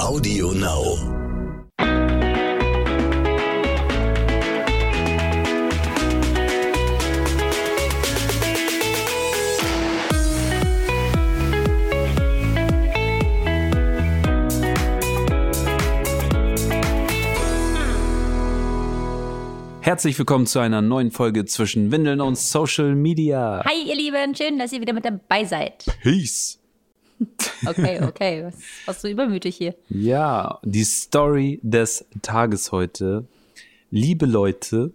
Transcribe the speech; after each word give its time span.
Audio 0.00 0.52
Now. 0.52 0.98
Herzlich 19.80 20.18
willkommen 20.18 20.46
zu 20.46 20.58
einer 20.58 20.82
neuen 20.82 21.10
Folge 21.12 21.44
zwischen 21.44 21.92
Windeln 21.92 22.20
und 22.20 22.36
Social 22.36 22.94
Media. 22.94 23.62
Hi, 23.64 23.88
ihr 23.88 23.94
Lieben, 23.94 24.34
schön, 24.34 24.58
dass 24.58 24.72
ihr 24.72 24.80
wieder 24.80 24.92
mit 24.92 25.04
dabei 25.04 25.44
seid. 25.44 25.84
Peace. 26.02 26.63
Okay, 27.66 28.02
okay, 28.02 28.44
was, 28.44 28.54
was 28.84 29.00
so 29.00 29.08
übermütig 29.08 29.56
hier. 29.56 29.74
Ja, 29.88 30.58
die 30.64 30.84
Story 30.84 31.60
des 31.62 32.04
Tages 32.20 32.72
heute, 32.72 33.24
liebe 33.90 34.26
Leute, 34.26 34.92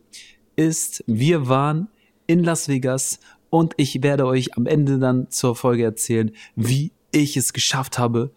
ist, 0.55 1.03
wir 1.07 1.47
waren 1.47 1.87
in 2.27 2.43
Las 2.43 2.67
Vegas 2.67 3.19
und 3.49 3.73
ich 3.77 4.03
werde 4.03 4.27
euch 4.27 4.55
am 4.55 4.67
Ende 4.67 4.99
dann 4.99 5.31
zur 5.31 5.55
Folge 5.55 5.83
erzählen, 5.83 6.31
wie 6.55 6.91
ich 7.11 7.37
es 7.37 7.53
geschafft 7.53 7.97
habe, 7.97 8.31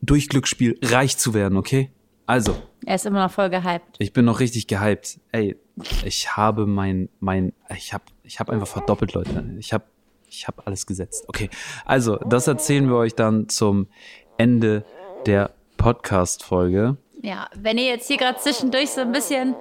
durch 0.00 0.28
Glücksspiel 0.28 0.78
reich 0.82 1.16
zu 1.16 1.34
werden, 1.34 1.56
okay? 1.56 1.90
Also, 2.26 2.56
Er 2.86 2.94
ist 2.94 3.06
immer 3.06 3.24
noch 3.24 3.32
voll 3.32 3.50
gehypt. 3.50 3.96
ich 3.98 4.12
bin 4.12 4.24
noch 4.24 4.38
richtig 4.38 4.68
gehypt. 4.68 5.18
Ey, 5.32 5.56
ich 6.04 6.36
habe 6.36 6.66
mein, 6.66 7.08
mein, 7.18 7.52
ich 7.76 7.92
habe, 7.92 8.04
ich 8.22 8.38
habe 8.38 8.52
einfach 8.52 8.68
verdoppelt, 8.68 9.14
Leute. 9.14 9.56
Ich 9.58 9.72
habe, 9.72 9.84
ich 10.32 10.48
habe 10.48 10.66
alles 10.66 10.86
gesetzt. 10.86 11.24
Okay, 11.28 11.50
also 11.84 12.16
das 12.16 12.46
erzählen 12.46 12.88
wir 12.88 12.96
euch 12.96 13.14
dann 13.14 13.48
zum 13.48 13.88
Ende 14.38 14.84
der 15.26 15.50
Podcast-Folge. 15.76 16.96
Ja, 17.22 17.48
wenn 17.56 17.78
ihr 17.78 17.84
jetzt 17.84 18.08
hier 18.08 18.16
gerade 18.16 18.38
zwischendurch 18.38 18.90
so 18.90 19.00
ein 19.00 19.12
bisschen 19.12 19.54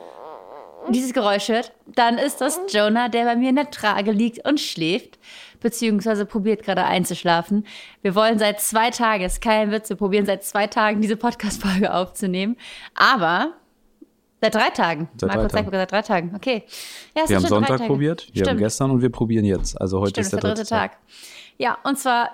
dieses 0.89 1.13
Geräusch 1.13 1.49
hört, 1.49 1.73
dann 1.85 2.17
ist 2.17 2.41
das 2.41 2.59
Jonah, 2.69 3.09
der 3.09 3.25
bei 3.25 3.35
mir 3.35 3.49
in 3.49 3.55
der 3.55 3.69
Trage 3.69 4.11
liegt 4.11 4.47
und 4.47 4.59
schläft, 4.59 5.19
beziehungsweise 5.59 6.25
probiert 6.25 6.63
gerade 6.63 6.83
einzuschlafen. 6.83 7.67
Wir 8.01 8.15
wollen 8.15 8.39
seit 8.39 8.59
zwei 8.61 8.89
Tagen, 8.89 9.23
ist 9.23 9.41
kein 9.41 9.71
Witz, 9.71 9.89
wir 9.89 9.97
probieren 9.97 10.25
seit 10.25 10.43
zwei 10.43 10.67
Tagen 10.67 11.01
diese 11.01 11.17
Podcast-Folge 11.17 11.93
aufzunehmen, 11.93 12.57
aber 12.95 13.53
seit 14.41 14.55
drei 14.55 14.69
Tagen. 14.71 15.09
Seit 15.17 15.29
drei 15.29 15.35
Markus 15.37 15.51
sogar 15.51 15.79
seit 15.79 15.91
drei 15.91 16.01
Tagen, 16.01 16.33
okay. 16.35 16.63
Ja, 17.15 17.29
Wir 17.29 17.35
haben 17.37 17.45
Sonntag 17.45 17.85
probiert, 17.87 18.27
wir 18.33 18.41
haben 18.41 18.47
Stimmt. 18.47 18.59
gestern 18.59 18.91
und 18.91 19.01
wir 19.01 19.09
probieren 19.09 19.45
jetzt. 19.45 19.79
Also 19.79 19.99
heute 19.99 20.11
Stimmt, 20.11 20.25
ist 20.25 20.33
der 20.33 20.39
dritte, 20.39 20.65
Tag. 20.65 20.97
Ja, 21.57 21.77
und 21.83 21.97
zwar, 21.99 22.29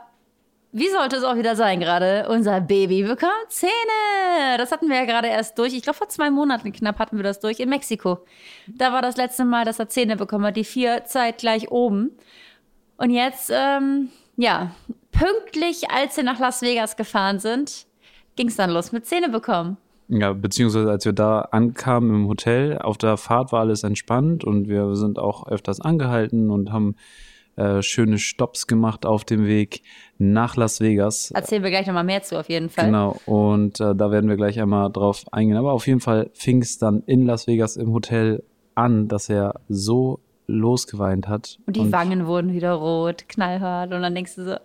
wie 0.71 0.89
sollte 0.89 1.17
es 1.17 1.23
auch 1.23 1.35
wieder 1.35 1.55
sein 1.55 1.79
gerade? 1.79 2.27
Unser 2.29 2.61
Baby 2.61 3.03
bekommt 3.03 3.49
Zähne. 3.49 4.57
Das 4.57 4.71
hatten 4.71 4.87
wir 4.89 4.95
ja 4.95 5.05
gerade 5.05 5.27
erst 5.27 5.57
durch. 5.57 5.73
Ich 5.73 5.83
glaube, 5.83 5.97
vor 5.97 6.09
zwei 6.09 6.29
Monaten 6.29 6.71
knapp 6.71 6.99
hatten 6.99 7.17
wir 7.17 7.23
das 7.23 7.39
durch 7.39 7.59
in 7.59 7.69
Mexiko. 7.69 8.19
Da 8.67 8.93
war 8.93 9.01
das 9.01 9.17
letzte 9.17 9.45
Mal, 9.45 9.65
dass 9.65 9.79
er 9.79 9.89
Zähne 9.89 10.15
bekommen 10.15 10.45
hat. 10.45 10.55
Die 10.55 10.63
vier 10.63 11.03
zeitgleich 11.05 11.71
oben. 11.71 12.11
Und 12.97 13.11
jetzt, 13.11 13.51
ähm, 13.53 14.09
ja, 14.37 14.71
pünktlich, 15.11 15.89
als 15.89 16.17
wir 16.17 16.23
nach 16.23 16.39
Las 16.39 16.61
Vegas 16.61 16.95
gefahren 16.95 17.39
sind, 17.39 17.85
ging 18.35 18.47
es 18.47 18.55
dann 18.55 18.69
los 18.69 18.91
mit 18.91 19.05
Zähne 19.05 19.29
bekommen. 19.29 19.77
Ja, 20.09 20.33
beziehungsweise 20.33 20.89
als 20.89 21.05
wir 21.05 21.13
da 21.13 21.41
ankamen 21.41 22.13
im 22.13 22.27
Hotel, 22.27 22.77
auf 22.77 22.97
der 22.97 23.17
Fahrt 23.17 23.51
war 23.51 23.61
alles 23.61 23.83
entspannt 23.83 24.43
und 24.43 24.69
wir 24.69 24.95
sind 24.95 25.19
auch 25.19 25.47
öfters 25.47 25.81
angehalten 25.81 26.49
und 26.49 26.71
haben 26.71 26.95
äh, 27.57 27.81
schöne 27.81 28.17
Stops 28.17 28.67
gemacht 28.67 29.05
auf 29.05 29.25
dem 29.25 29.45
Weg 29.47 29.81
nach 30.17 30.55
Las 30.55 30.79
Vegas. 30.79 31.31
Erzählen 31.31 31.63
wir 31.63 31.71
gleich 31.71 31.87
nochmal 31.87 32.03
mehr 32.03 32.21
zu, 32.21 32.39
auf 32.39 32.49
jeden 32.49 32.69
Fall. 32.69 32.85
Genau, 32.85 33.17
und 33.25 33.79
äh, 33.79 33.95
da 33.95 34.11
werden 34.11 34.29
wir 34.29 34.37
gleich 34.37 34.59
einmal 34.61 34.91
drauf 34.91 35.25
eingehen. 35.31 35.57
Aber 35.57 35.73
auf 35.73 35.87
jeden 35.87 35.99
Fall 35.99 36.29
fing 36.33 36.61
es 36.61 36.77
dann 36.77 37.03
in 37.05 37.25
Las 37.25 37.47
Vegas 37.47 37.75
im 37.75 37.91
Hotel 37.91 38.43
an, 38.75 39.07
dass 39.07 39.27
er 39.27 39.59
so 39.67 40.19
losgeweint 40.45 41.27
hat. 41.27 41.59
Und 41.65 41.75
die 41.75 41.91
Wangen 41.91 42.27
wurden 42.27 42.53
wieder 42.53 42.73
rot, 42.73 43.27
knallhart. 43.27 43.91
Und 43.91 44.01
dann 44.01 44.15
denkst 44.15 44.35
du 44.35 44.45
so, 44.45 44.55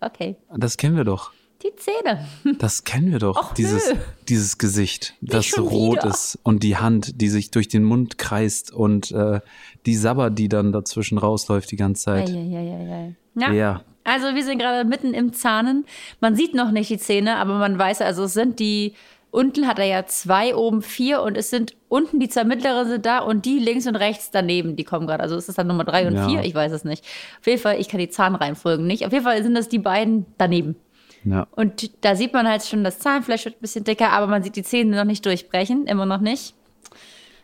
okay, 0.00 0.36
Das 0.56 0.76
kennen 0.76 0.96
wir 0.96 1.04
doch. 1.04 1.32
Die 1.62 1.74
Zähne. 1.76 2.26
Das 2.58 2.84
kennen 2.84 3.12
wir 3.12 3.18
doch. 3.18 3.36
Och, 3.36 3.54
dieses, 3.54 3.88
nö. 3.92 3.98
dieses 4.28 4.58
Gesicht, 4.58 5.14
das 5.20 5.56
rot 5.58 5.98
wieder. 5.98 6.08
ist 6.08 6.38
und 6.42 6.62
die 6.62 6.76
Hand, 6.76 7.20
die 7.20 7.28
sich 7.28 7.50
durch 7.50 7.68
den 7.68 7.84
Mund 7.84 8.18
kreist 8.18 8.72
und 8.72 9.10
äh, 9.12 9.40
die 9.86 9.96
Sabber, 9.96 10.30
die 10.30 10.48
dann 10.48 10.72
dazwischen 10.72 11.18
rausläuft 11.18 11.70
die 11.70 11.76
ganze 11.76 12.04
Zeit. 12.04 12.28
Ja. 12.30 13.52
Ja. 13.52 13.82
Also 14.04 14.34
wir 14.34 14.44
sind 14.44 14.58
gerade 14.58 14.88
mitten 14.88 15.14
im 15.14 15.32
Zahnen. 15.32 15.84
Man 16.20 16.34
sieht 16.34 16.54
noch 16.54 16.70
nicht 16.70 16.90
die 16.90 16.98
Zähne, 16.98 17.36
aber 17.36 17.58
man 17.58 17.78
weiß, 17.78 18.00
also 18.00 18.24
es 18.24 18.32
sind 18.32 18.58
die, 18.58 18.94
unten 19.30 19.66
hat 19.66 19.78
er 19.78 19.84
ja 19.84 20.06
zwei, 20.06 20.56
oben 20.56 20.82
vier 20.82 21.22
und 21.22 21.36
es 21.36 21.50
sind 21.50 21.76
unten 21.88 22.18
die 22.18 22.28
zwei 22.28 22.44
mittleren 22.44 22.88
sind 22.88 23.04
da 23.06 23.18
und 23.18 23.44
die 23.44 23.58
links 23.58 23.86
und 23.86 23.96
rechts 23.96 24.30
daneben, 24.30 24.74
die 24.76 24.84
kommen 24.84 25.06
gerade. 25.06 25.22
Also 25.22 25.36
ist 25.36 25.48
es 25.48 25.54
dann 25.54 25.66
Nummer 25.66 25.84
drei 25.84 26.06
und 26.06 26.14
Ja. 26.14 26.28
vier? 26.28 26.42
Ich 26.44 26.54
weiß 26.54 26.72
es 26.72 26.84
nicht. 26.84 27.04
Auf 27.40 27.46
jeden 27.46 27.60
Fall, 27.60 27.78
ich 27.78 27.88
kann 27.88 28.00
die 28.00 28.08
Zahnreihenfolgen 28.08 28.86
nicht. 28.86 29.06
Auf 29.06 29.12
jeden 29.12 29.24
Fall 29.24 29.42
sind 29.42 29.54
das 29.54 29.68
die 29.68 29.78
beiden 29.78 30.26
daneben. 30.38 30.76
Ja. 31.24 31.46
Und 31.52 31.90
da 32.04 32.14
sieht 32.16 32.32
man 32.32 32.48
halt 32.48 32.64
schon, 32.64 32.82
das 32.84 32.98
Zahnfleisch 32.98 33.44
wird 33.44 33.56
ein 33.56 33.60
bisschen 33.60 33.84
dicker, 33.84 34.10
aber 34.10 34.26
man 34.26 34.42
sieht 34.42 34.56
die 34.56 34.62
Zähne 34.62 34.96
noch 34.96 35.04
nicht 35.04 35.24
durchbrechen, 35.26 35.86
immer 35.86 36.06
noch 36.06 36.20
nicht. 36.20 36.54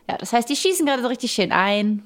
Ja, 0.09 0.17
das 0.17 0.33
heißt, 0.33 0.49
die 0.49 0.55
schießen 0.55 0.85
gerade 0.85 1.01
so 1.01 1.07
richtig 1.09 1.31
schön 1.31 1.51
ein. 1.51 2.03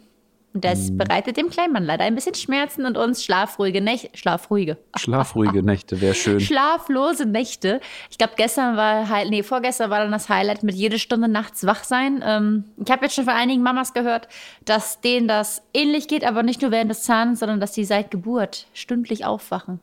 Und 0.53 0.65
das 0.65 0.91
bereitet 0.97 1.37
dem 1.37 1.49
kleinen 1.49 1.71
Mann 1.71 1.85
leider 1.85 2.03
ein 2.03 2.13
bisschen 2.13 2.35
Schmerzen 2.35 2.85
und 2.85 2.97
uns 2.97 3.23
schlafruhige 3.23 3.79
Nächte, 3.79 4.09
schlafruhige, 4.17 4.77
Schlafruhige 4.97 5.63
Nächte 5.63 6.01
wäre 6.01 6.13
schön. 6.13 6.41
schlaflose 6.41 7.25
Nächte. 7.25 7.79
Ich 8.09 8.17
glaube, 8.17 8.33
gestern 8.35 8.75
war, 8.75 9.07
Hi- 9.07 9.29
nee, 9.29 9.43
vorgestern 9.43 9.89
war 9.91 9.99
dann 9.99 10.11
das 10.11 10.27
Highlight 10.27 10.63
mit 10.63 10.75
jede 10.75 10.99
Stunde 10.99 11.29
nachts 11.29 11.65
wach 11.65 11.85
sein. 11.85 12.21
Ähm, 12.25 12.65
ich 12.83 12.91
habe 12.91 13.05
jetzt 13.05 13.15
schon 13.15 13.23
von 13.23 13.33
einigen 13.33 13.63
Mamas 13.63 13.93
gehört, 13.93 14.27
dass 14.65 14.99
denen 14.99 15.29
das 15.29 15.61
ähnlich 15.73 16.09
geht, 16.09 16.25
aber 16.25 16.43
nicht 16.43 16.61
nur 16.61 16.71
während 16.71 16.91
des 16.91 17.03
Zahns, 17.03 17.39
sondern 17.39 17.61
dass 17.61 17.71
die 17.71 17.85
seit 17.85 18.11
Geburt 18.11 18.67
stündlich 18.73 19.23
aufwachen. 19.23 19.79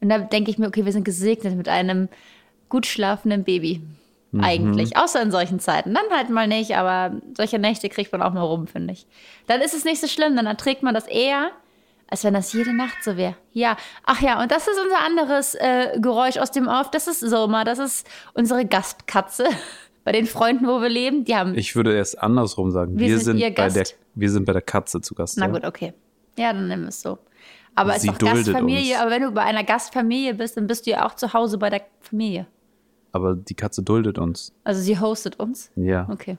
Und 0.00 0.08
da 0.08 0.18
denke 0.18 0.50
ich 0.50 0.58
mir, 0.58 0.66
okay, 0.68 0.84
wir 0.84 0.92
sind 0.92 1.04
gesegnet 1.04 1.56
mit 1.56 1.68
einem 1.68 2.08
gut 2.68 2.86
schlafenden 2.86 3.44
Baby. 3.44 3.82
Eigentlich. 4.38 4.96
Außer 4.96 5.22
in 5.22 5.30
solchen 5.30 5.58
Zeiten. 5.58 5.94
Dann 5.94 6.04
halt 6.14 6.28
mal 6.28 6.46
nicht, 6.46 6.76
aber 6.76 7.16
solche 7.36 7.58
Nächte 7.58 7.88
kriegt 7.88 8.12
man 8.12 8.20
auch 8.22 8.32
mal 8.32 8.42
rum, 8.42 8.66
finde 8.66 8.92
ich. 8.92 9.06
Dann 9.46 9.60
ist 9.62 9.74
es 9.74 9.84
nicht 9.84 10.00
so 10.00 10.06
schlimm, 10.06 10.36
dann 10.36 10.46
erträgt 10.46 10.82
man 10.82 10.94
das 10.94 11.06
eher, 11.06 11.50
als 12.08 12.24
wenn 12.24 12.34
das 12.34 12.52
jede 12.52 12.74
Nacht 12.74 13.02
so 13.02 13.16
wäre. 13.16 13.36
Ja. 13.52 13.76
Ach 14.04 14.20
ja, 14.20 14.40
und 14.42 14.50
das 14.50 14.68
ist 14.68 14.78
unser 14.78 15.04
anderes 15.04 15.54
äh, 15.54 15.98
Geräusch 15.98 16.36
aus 16.36 16.50
dem 16.50 16.68
Off. 16.68 16.90
Das 16.90 17.06
ist 17.06 17.20
Soma, 17.20 17.64
das 17.64 17.78
ist 17.78 18.06
unsere 18.34 18.66
Gastkatze. 18.66 19.46
Bei 20.04 20.12
den 20.12 20.26
Freunden, 20.26 20.66
wo 20.66 20.80
wir 20.80 20.88
leben, 20.88 21.24
die 21.24 21.36
haben. 21.36 21.54
Ich 21.54 21.76
würde 21.76 21.94
erst 21.94 22.22
andersrum 22.22 22.70
sagen. 22.70 22.98
Wir 22.98 23.08
Wir, 23.08 23.16
sind 23.18 23.24
sind, 23.24 23.38
ihr 23.38 23.54
bei 23.54 23.68
der, 23.68 23.84
wir 24.14 24.30
sind 24.30 24.46
bei 24.46 24.54
der 24.54 24.62
Katze 24.62 25.02
zu 25.02 25.14
Gast. 25.14 25.36
Na 25.36 25.46
ja. 25.46 25.52
gut, 25.52 25.64
okay. 25.64 25.92
Ja, 26.38 26.54
dann 26.54 26.66
nehmen 26.66 26.84
wir 26.84 26.88
es 26.88 27.02
so. 27.02 27.18
Aber 27.78 27.98
Sie 27.98 28.08
duldet 28.08 28.46
Gastfamilie, 28.46 28.94
uns. 28.94 29.00
aber 29.02 29.10
wenn 29.10 29.22
du 29.22 29.30
bei 29.30 29.42
einer 29.42 29.64
Gastfamilie 29.64 30.34
bist, 30.34 30.56
dann 30.56 30.66
bist 30.66 30.86
du 30.86 30.90
ja 30.90 31.06
auch 31.06 31.14
zu 31.14 31.32
Hause 31.32 31.58
bei 31.58 31.70
der 31.70 31.82
Familie. 32.00 32.46
Aber 33.12 33.34
die 33.34 33.54
Katze 33.54 33.82
duldet 33.82 34.18
uns. 34.18 34.52
Also 34.64 34.80
sie 34.80 34.98
hostet 34.98 35.38
uns. 35.40 35.70
Ja. 35.76 36.08
Okay. 36.10 36.36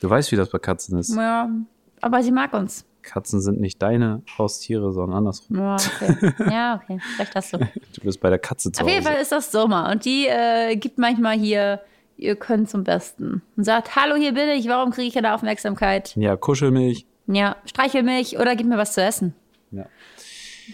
Du 0.00 0.08
weißt, 0.08 0.32
wie 0.32 0.36
das 0.36 0.50
bei 0.50 0.58
Katzen 0.58 0.98
ist. 0.98 1.14
Ja, 1.14 1.48
aber 2.00 2.22
sie 2.22 2.32
mag 2.32 2.52
uns. 2.54 2.84
Katzen 3.02 3.40
sind 3.40 3.60
nicht 3.60 3.80
deine 3.82 4.22
Haustiere, 4.36 4.92
sondern 4.92 5.18
andersrum. 5.18 5.56
Ja, 5.58 5.76
okay. 5.76 6.32
Ja, 6.50 6.80
okay. 6.82 6.98
Vielleicht 7.14 7.34
hast 7.34 7.52
du. 7.52 7.58
Du 7.94 8.00
bist 8.02 8.20
bei 8.20 8.30
der 8.30 8.38
Katze 8.38 8.72
zu 8.72 8.82
Auf 8.82 8.88
jeden 8.88 9.04
Hause. 9.04 9.12
Fall 9.12 9.22
ist 9.22 9.32
das 9.32 9.52
Sommer 9.52 9.90
und 9.90 10.04
die 10.04 10.26
äh, 10.26 10.76
gibt 10.76 10.98
manchmal 10.98 11.36
hier, 11.38 11.80
ihr 12.16 12.34
könnt 12.36 12.68
zum 12.70 12.82
Besten. 12.84 13.42
Und 13.56 13.64
sagt, 13.64 13.94
hallo, 13.96 14.16
hier 14.16 14.32
bin 14.32 14.48
ich, 14.50 14.68
warum 14.68 14.90
kriege 14.90 15.08
ich 15.08 15.14
keine 15.14 15.34
Aufmerksamkeit? 15.34 16.14
Ja, 16.16 16.36
kuschel 16.36 16.70
mich. 16.70 17.06
Ja, 17.26 17.56
streichel 17.66 18.02
mich 18.02 18.38
oder 18.38 18.54
gib 18.56 18.66
mir 18.66 18.78
was 18.78 18.94
zu 18.94 19.02
essen. 19.02 19.34
Ja. 19.70 19.86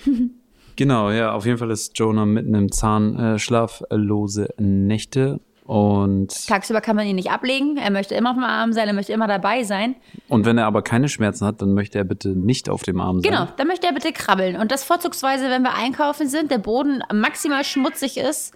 genau, 0.76 1.10
ja, 1.10 1.32
auf 1.32 1.46
jeden 1.46 1.58
Fall 1.58 1.70
ist 1.70 1.98
Jonah 1.98 2.26
mitten 2.26 2.54
im 2.54 2.72
Zahn 2.72 3.16
äh, 3.16 3.38
schlaflose 3.38 4.48
Nächte. 4.58 5.40
Und, 5.64 6.48
Tagsüber 6.48 6.80
kann 6.80 6.96
man 6.96 7.06
ihn 7.06 7.14
nicht 7.14 7.30
ablegen, 7.30 7.76
er 7.76 7.92
möchte 7.92 8.16
immer 8.16 8.30
auf 8.30 8.36
dem 8.36 8.44
Arm 8.44 8.72
sein, 8.72 8.88
er 8.88 8.94
möchte 8.94 9.12
immer 9.12 9.28
dabei 9.28 9.62
sein. 9.62 9.94
und 10.28 10.44
wenn 10.44 10.58
er 10.58 10.66
aber 10.66 10.82
keine 10.82 11.08
Schmerzen 11.08 11.46
hat, 11.46 11.62
dann 11.62 11.72
möchte 11.72 11.98
er 11.98 12.04
bitte 12.04 12.30
nicht 12.30 12.68
auf 12.68 12.82
dem 12.82 13.00
Arm 13.00 13.20
sein. 13.20 13.30
Genau, 13.30 13.46
dann 13.56 13.68
möchte 13.68 13.86
er 13.86 13.92
bitte 13.92 14.12
krabbeln. 14.12 14.56
Und 14.56 14.72
das 14.72 14.82
vorzugsweise, 14.82 15.48
wenn 15.50 15.62
wir 15.62 15.74
einkaufen 15.74 16.28
sind, 16.28 16.50
der 16.50 16.58
Boden 16.58 17.02
maximal 17.12 17.62
schmutzig 17.62 18.18
ist 18.18 18.54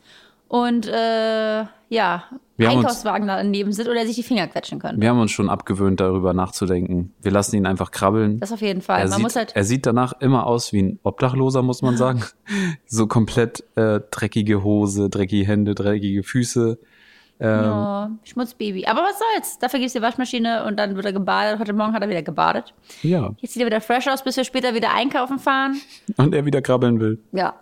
und 0.49 0.89
äh, 0.89 1.65
ja, 1.89 2.25
Wir 2.57 2.69
haben 2.69 2.77
uns- 2.79 2.87
Einkaufswagen 2.87 3.27
daneben 3.29 3.73
sind 3.73 3.89
oder 3.89 4.07
sich 4.07 4.17
die 4.17 4.23
Finger 4.23 4.47
quetschen 4.47 4.79
können. 4.79 5.01
Wir 5.01 5.11
haben 5.11 5.21
uns 5.21 5.31
schon 5.31 5.51
abgewöhnt, 5.51 6.01
darüber 6.01 6.33
nachzudenken. 6.33 7.13
Wir 7.21 7.31
lassen 7.33 7.57
ihn 7.57 7.67
einfach 7.67 7.91
krabbeln. 7.91 8.39
Das 8.41 8.51
auf 8.53 8.63
jeden 8.63 8.81
Fall. 8.83 9.01
er, 9.01 9.09
Man 9.09 9.29
sieht, 9.29 9.37
halt. 9.37 9.57
er 9.57 9.65
sieht 9.65 9.85
danach 9.87 10.15
immer 10.21 10.47
aus 10.47 10.73
wie 10.73 10.83
ein 10.83 10.99
Obdachloser, 11.03 11.63
muss 11.63 11.83
man 11.83 11.97
sagen. 11.97 12.23
so 12.87 13.07
komplett 13.07 13.63
äh, 13.77 14.01
dreckige 14.11 14.63
Hose, 14.65 15.11
dreckige 15.11 15.47
Hände, 15.47 15.75
dreckige 15.75 16.23
Füße. 16.23 16.79
Ähm, 17.39 17.71
Oh, 17.71 18.07
Schmutzbaby. 18.25 18.87
Aber 18.87 19.01
was 19.03 19.19
soll's? 19.19 19.59
Dafür 19.59 19.79
gibt's 19.79 19.93
die 19.93 20.01
Waschmaschine 20.01 20.65
und 20.65 20.79
dann 20.79 20.97
wird 20.97 21.05
er 21.05 21.13
gebadet. 21.13 21.59
Heute 21.61 21.75
Morgen 21.75 21.93
hat 21.93 22.01
er 22.03 22.09
wieder 22.09 22.23
gebadet. 22.23 22.73
ja. 23.03 23.35
Jetzt 23.41 23.53
sieht 23.53 23.61
er 23.63 23.67
wieder 23.67 23.83
fresh 23.83 24.09
aus, 24.09 24.25
bis 24.25 24.39
wir 24.39 24.45
später 24.45 24.75
wieder 24.75 24.95
einkaufen 24.95 25.39
fahren. 25.39 25.79
Und 26.17 26.35
er 26.35 26.47
wieder 26.47 26.63
krabbeln 26.63 26.99
will. 26.99 27.19
Ja, 27.33 27.55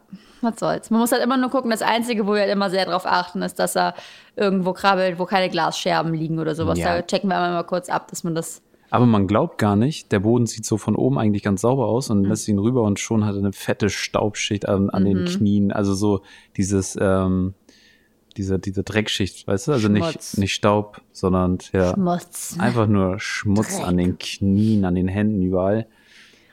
was 0.45 0.59
soll's. 0.61 0.91
Man 0.91 1.01
muss 1.01 1.11
halt 1.13 1.23
immer 1.23 1.37
nur 1.37 1.51
gucken. 1.51 1.71
Das 1.71 1.83
Einzige, 1.83 2.27
wo 2.27 2.35
wir 2.35 2.41
halt 2.43 2.53
immer 2.53 2.71
sehr 2.71 2.85
drauf 2.87 3.07
achten, 3.07 3.43
ist, 3.43 3.59
dass 3.59 3.75
er 3.77 3.95
irgendwo 4.37 4.73
krabbelt, 4.73 5.19
wo 5.19 5.25
keine 5.25 5.49
Glasscherben 5.51 6.15
liegen 6.15 6.39
oder 6.39 6.55
sowas. 6.55 6.79
Ja. 6.79 6.97
Da 6.97 7.03
checken 7.03 7.29
wir 7.29 7.37
immer 7.37 7.53
mal 7.53 7.63
kurz 7.65 7.89
ab, 7.89 8.09
dass 8.09 8.23
man 8.25 8.35
das. 8.35 8.63
Aber 8.91 9.07
man 9.07 9.27
glaubt 9.27 9.59
gar 9.59 9.75
nicht, 9.75 10.13
der 10.13 10.21
Boden 10.21 10.47
sieht 10.47 10.65
so 10.67 10.77
von 10.77 10.95
oben 10.95 11.19
eigentlich 11.19 11.43
ganz 11.43 11.63
sauber 11.63 11.87
aus 11.87 12.11
Mhm. 12.11 12.17
und 12.19 12.25
lässt 12.27 12.47
ihn 12.47 12.59
rüber 12.61 12.83
und 12.83 13.01
schon 13.01 13.25
hat 13.25 13.35
er 13.35 13.39
eine 13.41 13.53
fette 13.53 13.91
Staubschicht 13.91 14.69
an, 14.69 14.89
an 14.91 15.03
Mhm. 15.03 15.07
den 15.07 15.25
Knien. 15.25 15.73
Also 15.73 15.95
so 15.95 16.21
dieses, 16.57 16.97
ähm, 17.01 17.55
diese, 18.37 18.59
diese 18.59 18.83
Dreckschicht, 18.83 19.47
weißt 19.47 19.69
du? 19.69 19.73
Also 19.73 19.89
nicht, 19.89 20.05
Schmutz. 20.11 20.37
nicht 20.37 20.55
Staub, 20.55 21.01
sondern 21.13 21.59
ja, 21.73 21.93
Schmutz. 21.95 22.57
einfach 22.59 22.87
nur 22.87 23.19
Schmutz 23.21 23.77
Dreck. 23.79 23.87
an 23.87 23.97
den 23.97 24.19
Knien, 24.19 24.85
an 24.85 24.95
den 24.97 25.09
Händen, 25.09 25.43
überall. 25.43 25.87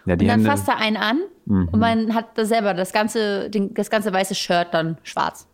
Ja, 0.06 0.14
Und 0.14 0.22
dann 0.22 0.30
Hände. 0.30 0.50
fasst 0.50 0.68
er 0.68 0.78
einen 0.78 0.98
an 0.98 1.22
und 1.48 1.78
man 1.80 2.16
hat 2.16 2.38
da 2.38 2.46
selber 2.46 2.74
das 2.74 2.92
ganze, 2.94 3.50
den, 3.50 3.74
das 3.74 3.90
ganze 3.90 4.12
weiße 4.12 4.34
Shirt 4.36 4.70
dann 4.72 4.98
schwarz. 5.04 5.48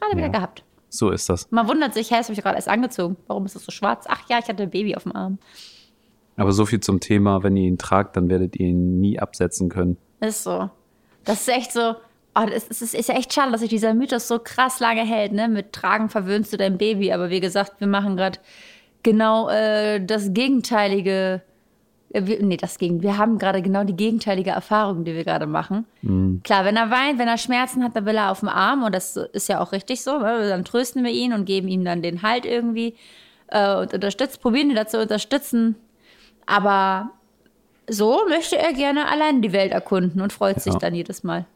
Gerade 0.00 0.16
wieder 0.16 0.26
Ja. 0.26 0.32
gehabt. 0.32 0.64
So 0.88 1.10
ist 1.10 1.28
das. 1.28 1.50
Man 1.50 1.66
wundert 1.68 1.92
sich, 1.92 2.10
hä, 2.10 2.16
das 2.18 2.26
habe 2.28 2.34
ich 2.34 2.42
gerade 2.42 2.56
erst 2.56 2.68
angezogen. 2.68 3.16
Warum 3.26 3.44
ist 3.46 3.56
das 3.56 3.64
so 3.64 3.72
schwarz? 3.72 4.04
Ach 4.08 4.22
ja, 4.28 4.38
ich 4.38 4.48
hatte 4.48 4.62
ein 4.62 4.70
Baby 4.70 4.94
auf 4.96 5.02
dem 5.02 5.14
Arm. 5.16 5.38
Aber 6.36 6.52
so 6.52 6.66
viel 6.66 6.80
zum 6.80 7.00
Thema, 7.00 7.42
wenn 7.42 7.56
ihr 7.56 7.64
ihn 7.68 7.78
tragt, 7.78 8.16
dann 8.16 8.28
werdet 8.28 8.56
ihr 8.56 8.68
ihn 8.68 9.00
nie 9.00 9.18
absetzen 9.18 9.68
können. 9.68 9.96
Ist 10.20 10.44
so. 10.44 10.70
Das 11.24 11.40
ist 11.42 11.48
echt 11.48 11.72
so. 11.72 11.94
Oh, 12.36 12.46
das 12.46 12.64
ist, 12.68 12.82
es 12.82 12.94
ist 12.94 13.08
ja 13.08 13.14
echt 13.16 13.32
schade, 13.32 13.52
dass 13.52 13.60
sich 13.60 13.70
dieser 13.70 13.94
Mythos 13.94 14.26
so 14.26 14.38
krass 14.40 14.80
lange 14.80 15.02
hält, 15.04 15.32
ne? 15.32 15.48
Mit 15.48 15.72
Tragen 15.72 16.08
verwöhnst 16.08 16.52
du 16.52 16.56
dein 16.56 16.78
Baby. 16.78 17.12
Aber 17.12 17.30
wie 17.30 17.40
gesagt, 17.40 17.74
wir 17.80 17.86
machen 17.86 18.16
gerade 18.16 18.38
genau 19.04 19.48
äh, 19.48 20.04
das 20.04 20.32
gegenteilige. 20.32 21.42
Wir, 22.22 22.42
nee, 22.42 22.56
das 22.56 22.78
Gegen. 22.78 23.02
Wir 23.02 23.18
haben 23.18 23.38
gerade 23.38 23.60
genau 23.60 23.82
die 23.84 23.96
gegenteilige 23.96 24.50
Erfahrung, 24.50 25.04
die 25.04 25.14
wir 25.14 25.24
gerade 25.24 25.46
machen. 25.46 25.84
Klar, 26.44 26.64
wenn 26.64 26.76
er 26.76 26.90
weint, 26.90 27.18
wenn 27.18 27.26
er 27.26 27.38
Schmerzen 27.38 27.82
hat, 27.82 27.96
dann 27.96 28.06
will 28.06 28.14
er 28.16 28.30
auf 28.30 28.40
dem 28.40 28.48
Arm. 28.48 28.84
Und 28.84 28.94
das 28.94 29.16
ist 29.16 29.48
ja 29.48 29.60
auch 29.60 29.72
richtig 29.72 30.02
so. 30.02 30.18
Ne? 30.18 30.48
Dann 30.48 30.64
trösten 30.64 31.02
wir 31.02 31.10
ihn 31.10 31.32
und 31.32 31.44
geben 31.44 31.66
ihm 31.68 31.84
dann 31.84 32.02
den 32.02 32.22
Halt 32.22 32.46
irgendwie. 32.46 32.94
Äh, 33.48 33.76
und 33.76 33.92
unterstützen, 33.92 34.38
probieren 34.40 34.70
ihn 34.70 34.76
dazu 34.76 34.98
unterstützen. 34.98 35.74
Aber 36.46 37.10
so 37.88 38.20
möchte 38.28 38.56
er 38.58 38.72
gerne 38.72 39.08
allein 39.10 39.42
die 39.42 39.52
Welt 39.52 39.72
erkunden 39.72 40.20
und 40.20 40.32
freut 40.32 40.60
sich 40.60 40.72
Ja. 40.72 40.78
dann 40.78 40.94
jedes 40.94 41.24
Mal. 41.24 41.46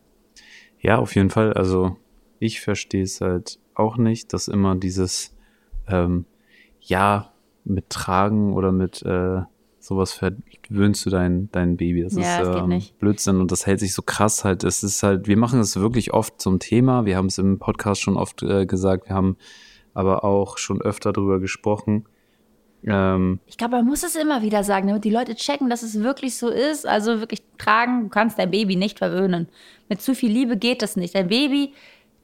Ja, 0.80 0.98
auf 0.98 1.14
jeden 1.14 1.30
Fall. 1.30 1.52
Also 1.52 1.96
ich 2.38 2.60
verstehe 2.60 3.02
es 3.04 3.20
halt 3.20 3.58
auch 3.74 3.96
nicht, 3.96 4.32
dass 4.32 4.48
immer 4.48 4.74
dieses 4.76 5.34
ähm, 5.88 6.24
ja 6.80 7.32
mit 7.64 7.90
Tragen 7.90 8.54
oder 8.54 8.72
mit 8.72 9.02
äh, 9.02 9.42
sowas 9.88 10.12
verwöhnst 10.12 11.04
du 11.06 11.10
dein 11.10 11.50
dein 11.50 11.76
Baby. 11.76 12.02
Das 12.02 12.14
Ja, 12.14 12.20
ist 12.20 12.46
das 12.46 12.54
geht 12.54 12.62
ähm, 12.64 12.68
nicht. 12.68 12.98
Blödsinn 12.98 13.40
und 13.40 13.50
das 13.50 13.66
hält 13.66 13.80
sich 13.80 13.94
so 13.94 14.02
krass 14.02 14.44
halt. 14.44 14.62
Es 14.64 14.82
ist 14.82 15.02
halt, 15.02 15.26
wir 15.26 15.36
machen 15.36 15.60
es 15.60 15.76
wirklich 15.80 16.12
oft 16.12 16.40
zum 16.40 16.58
Thema. 16.58 17.04
Wir 17.06 17.16
haben 17.16 17.26
es 17.26 17.38
im 17.38 17.58
Podcast 17.58 18.00
schon 18.02 18.16
oft 18.16 18.42
äh, 18.42 18.66
gesagt. 18.66 19.08
Wir 19.08 19.16
haben 19.16 19.36
aber 19.94 20.22
auch 20.24 20.58
schon 20.58 20.80
öfter 20.80 21.12
drüber 21.12 21.40
gesprochen. 21.40 22.04
Ähm, 22.86 23.40
Ich 23.46 23.56
glaube, 23.56 23.76
man 23.76 23.86
muss 23.86 24.02
es 24.04 24.14
immer 24.14 24.42
wieder 24.42 24.62
sagen, 24.62 24.86
damit 24.88 25.04
die 25.04 25.10
Leute 25.10 25.34
checken, 25.34 25.68
dass 25.68 25.82
es 25.82 26.00
wirklich 26.00 26.36
so 26.36 26.48
ist. 26.48 26.86
Also 26.86 27.18
wirklich 27.20 27.42
tragen, 27.56 28.04
du 28.04 28.08
kannst 28.08 28.38
dein 28.38 28.50
Baby 28.50 28.76
nicht 28.76 28.98
verwöhnen. 28.98 29.48
Mit 29.88 30.00
zu 30.00 30.14
viel 30.14 30.30
Liebe 30.30 30.56
geht 30.56 30.82
das 30.82 30.96
nicht. 30.96 31.14
Dein 31.14 31.28
Baby 31.28 31.72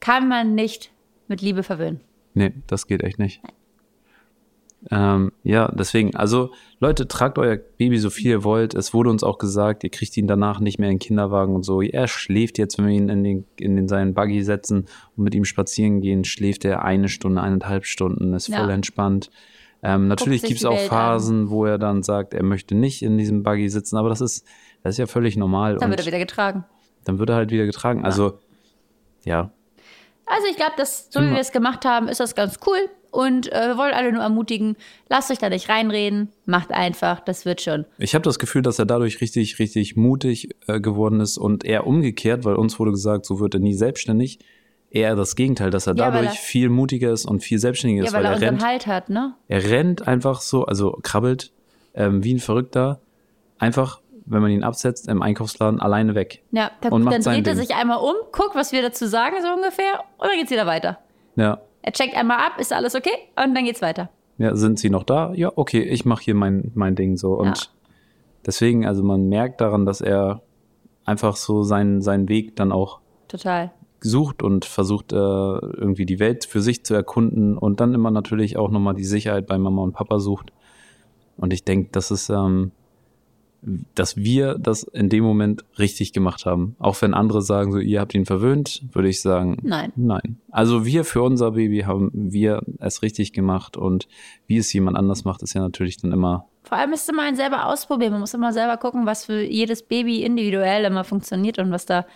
kann 0.00 0.28
man 0.28 0.54
nicht 0.54 0.92
mit 1.26 1.40
Liebe 1.40 1.62
verwöhnen. 1.62 2.00
Nee, 2.34 2.52
das 2.66 2.86
geht 2.86 3.02
echt 3.02 3.18
nicht. 3.18 3.40
Ähm, 4.90 5.32
ja, 5.42 5.72
deswegen, 5.74 6.14
also 6.14 6.50
Leute, 6.78 7.08
tragt 7.08 7.38
euer 7.38 7.56
Baby 7.56 7.98
so 7.98 8.10
viel 8.10 8.30
ihr 8.30 8.44
wollt. 8.44 8.74
Es 8.74 8.92
wurde 8.92 9.08
uns 9.10 9.22
auch 9.24 9.38
gesagt, 9.38 9.82
ihr 9.84 9.90
kriegt 9.90 10.16
ihn 10.16 10.26
danach 10.26 10.60
nicht 10.60 10.78
mehr 10.78 10.90
in 10.90 10.96
den 10.96 11.00
Kinderwagen 11.00 11.54
und 11.54 11.62
so. 11.62 11.80
Er 11.80 12.06
schläft 12.06 12.58
jetzt, 12.58 12.76
wenn 12.76 12.86
wir 12.86 12.94
ihn 12.94 13.08
in 13.08 13.24
den, 13.24 13.46
in 13.58 13.76
den 13.76 13.88
seinen 13.88 14.12
Buggy 14.14 14.42
setzen 14.42 14.86
und 15.16 15.24
mit 15.24 15.34
ihm 15.34 15.44
spazieren 15.46 16.00
gehen, 16.02 16.24
schläft 16.24 16.64
er 16.66 16.84
eine 16.84 17.08
Stunde, 17.08 17.40
eineinhalb 17.40 17.86
Stunden, 17.86 18.34
ist 18.34 18.48
Ja. 18.48 18.58
voll 18.60 18.70
entspannt. 18.70 19.30
Ähm, 19.82 20.08
natürlich 20.08 20.42
gibt's 20.42 20.60
die 20.62 20.66
auch 20.66 20.76
Welt 20.76 20.88
Phasen, 20.88 21.50
wo 21.50 21.64
er 21.66 21.78
dann 21.78 22.02
sagt, 22.02 22.34
er 22.34 22.42
möchte 22.42 22.74
nicht 22.74 23.02
in 23.02 23.16
diesem 23.18 23.42
Buggy 23.42 23.68
sitzen, 23.68 23.96
aber 23.96 24.08
das 24.08 24.20
ist, 24.20 24.46
das 24.82 24.94
ist 24.94 24.98
ja 24.98 25.06
völlig 25.06 25.36
normal. 25.36 25.76
Dann 25.76 25.90
wird 25.90 26.00
er 26.00 26.06
wieder 26.06 26.18
getragen. 26.18 26.64
dann 27.04 27.18
wird 27.18 27.30
er 27.30 27.36
halt 27.36 27.50
wieder 27.50 27.66
getragen. 27.66 28.04
Also, 28.04 28.38
ja, 29.24 29.50
Also 30.26 30.46
ich 30.50 30.56
glaube, 30.56 30.72
dass 30.78 31.08
so 31.10 31.20
wie 31.20 31.30
wir 31.30 31.38
es 31.38 31.52
gemacht 31.52 31.84
haben, 31.84 32.08
ist 32.08 32.18
das 32.20 32.34
ganz 32.34 32.58
cool. 32.66 32.78
Und 33.14 33.52
äh, 33.52 33.68
wir 33.68 33.78
wollen 33.78 33.94
alle 33.94 34.10
nur 34.12 34.22
ermutigen, 34.22 34.76
lasst 35.08 35.30
euch 35.30 35.38
da 35.38 35.48
nicht 35.48 35.68
reinreden, 35.68 36.32
macht 36.46 36.72
einfach, 36.72 37.20
das 37.20 37.44
wird 37.44 37.60
schon. 37.60 37.84
Ich 37.98 38.14
habe 38.14 38.24
das 38.24 38.38
Gefühl, 38.40 38.62
dass 38.62 38.78
er 38.80 38.86
dadurch 38.86 39.20
richtig, 39.20 39.58
richtig 39.60 39.94
mutig 39.96 40.50
äh, 40.66 40.80
geworden 40.80 41.20
ist 41.20 41.38
und 41.38 41.64
eher 41.64 41.86
umgekehrt, 41.86 42.44
weil 42.44 42.56
uns 42.56 42.78
wurde 42.80 42.90
gesagt, 42.90 43.24
so 43.24 43.38
wird 43.38 43.54
er 43.54 43.60
nie 43.60 43.74
selbstständig. 43.74 44.40
Eher 44.90 45.14
das 45.16 45.36
Gegenteil, 45.36 45.70
dass 45.70 45.86
er 45.86 45.94
Ja, 45.96 46.10
dadurch 46.10 46.30
er- 46.30 46.34
viel 46.36 46.68
mutiger 46.70 47.12
ist 47.12 47.24
und 47.24 47.40
viel 47.42 47.58
selbstständiger 47.58 48.02
Ja, 48.02 48.08
ist, 48.08 48.14
weil 48.14 48.24
weil 48.24 48.32
er 48.32 48.42
er 48.42 48.50
rennt. 48.52 48.64
Halt 48.64 48.86
hat, 48.88 49.08
ne? 49.10 49.34
Er 49.48 49.62
rennt 49.70 50.06
einfach 50.08 50.40
so, 50.40 50.64
also 50.66 50.98
krabbelt 51.02 51.52
ähm, 51.94 52.24
wie 52.24 52.34
ein 52.34 52.40
Verrückter, 52.40 53.00
einfach, 53.58 54.00
wenn 54.26 54.42
man 54.42 54.50
ihn 54.50 54.64
absetzt, 54.64 55.08
im 55.08 55.22
Einkaufsladen 55.22 55.80
alleine 55.80 56.14
weg. 56.16 56.42
Ja, 56.50 56.70
da, 56.80 56.88
Und 56.88 57.02
macht 57.04 57.14
dann 57.14 57.22
dreht 57.22 57.46
er 57.46 57.54
sich 57.56 57.74
einmal 57.74 57.98
um, 57.98 58.14
guckt, 58.32 58.54
was 58.54 58.72
wir 58.72 58.82
dazu 58.82 59.06
sagen, 59.06 59.36
so 59.42 59.48
ungefähr, 59.52 60.00
und 60.18 60.28
dann 60.28 60.36
geht's 60.38 60.50
wieder 60.50 60.66
weiter. 60.66 60.98
Ja. 61.36 61.60
Er 61.86 61.92
checkt 61.92 62.16
einmal 62.16 62.38
ab, 62.38 62.58
ist 62.58 62.72
alles 62.72 62.94
okay? 62.94 63.12
Und 63.36 63.54
dann 63.54 63.66
geht's 63.66 63.82
weiter. 63.82 64.08
Ja, 64.38 64.56
sind 64.56 64.78
sie 64.78 64.88
noch 64.88 65.02
da? 65.02 65.34
Ja, 65.34 65.52
okay, 65.54 65.82
ich 65.82 66.06
mache 66.06 66.24
hier 66.24 66.34
mein, 66.34 66.72
mein 66.74 66.94
Ding 66.94 67.18
so. 67.18 67.34
Und 67.34 67.58
Ja. 67.58 67.66
deswegen, 68.46 68.86
also 68.86 69.02
man 69.02 69.28
merkt 69.28 69.60
daran, 69.60 69.84
dass 69.84 70.00
er 70.00 70.40
einfach 71.04 71.36
so 71.36 71.62
seinen, 71.62 72.00
seinen 72.00 72.30
Weg 72.30 72.56
dann 72.56 72.72
auch 72.72 73.00
Total. 73.28 73.70
sucht 74.00 74.42
und 74.42 74.64
versucht 74.64 75.12
äh, 75.12 75.16
irgendwie 75.16 76.06
die 76.06 76.18
Welt 76.20 76.46
für 76.46 76.62
sich 76.62 76.86
zu 76.86 76.94
erkunden 76.94 77.58
und 77.58 77.80
dann 77.80 77.92
immer 77.92 78.10
natürlich 78.10 78.56
auch 78.56 78.70
nochmal 78.70 78.94
die 78.94 79.04
Sicherheit 79.04 79.46
bei 79.46 79.58
Mama 79.58 79.82
und 79.82 79.92
Papa 79.92 80.20
sucht. 80.20 80.52
Und 81.36 81.52
ich 81.52 81.64
denke, 81.64 81.90
das 81.92 82.10
ist, 82.10 82.30
ähm, 82.30 82.72
dass 83.94 84.16
wir 84.16 84.56
das 84.58 84.82
in 84.82 85.08
dem 85.08 85.24
Moment 85.24 85.64
richtig 85.78 86.12
gemacht 86.12 86.44
haben. 86.46 86.76
Auch 86.78 87.00
wenn 87.02 87.14
andere 87.14 87.42
sagen, 87.42 87.72
so 87.72 87.78
ihr 87.78 88.00
habt 88.00 88.14
ihn 88.14 88.26
verwöhnt, 88.26 88.82
würde 88.92 89.08
ich 89.08 89.22
sagen, 89.22 89.56
Nein. 89.62 89.92
nein. 89.96 90.38
Also 90.50 90.84
wir 90.84 91.04
für 91.04 91.22
unser 91.22 91.52
Baby 91.52 91.80
haben 91.80 92.10
wir 92.12 92.62
es 92.78 93.02
richtig 93.02 93.32
gemacht 93.32 93.76
und 93.76 94.06
wie 94.46 94.58
es 94.58 94.72
jemand 94.72 94.96
anders 94.96 95.24
macht, 95.24 95.42
ist 95.42 95.54
ja 95.54 95.60
natürlich 95.60 95.96
dann 95.96 96.12
immer 96.12 96.46
Vor 96.62 96.78
allem 96.78 96.92
ist 96.92 97.02
es 97.02 97.08
immer 97.08 97.22
ein 97.22 97.36
selber 97.36 97.66
ausprobieren. 97.66 98.12
Man 98.12 98.20
muss 98.20 98.34
immer 98.34 98.52
selber 98.52 98.76
gucken, 98.76 99.06
was 99.06 99.24
für 99.24 99.42
jedes 99.42 99.82
Baby 99.82 100.22
individuell 100.22 100.84
immer 100.84 101.04
funktioniert 101.04 101.58
und 101.58 101.70
was 101.70 101.86
da. 101.86 102.06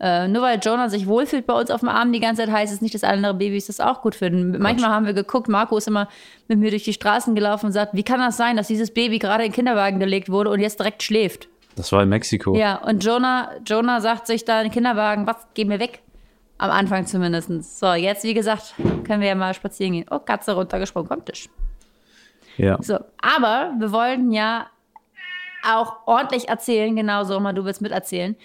Äh, 0.00 0.28
nur 0.28 0.42
weil 0.42 0.58
Jonah 0.58 0.88
sich 0.88 1.06
wohlfühlt 1.06 1.46
bei 1.46 1.52
uns 1.52 1.70
auf 1.70 1.80
dem 1.80 1.90
Arm 1.90 2.10
die 2.10 2.20
ganze 2.20 2.42
Zeit, 2.42 2.50
heißt 2.50 2.72
es 2.72 2.80
nicht, 2.80 2.94
dass 2.94 3.04
andere 3.04 3.34
Babys 3.34 3.66
das 3.66 3.80
auch 3.80 4.00
gut 4.00 4.14
finden. 4.14 4.58
Manchmal 4.58 4.90
haben 4.90 5.04
wir 5.04 5.12
geguckt, 5.12 5.48
Marco 5.48 5.76
ist 5.76 5.88
immer 5.88 6.08
mit 6.48 6.58
mir 6.58 6.70
durch 6.70 6.84
die 6.84 6.94
Straßen 6.94 7.34
gelaufen 7.34 7.66
und 7.66 7.72
sagt, 7.72 7.92
wie 7.94 8.02
kann 8.02 8.18
das 8.18 8.38
sein, 8.38 8.56
dass 8.56 8.68
dieses 8.68 8.94
Baby 8.94 9.18
gerade 9.18 9.44
in 9.44 9.50
den 9.50 9.54
Kinderwagen 9.54 10.00
gelegt 10.00 10.30
wurde 10.30 10.48
und 10.48 10.60
jetzt 10.60 10.78
direkt 10.78 11.02
schläft? 11.02 11.48
Das 11.76 11.92
war 11.92 12.02
in 12.02 12.08
Mexiko. 12.08 12.56
Ja, 12.56 12.76
und 12.76 13.04
Jonah, 13.04 13.50
Jonah 13.66 14.00
sagt 14.00 14.26
sich 14.26 14.44
da 14.46 14.60
in 14.62 14.68
den 14.68 14.72
Kinderwagen, 14.72 15.26
was, 15.26 15.36
geh 15.52 15.66
mir 15.66 15.78
weg. 15.78 16.00
Am 16.56 16.70
Anfang 16.70 17.06
zumindest. 17.06 17.78
So, 17.78 17.92
jetzt, 17.92 18.24
wie 18.24 18.34
gesagt, 18.34 18.74
können 19.06 19.20
wir 19.20 19.28
ja 19.28 19.34
mal 19.34 19.54
spazieren 19.54 19.92
gehen. 19.94 20.06
Oh, 20.10 20.18
Katze 20.18 20.52
runtergesprungen 20.52 21.08
vom 21.08 21.24
Tisch. 21.24 21.48
Ja. 22.56 22.78
So, 22.82 22.98
aber 23.22 23.72
wir 23.78 23.92
wollten 23.92 24.30
ja 24.30 24.66
auch 25.66 26.06
ordentlich 26.06 26.48
erzählen, 26.48 26.94
genauso, 26.94 27.38
mal 27.40 27.52
du 27.52 27.64
willst 27.64 27.80
miterzählen, 27.80 28.36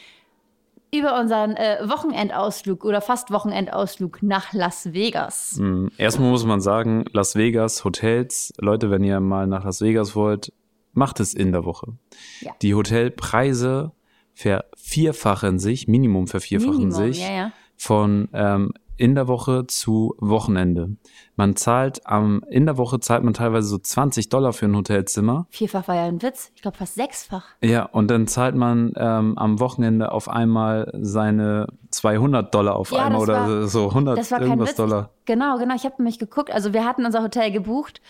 über 0.99 1.19
unseren 1.19 1.55
äh, 1.55 1.77
Wochenendausflug 1.83 2.85
oder 2.85 3.01
fast 3.01 3.31
Wochenendausflug 3.31 4.21
nach 4.21 4.53
Las 4.53 4.93
Vegas. 4.93 5.57
Mm, 5.59 5.87
Erstmal 5.97 6.29
muss 6.29 6.45
man 6.45 6.61
sagen, 6.61 7.05
Las 7.11 7.35
Vegas, 7.35 7.83
Hotels, 7.83 8.53
Leute, 8.59 8.91
wenn 8.91 9.03
ihr 9.03 9.19
mal 9.19 9.47
nach 9.47 9.63
Las 9.63 9.81
Vegas 9.81 10.15
wollt, 10.15 10.51
macht 10.93 11.19
es 11.19 11.33
in 11.33 11.51
der 11.51 11.65
Woche. 11.65 11.93
Ja. 12.41 12.51
Die 12.61 12.73
Hotelpreise 12.73 13.91
vervierfachen 14.33 15.59
sich, 15.59 15.87
Minimum 15.87 16.27
vervierfachen 16.27 16.89
Minimum, 16.89 16.91
sich 16.91 17.21
ja, 17.21 17.31
ja. 17.31 17.51
von 17.77 18.27
ähm, 18.33 18.73
in 18.97 19.15
der 19.15 19.27
Woche 19.27 19.67
zu 19.67 20.15
Wochenende. 20.19 20.89
Man 21.35 21.55
zahlt 21.55 22.05
am, 22.05 22.43
in 22.49 22.65
der 22.65 22.77
Woche 22.77 22.99
zahlt 22.99 23.23
man 23.23 23.33
teilweise 23.33 23.67
so 23.67 23.77
20 23.77 24.29
Dollar 24.29 24.53
für 24.53 24.65
ein 24.65 24.75
Hotelzimmer. 24.75 25.47
Vierfach 25.49 25.87
war 25.87 25.95
ja 25.95 26.05
ein 26.05 26.21
Witz. 26.21 26.51
Ich 26.55 26.61
glaube 26.61 26.77
fast 26.77 26.95
sechsfach. 26.95 27.43
Ja, 27.61 27.83
und 27.83 28.09
dann 28.09 28.27
zahlt 28.27 28.55
man 28.55 28.93
ähm, 28.95 29.37
am 29.37 29.59
Wochenende 29.59 30.11
auf 30.11 30.29
einmal 30.29 30.91
seine 31.01 31.67
200 31.91 32.53
Dollar 32.55 32.75
auf 32.75 32.91
Ja, 32.91 33.05
einmal 33.05 33.21
oder 33.21 33.33
war- 33.61 33.67
so 33.67 33.89
100 33.89 34.17
Das 34.17 34.31
war 34.31 34.39
kein 34.39 34.47
irgendwas 34.47 34.69
Witz. 34.69 34.77
Dollar. 34.77 35.09
Genau, 35.25 35.57
genau. 35.57 35.75
Ich 35.75 35.83
habe 35.85 35.95
nämlich 35.97 36.19
geguckt. 36.19 36.51
Also 36.51 36.73
wir 36.73 36.85
hatten 36.85 37.05
unser 37.05 37.21
Hotel 37.23 37.51
gebucht. 37.51 38.01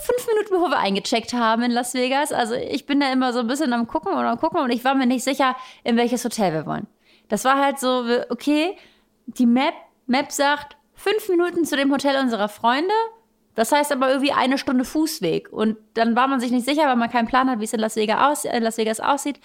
Fünf 0.00 0.26
Minuten 0.28 0.48
bevor 0.50 0.70
wir 0.70 0.78
eingecheckt 0.78 1.32
haben 1.34 1.62
in 1.62 1.72
Las 1.72 1.92
Vegas. 1.94 2.32
Also 2.32 2.54
ich 2.54 2.86
bin 2.86 3.00
da 3.00 3.12
immer 3.12 3.32
so 3.32 3.40
ein 3.40 3.46
bisschen 3.46 3.72
am 3.72 3.86
gucken 3.86 4.12
und 4.12 4.18
am 4.24 4.38
gucken 4.38 4.60
und 4.60 4.70
ich 4.70 4.84
war 4.84 4.94
mir 4.94 5.06
nicht 5.06 5.24
sicher, 5.24 5.56
in 5.84 5.96
welches 5.96 6.24
Hotel 6.24 6.52
wir 6.52 6.66
wollen. 6.66 6.86
Das 7.28 7.44
war 7.44 7.58
halt 7.62 7.78
so, 7.78 8.04
okay, 8.30 8.76
die 9.38 9.46
Map, 9.46 9.74
Map 10.06 10.32
sagt 10.32 10.76
fünf 10.94 11.28
Minuten 11.28 11.64
zu 11.64 11.76
dem 11.76 11.92
Hotel 11.92 12.20
unserer 12.20 12.48
Freunde. 12.48 12.94
Das 13.54 13.72
heißt 13.72 13.92
aber 13.92 14.10
irgendwie 14.10 14.32
eine 14.32 14.58
Stunde 14.58 14.84
Fußweg. 14.84 15.52
Und 15.52 15.76
dann 15.94 16.16
war 16.16 16.28
man 16.28 16.40
sich 16.40 16.50
nicht 16.50 16.64
sicher, 16.66 16.86
weil 16.86 16.96
man 16.96 17.10
keinen 17.10 17.26
Plan 17.26 17.50
hat, 17.50 17.60
wie 17.60 17.64
es 17.64 17.72
in 17.72 17.80
Las 17.80 17.96
Vegas, 17.96 18.20
aus, 18.20 18.44
in 18.44 18.62
Las 18.62 18.78
Vegas 18.78 19.00
aussieht. 19.00 19.40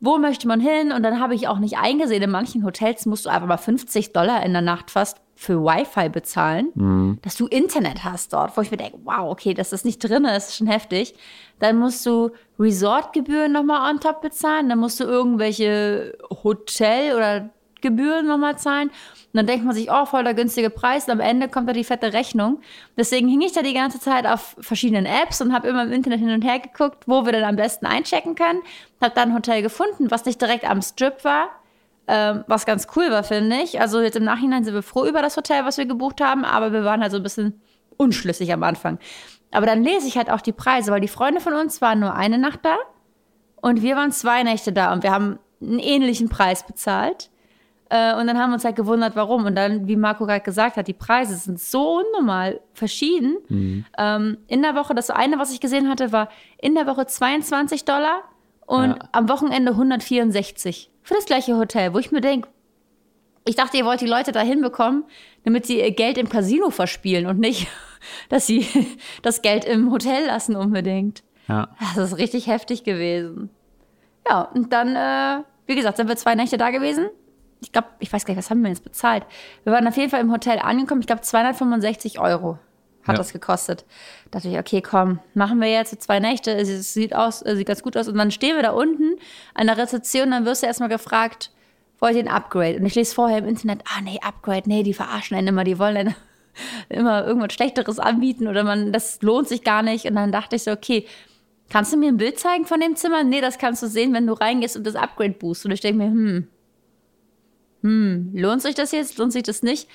Wo 0.00 0.18
möchte 0.18 0.46
man 0.46 0.60
hin? 0.60 0.92
Und 0.92 1.02
dann 1.02 1.20
habe 1.20 1.34
ich 1.34 1.48
auch 1.48 1.58
nicht 1.58 1.78
eingesehen. 1.78 2.22
In 2.22 2.30
manchen 2.30 2.64
Hotels 2.64 3.04
musst 3.06 3.26
du 3.26 3.30
einfach 3.30 3.48
mal 3.48 3.56
50 3.56 4.12
Dollar 4.12 4.44
in 4.44 4.52
der 4.52 4.62
Nacht 4.62 4.90
fast 4.90 5.20
für 5.34 5.62
Wi-Fi 5.62 6.08
bezahlen, 6.08 6.72
mhm. 6.74 7.18
dass 7.22 7.36
du 7.36 7.46
Internet 7.46 8.02
hast 8.02 8.32
dort, 8.32 8.56
wo 8.56 8.60
ich 8.60 8.72
mir 8.72 8.76
denke, 8.76 8.98
wow, 9.04 9.30
okay, 9.30 9.54
dass 9.54 9.70
das 9.70 9.84
nicht 9.84 10.00
drin 10.00 10.24
ist, 10.24 10.48
ist 10.48 10.56
schon 10.56 10.66
heftig. 10.66 11.14
Dann 11.60 11.78
musst 11.78 12.04
du 12.06 12.30
Resortgebühren 12.58 13.52
nochmal 13.52 13.88
on 13.88 14.00
top 14.00 14.20
bezahlen, 14.20 14.68
dann 14.68 14.80
musst 14.80 14.98
du 14.98 15.04
irgendwelche 15.04 16.18
Hotel- 16.42 17.14
oder 17.14 17.50
Gebühren 17.80 18.26
nochmal 18.26 18.58
zahlen. 18.58 18.88
Und 18.88 19.34
dann 19.34 19.46
denkt 19.46 19.64
man 19.64 19.74
sich, 19.74 19.90
oh, 19.90 20.06
voll 20.06 20.24
der 20.24 20.34
günstige 20.34 20.70
Preis. 20.70 21.06
Und 21.06 21.12
am 21.12 21.20
Ende 21.20 21.48
kommt 21.48 21.68
da 21.68 21.72
die 21.72 21.84
fette 21.84 22.12
Rechnung. 22.12 22.60
Deswegen 22.96 23.28
hing 23.28 23.40
ich 23.42 23.52
da 23.52 23.62
die 23.62 23.74
ganze 23.74 24.00
Zeit 24.00 24.26
auf 24.26 24.56
verschiedenen 24.60 25.06
Apps 25.06 25.40
und 25.40 25.52
habe 25.52 25.68
immer 25.68 25.84
im 25.84 25.92
Internet 25.92 26.20
hin 26.20 26.30
und 26.30 26.42
her 26.42 26.60
geguckt, 26.60 27.04
wo 27.06 27.24
wir 27.24 27.32
denn 27.32 27.44
am 27.44 27.56
besten 27.56 27.86
einchecken 27.86 28.34
können. 28.34 28.60
Habe 29.00 29.14
dann 29.14 29.30
ein 29.30 29.34
Hotel 29.34 29.62
gefunden, 29.62 30.10
was 30.10 30.24
nicht 30.24 30.40
direkt 30.40 30.68
am 30.68 30.80
Strip 30.80 31.24
war, 31.24 31.50
ähm, 32.06 32.44
was 32.46 32.64
ganz 32.64 32.86
cool 32.96 33.10
war, 33.10 33.22
finde 33.22 33.56
ich. 33.56 33.80
Also 33.80 34.00
jetzt 34.00 34.16
im 34.16 34.24
Nachhinein 34.24 34.64
sind 34.64 34.74
wir 34.74 34.82
froh 34.82 35.04
über 35.04 35.20
das 35.20 35.36
Hotel, 35.36 35.64
was 35.64 35.76
wir 35.76 35.86
gebucht 35.86 36.20
haben, 36.20 36.44
aber 36.44 36.72
wir 36.72 36.84
waren 36.84 37.02
halt 37.02 37.12
so 37.12 37.18
ein 37.18 37.22
bisschen 37.22 37.60
unschlüssig 37.98 38.52
am 38.52 38.62
Anfang. 38.62 38.98
Aber 39.50 39.66
dann 39.66 39.82
lese 39.82 40.06
ich 40.06 40.16
halt 40.16 40.30
auch 40.30 40.40
die 40.40 40.52
Preise, 40.52 40.90
weil 40.90 41.00
die 41.00 41.08
Freunde 41.08 41.40
von 41.40 41.52
uns 41.52 41.80
waren 41.80 42.00
nur 42.00 42.14
eine 42.14 42.38
Nacht 42.38 42.60
da 42.62 42.76
und 43.56 43.82
wir 43.82 43.96
waren 43.96 44.12
zwei 44.12 44.42
Nächte 44.42 44.72
da 44.72 44.92
und 44.92 45.02
wir 45.02 45.10
haben 45.10 45.38
einen 45.60 45.78
ähnlichen 45.78 46.28
Preis 46.28 46.66
bezahlt. 46.66 47.30
Äh, 47.90 48.14
und 48.16 48.26
dann 48.26 48.38
haben 48.38 48.50
wir 48.50 48.54
uns 48.54 48.64
halt 48.64 48.76
gewundert, 48.76 49.16
warum. 49.16 49.46
Und 49.46 49.54
dann, 49.54 49.88
wie 49.88 49.96
Marco 49.96 50.26
gerade 50.26 50.42
gesagt 50.42 50.76
hat, 50.76 50.88
die 50.88 50.92
Preise 50.92 51.36
sind 51.36 51.60
so 51.60 52.00
unnormal 52.00 52.60
verschieden. 52.74 53.38
Mhm. 53.48 53.84
Ähm, 53.96 54.38
in 54.46 54.62
der 54.62 54.74
Woche, 54.74 54.94
das 54.94 55.10
eine, 55.10 55.38
was 55.38 55.52
ich 55.52 55.60
gesehen 55.60 55.88
hatte, 55.88 56.12
war 56.12 56.28
in 56.58 56.74
der 56.74 56.86
Woche 56.86 57.06
22 57.06 57.84
Dollar 57.84 58.22
und 58.66 58.90
ja. 58.90 58.98
am 59.12 59.28
Wochenende 59.28 59.72
164 59.72 60.90
für 61.02 61.14
das 61.14 61.24
gleiche 61.24 61.56
Hotel, 61.56 61.94
wo 61.94 61.98
ich 61.98 62.12
mir 62.12 62.20
denke, 62.20 62.48
ich 63.46 63.56
dachte, 63.56 63.78
ihr 63.78 63.86
wollt 63.86 64.02
die 64.02 64.06
Leute 64.06 64.30
da 64.30 64.40
hinbekommen, 64.40 65.04
damit 65.44 65.64
sie 65.64 65.80
ihr 65.80 65.90
Geld 65.92 66.18
im 66.18 66.28
Casino 66.28 66.68
verspielen 66.68 67.26
und 67.26 67.38
nicht, 67.38 67.66
dass 68.28 68.46
sie 68.46 68.66
das 69.22 69.40
Geld 69.40 69.64
im 69.64 69.90
Hotel 69.90 70.26
lassen 70.26 70.54
unbedingt. 70.54 71.22
Ja. 71.48 71.74
Das 71.96 72.12
ist 72.12 72.18
richtig 72.18 72.46
heftig 72.46 72.84
gewesen. 72.84 73.48
Ja, 74.28 74.42
und 74.42 74.74
dann, 74.74 74.94
äh, 74.94 75.44
wie 75.66 75.74
gesagt, 75.74 75.96
sind 75.96 76.08
wir 76.08 76.16
zwei 76.16 76.34
Nächte 76.34 76.58
da 76.58 76.68
gewesen. 76.68 77.08
Ich 77.60 77.72
glaube, 77.72 77.88
ich 77.98 78.12
weiß 78.12 78.24
gar 78.24 78.34
nicht, 78.34 78.38
was 78.38 78.50
haben 78.50 78.62
wir 78.62 78.68
jetzt 78.68 78.84
bezahlt. 78.84 79.24
Wir 79.64 79.72
waren 79.72 79.86
auf 79.86 79.96
jeden 79.96 80.10
Fall 80.10 80.20
im 80.20 80.32
Hotel 80.32 80.58
angekommen. 80.58 81.00
Ich 81.00 81.06
glaube, 81.06 81.22
265 81.22 82.20
Euro 82.20 82.58
hat 83.08 83.14
ja. 83.14 83.18
das 83.18 83.32
gekostet. 83.32 83.84
Da 84.30 84.38
dachte 84.38 84.48
ich, 84.48 84.58
okay, 84.58 84.82
komm, 84.82 85.18
machen 85.34 85.60
wir 85.60 85.68
jetzt 85.68 86.00
zwei 86.02 86.20
Nächte. 86.20 86.52
Es 86.52 86.92
sieht 86.92 87.14
aus, 87.14 87.40
sieht 87.40 87.66
ganz 87.66 87.82
gut 87.82 87.96
aus. 87.96 88.06
Und 88.06 88.16
dann 88.16 88.30
stehen 88.30 88.54
wir 88.54 88.62
da 88.62 88.70
unten 88.70 89.16
an 89.54 89.66
der 89.66 89.78
Rezeption, 89.78 90.30
dann 90.30 90.44
wirst 90.44 90.62
du 90.62 90.66
erstmal 90.66 90.88
gefragt, 90.88 91.50
wollt 92.00 92.14
ihr 92.14 92.22
ein 92.22 92.28
Upgrade? 92.28 92.78
Und 92.78 92.86
ich 92.86 92.94
lese 92.94 93.14
vorher 93.14 93.38
im 93.38 93.48
Internet, 93.48 93.82
ah 93.86 94.00
nee, 94.02 94.20
Upgrade, 94.22 94.68
nee, 94.68 94.82
die 94.82 94.94
verarschen 94.94 95.36
einen 95.36 95.48
immer, 95.48 95.64
die 95.64 95.78
wollen 95.78 95.96
einen 95.96 96.14
immer 96.88 97.26
irgendwas 97.26 97.54
Schlechteres 97.54 97.98
anbieten 97.98 98.46
oder 98.46 98.62
man, 98.62 98.92
das 98.92 99.20
lohnt 99.22 99.48
sich 99.48 99.64
gar 99.64 99.82
nicht. 99.82 100.04
Und 100.04 100.14
dann 100.14 100.30
dachte 100.30 100.56
ich 100.56 100.64
so, 100.64 100.70
okay, 100.70 101.06
kannst 101.70 101.92
du 101.92 101.96
mir 101.96 102.08
ein 102.08 102.16
Bild 102.16 102.38
zeigen 102.38 102.66
von 102.66 102.80
dem 102.80 102.94
Zimmer? 102.94 103.24
Nee, 103.24 103.40
das 103.40 103.58
kannst 103.58 103.82
du 103.82 103.88
sehen, 103.88 104.12
wenn 104.12 104.26
du 104.26 104.34
reingehst 104.34 104.76
und 104.76 104.86
das 104.86 104.94
Upgrade 104.94 105.34
boostst. 105.34 105.64
Und 105.64 105.72
ich 105.72 105.80
denke 105.80 105.98
mir, 105.98 106.10
hm, 106.10 106.48
hm, 107.82 108.32
lohnt 108.34 108.62
sich 108.62 108.74
das 108.74 108.92
jetzt? 108.92 109.18
Lohnt 109.18 109.32
sich 109.32 109.42
das 109.42 109.62
nicht? 109.62 109.88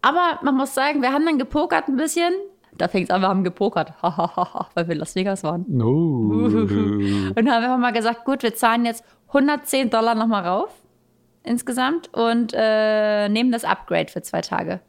Aber 0.00 0.40
man 0.42 0.56
muss 0.56 0.74
sagen, 0.74 1.02
wir 1.02 1.12
haben 1.12 1.24
dann 1.24 1.38
gepokert 1.38 1.88
ein 1.88 1.96
bisschen. 1.96 2.32
Da 2.76 2.88
fängt 2.88 3.08
es 3.08 3.14
an, 3.14 3.20
wir 3.20 3.28
haben 3.28 3.44
gepokert. 3.44 3.92
weil 4.02 4.88
wir 4.88 4.92
in 4.92 4.98
Las 4.98 5.14
Vegas 5.14 5.44
waren. 5.44 5.64
No. 5.68 5.86
Und 6.46 7.36
dann 7.36 7.50
haben 7.50 7.62
wir 7.62 7.78
mal 7.78 7.92
gesagt, 7.92 8.24
gut, 8.24 8.42
wir 8.42 8.54
zahlen 8.54 8.84
jetzt 8.84 9.04
110 9.28 9.90
Dollar 9.90 10.14
nochmal 10.14 10.46
rauf 10.46 10.70
insgesamt 11.44 12.08
und 12.12 12.52
äh, 12.54 13.28
nehmen 13.28 13.50
das 13.50 13.64
Upgrade 13.64 14.10
für 14.10 14.22
zwei 14.22 14.40
Tage. 14.40 14.80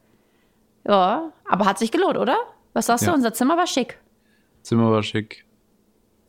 Ja, 0.88 1.32
aber 1.50 1.66
hat 1.66 1.80
sich 1.80 1.92
gelohnt, 1.92 2.18
oder? 2.18 2.38
Was 2.74 2.88
sagst 2.88 3.06
ja. 3.06 3.12
du? 3.12 3.16
Unser 3.16 3.34
Zimmer 3.34 3.58
war 3.58 3.68
schick. 3.68 4.00
Zimmer 4.62 4.92
war 4.92 5.04
schick. 5.04 5.46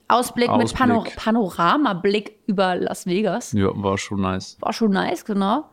Ausblick, 0.06 0.48
Ausblick. 0.48 0.68
mit 0.68 0.78
Pano 0.78 1.04
Panoramablick 1.16 2.38
über 2.46 2.76
Las 2.76 3.06
Vegas. 3.06 3.52
Ja, 3.52 3.70
war 3.74 3.98
schon 3.98 4.20
nice. 4.20 4.56
War 4.60 4.72
schon 4.72 4.92
nice, 4.92 5.24
genau. 5.24 5.64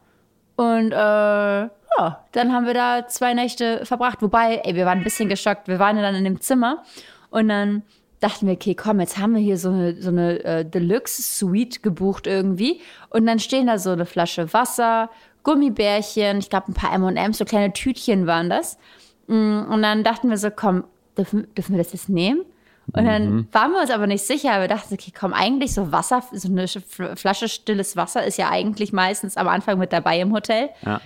Und 0.62 0.92
äh, 0.92 0.96
ja, 0.96 1.70
dann 2.34 2.54
haben 2.54 2.68
wir 2.68 2.76
da 2.76 3.08
zwei 3.08 3.34
Nächte 3.34 3.84
verbracht. 3.84 4.22
Wobei, 4.22 4.62
ey, 4.64 4.76
wir 4.76 4.86
waren 4.86 5.00
ein 5.00 5.04
bisschen 5.04 5.28
geschockt. 5.28 5.68
Wir 5.68 5.80
waren 5.80 5.98
dann 5.98 6.14
in 6.14 6.24
dem 6.24 6.40
Zimmer 6.40 6.84
und 7.32 7.48
dann 7.48 7.82
dachten 8.20 8.46
wir, 8.46 8.54
okay, 8.54 8.76
komm, 8.76 9.00
jetzt 9.00 9.18
haben 9.18 9.34
wir 9.34 9.42
hier 9.42 9.58
so 9.58 9.70
eine, 9.70 10.00
so 10.00 10.10
eine 10.10 10.44
äh, 10.44 10.64
Deluxe-Suite 10.64 11.82
gebucht 11.82 12.28
irgendwie. 12.28 12.80
Und 13.10 13.26
dann 13.26 13.40
stehen 13.40 13.66
da 13.66 13.80
so 13.80 13.90
eine 13.90 14.06
Flasche 14.06 14.54
Wasser, 14.54 15.10
Gummibärchen, 15.42 16.38
ich 16.38 16.52
glaube 16.52 16.68
ein 16.68 16.76
paar 16.76 16.94
M&M's, 16.94 17.40
so 17.40 17.46
kleine 17.46 17.74
Tütchen 17.74 18.28
waren 18.28 18.52
das. 18.52 18.78
Mm, 19.26 19.62
und 19.64 19.82
dann 19.82 20.04
dachten 20.04 20.30
wir 20.30 20.38
so, 20.38 20.52
komm, 20.52 20.84
dürfen, 21.18 21.52
dürfen 21.56 21.76
wir 21.76 21.84
das 21.84 21.94
jetzt 21.94 22.08
nehmen? 22.08 22.46
Und 22.94 23.06
dann 23.06 23.30
mhm. 23.30 23.48
waren 23.52 23.72
wir 23.72 23.82
uns 23.82 23.92
aber 23.92 24.08
nicht 24.08 24.26
sicher. 24.26 24.60
Wir 24.60 24.68
dachten, 24.68 24.94
okay, 24.94 25.14
komm, 25.18 25.34
eigentlich 25.34 25.74
so 25.74 25.92
Wasser, 25.92 26.24
so 26.32 26.50
eine 26.50 26.68
Flasche 26.68 27.48
stilles 27.48 27.96
Wasser 27.96 28.26
ist 28.26 28.38
ja 28.38 28.50
eigentlich 28.50 28.92
meistens 28.92 29.38
am 29.38 29.48
Anfang 29.48 29.78
mit 29.78 29.94
dabei 29.94 30.20
im 30.20 30.34
Hotel. 30.34 30.70
Ja 30.86 31.00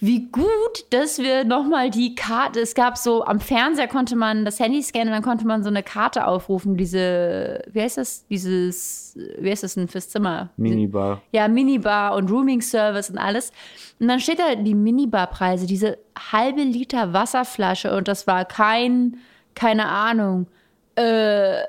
wie 0.00 0.28
gut, 0.30 0.44
dass 0.90 1.18
wir 1.18 1.44
nochmal 1.44 1.90
die 1.90 2.14
Karte, 2.14 2.60
es 2.60 2.74
gab 2.74 2.96
so, 2.96 3.24
am 3.24 3.40
Fernseher 3.40 3.88
konnte 3.88 4.14
man 4.14 4.44
das 4.44 4.60
Handy 4.60 4.80
scannen, 4.80 5.12
dann 5.12 5.22
konnte 5.22 5.44
man 5.44 5.64
so 5.64 5.70
eine 5.70 5.82
Karte 5.82 6.26
aufrufen, 6.26 6.76
diese, 6.76 7.62
wie 7.72 7.80
heißt 7.82 7.98
das, 7.98 8.24
dieses, 8.28 9.18
wie 9.38 9.50
heißt 9.50 9.64
das 9.64 9.74
denn 9.74 9.88
fürs 9.88 10.08
Zimmer? 10.08 10.50
Minibar. 10.56 11.22
Ja, 11.32 11.48
Minibar 11.48 12.14
und 12.14 12.30
Rooming 12.30 12.60
Service 12.60 13.10
und 13.10 13.18
alles. 13.18 13.50
Und 13.98 14.06
dann 14.06 14.20
steht 14.20 14.38
da 14.38 14.54
die 14.54 14.74
Minibar-Preise, 14.74 15.66
diese 15.66 15.98
halbe 16.30 16.62
Liter 16.62 17.12
Wasserflasche 17.12 17.96
und 17.96 18.06
das 18.06 18.28
war 18.28 18.44
kein, 18.44 19.16
keine 19.56 19.86
Ahnung, 19.86 20.46
äh, 20.98 21.64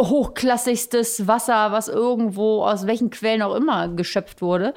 hochklassigstes 0.00 1.26
Wasser, 1.26 1.72
was 1.72 1.88
irgendwo 1.88 2.64
aus 2.64 2.86
welchen 2.86 3.10
Quellen 3.10 3.42
auch 3.42 3.54
immer 3.54 3.88
geschöpft 3.88 4.42
wurde. 4.42 4.74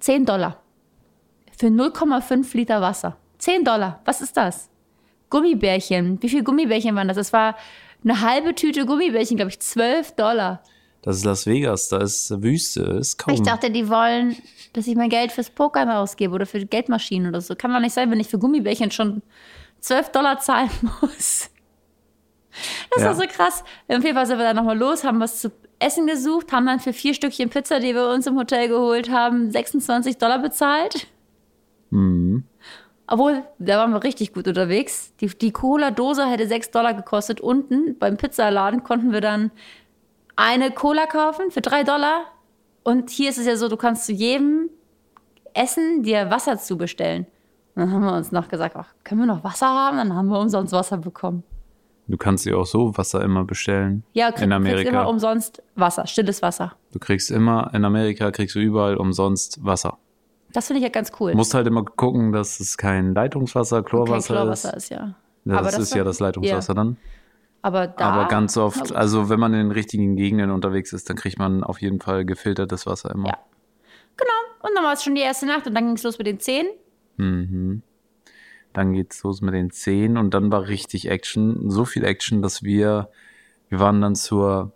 10 0.00 0.26
Dollar 0.26 0.62
für 1.56 1.66
0,5 1.66 2.56
Liter 2.56 2.80
Wasser. 2.80 3.16
10 3.38 3.64
Dollar. 3.64 4.00
Was 4.04 4.20
ist 4.20 4.36
das? 4.36 4.68
Gummibärchen. 5.30 6.22
Wie 6.22 6.28
viele 6.28 6.42
Gummibärchen 6.42 6.94
waren 6.94 7.08
das? 7.08 7.16
Das 7.16 7.32
war 7.32 7.56
eine 8.04 8.20
halbe 8.20 8.54
Tüte 8.54 8.84
Gummibärchen, 8.84 9.36
glaube 9.36 9.50
ich, 9.50 9.60
12 9.60 10.12
Dollar. 10.12 10.62
Das 11.02 11.16
ist 11.16 11.24
Las 11.24 11.46
Vegas, 11.46 11.88
da 11.88 11.98
ist 11.98 12.30
Wüste, 12.42 12.82
ist 12.82 13.18
kaum. 13.18 13.34
Ich 13.34 13.42
dachte, 13.42 13.70
die 13.70 13.88
wollen, 13.88 14.36
dass 14.72 14.86
ich 14.86 14.94
mein 14.94 15.08
Geld 15.08 15.32
fürs 15.32 15.50
Pokern 15.50 15.90
ausgebe 15.90 16.34
oder 16.34 16.46
für 16.46 16.64
Geldmaschinen 16.64 17.28
oder 17.28 17.40
so. 17.40 17.56
Kann 17.56 17.72
doch 17.72 17.80
nicht 17.80 17.94
sein, 17.94 18.10
wenn 18.10 18.20
ich 18.20 18.28
für 18.28 18.38
Gummibärchen 18.38 18.92
schon 18.92 19.22
12 19.80 20.10
Dollar 20.10 20.38
zahlen 20.38 20.70
muss. 21.00 21.50
Das 22.90 23.02
ja. 23.02 23.08
war 23.08 23.14
so 23.14 23.22
krass. 23.28 23.64
Auf 23.88 24.04
jeden 24.04 24.14
Fall 24.14 24.26
sind 24.26 24.38
wir 24.38 24.44
dann 24.44 24.56
nochmal 24.56 24.78
los, 24.78 25.04
haben 25.04 25.20
was 25.20 25.40
zu 25.40 25.50
essen 25.78 26.06
gesucht, 26.06 26.52
haben 26.52 26.66
dann 26.66 26.80
für 26.80 26.92
vier 26.92 27.14
Stückchen 27.14 27.50
Pizza, 27.50 27.80
die 27.80 27.94
wir 27.94 28.08
uns 28.08 28.26
im 28.26 28.36
Hotel 28.38 28.68
geholt 28.68 29.10
haben, 29.10 29.50
26 29.50 30.18
Dollar 30.18 30.38
bezahlt. 30.38 31.08
Mhm. 31.90 32.44
Obwohl, 33.06 33.42
da 33.58 33.78
waren 33.78 33.90
wir 33.92 34.02
richtig 34.04 34.32
gut 34.32 34.46
unterwegs. 34.48 35.12
Die, 35.20 35.26
die 35.26 35.50
Cola-Dose 35.50 36.26
hätte 36.26 36.46
6 36.46 36.70
Dollar 36.70 36.94
gekostet. 36.94 37.40
Unten 37.40 37.98
beim 37.98 38.16
Pizzaladen 38.16 38.84
konnten 38.84 39.12
wir 39.12 39.20
dann 39.20 39.50
eine 40.36 40.70
Cola 40.70 41.06
kaufen 41.06 41.50
für 41.50 41.60
3 41.60 41.84
Dollar. 41.84 42.22
Und 42.84 43.10
hier 43.10 43.30
ist 43.30 43.38
es 43.38 43.46
ja 43.46 43.56
so, 43.56 43.68
du 43.68 43.76
kannst 43.76 44.06
zu 44.06 44.12
jedem 44.12 44.70
Essen 45.52 46.02
dir 46.02 46.30
Wasser 46.30 46.58
zubestellen. 46.58 47.26
Und 47.74 47.82
dann 47.82 47.92
haben 47.92 48.02
wir 48.02 48.14
uns 48.14 48.32
noch 48.32 48.48
gesagt, 48.48 48.76
ach, 48.76 48.94
können 49.04 49.20
wir 49.20 49.26
noch 49.26 49.44
Wasser 49.44 49.68
haben? 49.68 49.96
Dann 49.96 50.14
haben 50.14 50.28
wir 50.28 50.38
umsonst 50.38 50.72
Wasser 50.72 50.96
bekommen. 50.96 51.42
Du 52.12 52.18
kannst 52.18 52.44
dir 52.44 52.58
auch 52.58 52.66
so 52.66 52.94
Wasser 52.98 53.22
immer 53.22 53.44
bestellen. 53.44 54.04
Ja, 54.12 54.32
krieg, 54.32 54.44
in 54.44 54.52
Amerika. 54.52 54.82
kriegst 54.82 54.92
immer 54.92 55.08
umsonst 55.08 55.62
Wasser, 55.76 56.06
stilles 56.06 56.42
Wasser. 56.42 56.76
Du 56.92 56.98
kriegst 56.98 57.30
immer, 57.30 57.70
in 57.72 57.86
Amerika 57.86 58.30
kriegst 58.30 58.54
du 58.54 58.58
überall 58.58 58.98
umsonst 58.98 59.64
Wasser. 59.64 59.96
Das 60.52 60.66
finde 60.66 60.80
ich 60.80 60.84
ja 60.84 60.90
ganz 60.90 61.10
cool. 61.18 61.30
Du 61.30 61.38
musst 61.38 61.54
halt 61.54 61.66
immer 61.66 61.86
gucken, 61.86 62.32
dass 62.32 62.60
es 62.60 62.76
kein 62.76 63.14
Leitungswasser, 63.14 63.82
Chlorwasser, 63.82 64.34
kein 64.34 64.42
Chlorwasser 64.42 64.76
ist. 64.76 64.84
ist 64.84 64.88
ja. 64.90 65.14
das, 65.46 65.62
das, 65.62 65.78
ist 65.78 65.94
ja 65.94 66.04
das 66.04 66.20
Leitungswasser 66.20 66.72
ja. 66.72 66.74
dann. 66.74 66.98
Aber, 67.62 67.86
da, 67.86 68.10
Aber 68.10 68.28
ganz 68.28 68.58
oft, 68.58 68.94
also 68.94 69.30
wenn 69.30 69.40
man 69.40 69.54
in 69.54 69.60
den 69.60 69.72
richtigen 69.72 70.14
Gegenden 70.14 70.50
unterwegs 70.50 70.92
ist, 70.92 71.08
dann 71.08 71.16
kriegt 71.16 71.38
man 71.38 71.64
auf 71.64 71.80
jeden 71.80 72.02
Fall 72.02 72.26
gefiltertes 72.26 72.84
Wasser 72.84 73.10
immer. 73.12 73.28
Ja. 73.28 73.38
Genau. 74.18 74.68
Und 74.68 74.76
dann 74.76 74.84
war 74.84 74.92
es 74.92 75.02
schon 75.02 75.14
die 75.14 75.22
erste 75.22 75.46
Nacht 75.46 75.66
und 75.66 75.72
dann 75.72 75.86
ging 75.86 75.96
es 75.96 76.02
los 76.02 76.18
mit 76.18 76.26
den 76.26 76.40
Zehen. 76.40 76.66
Mhm. 77.16 77.82
Dann 78.72 78.92
geht's 78.92 79.22
los 79.22 79.40
mit 79.40 79.54
den 79.54 79.70
Zehen 79.70 80.16
und 80.16 80.34
dann 80.34 80.50
war 80.50 80.68
richtig 80.68 81.08
Action. 81.08 81.70
So 81.70 81.84
viel 81.84 82.04
Action, 82.04 82.42
dass 82.42 82.62
wir, 82.62 83.10
wir 83.68 83.80
waren 83.80 84.00
dann 84.00 84.14
zur 84.14 84.72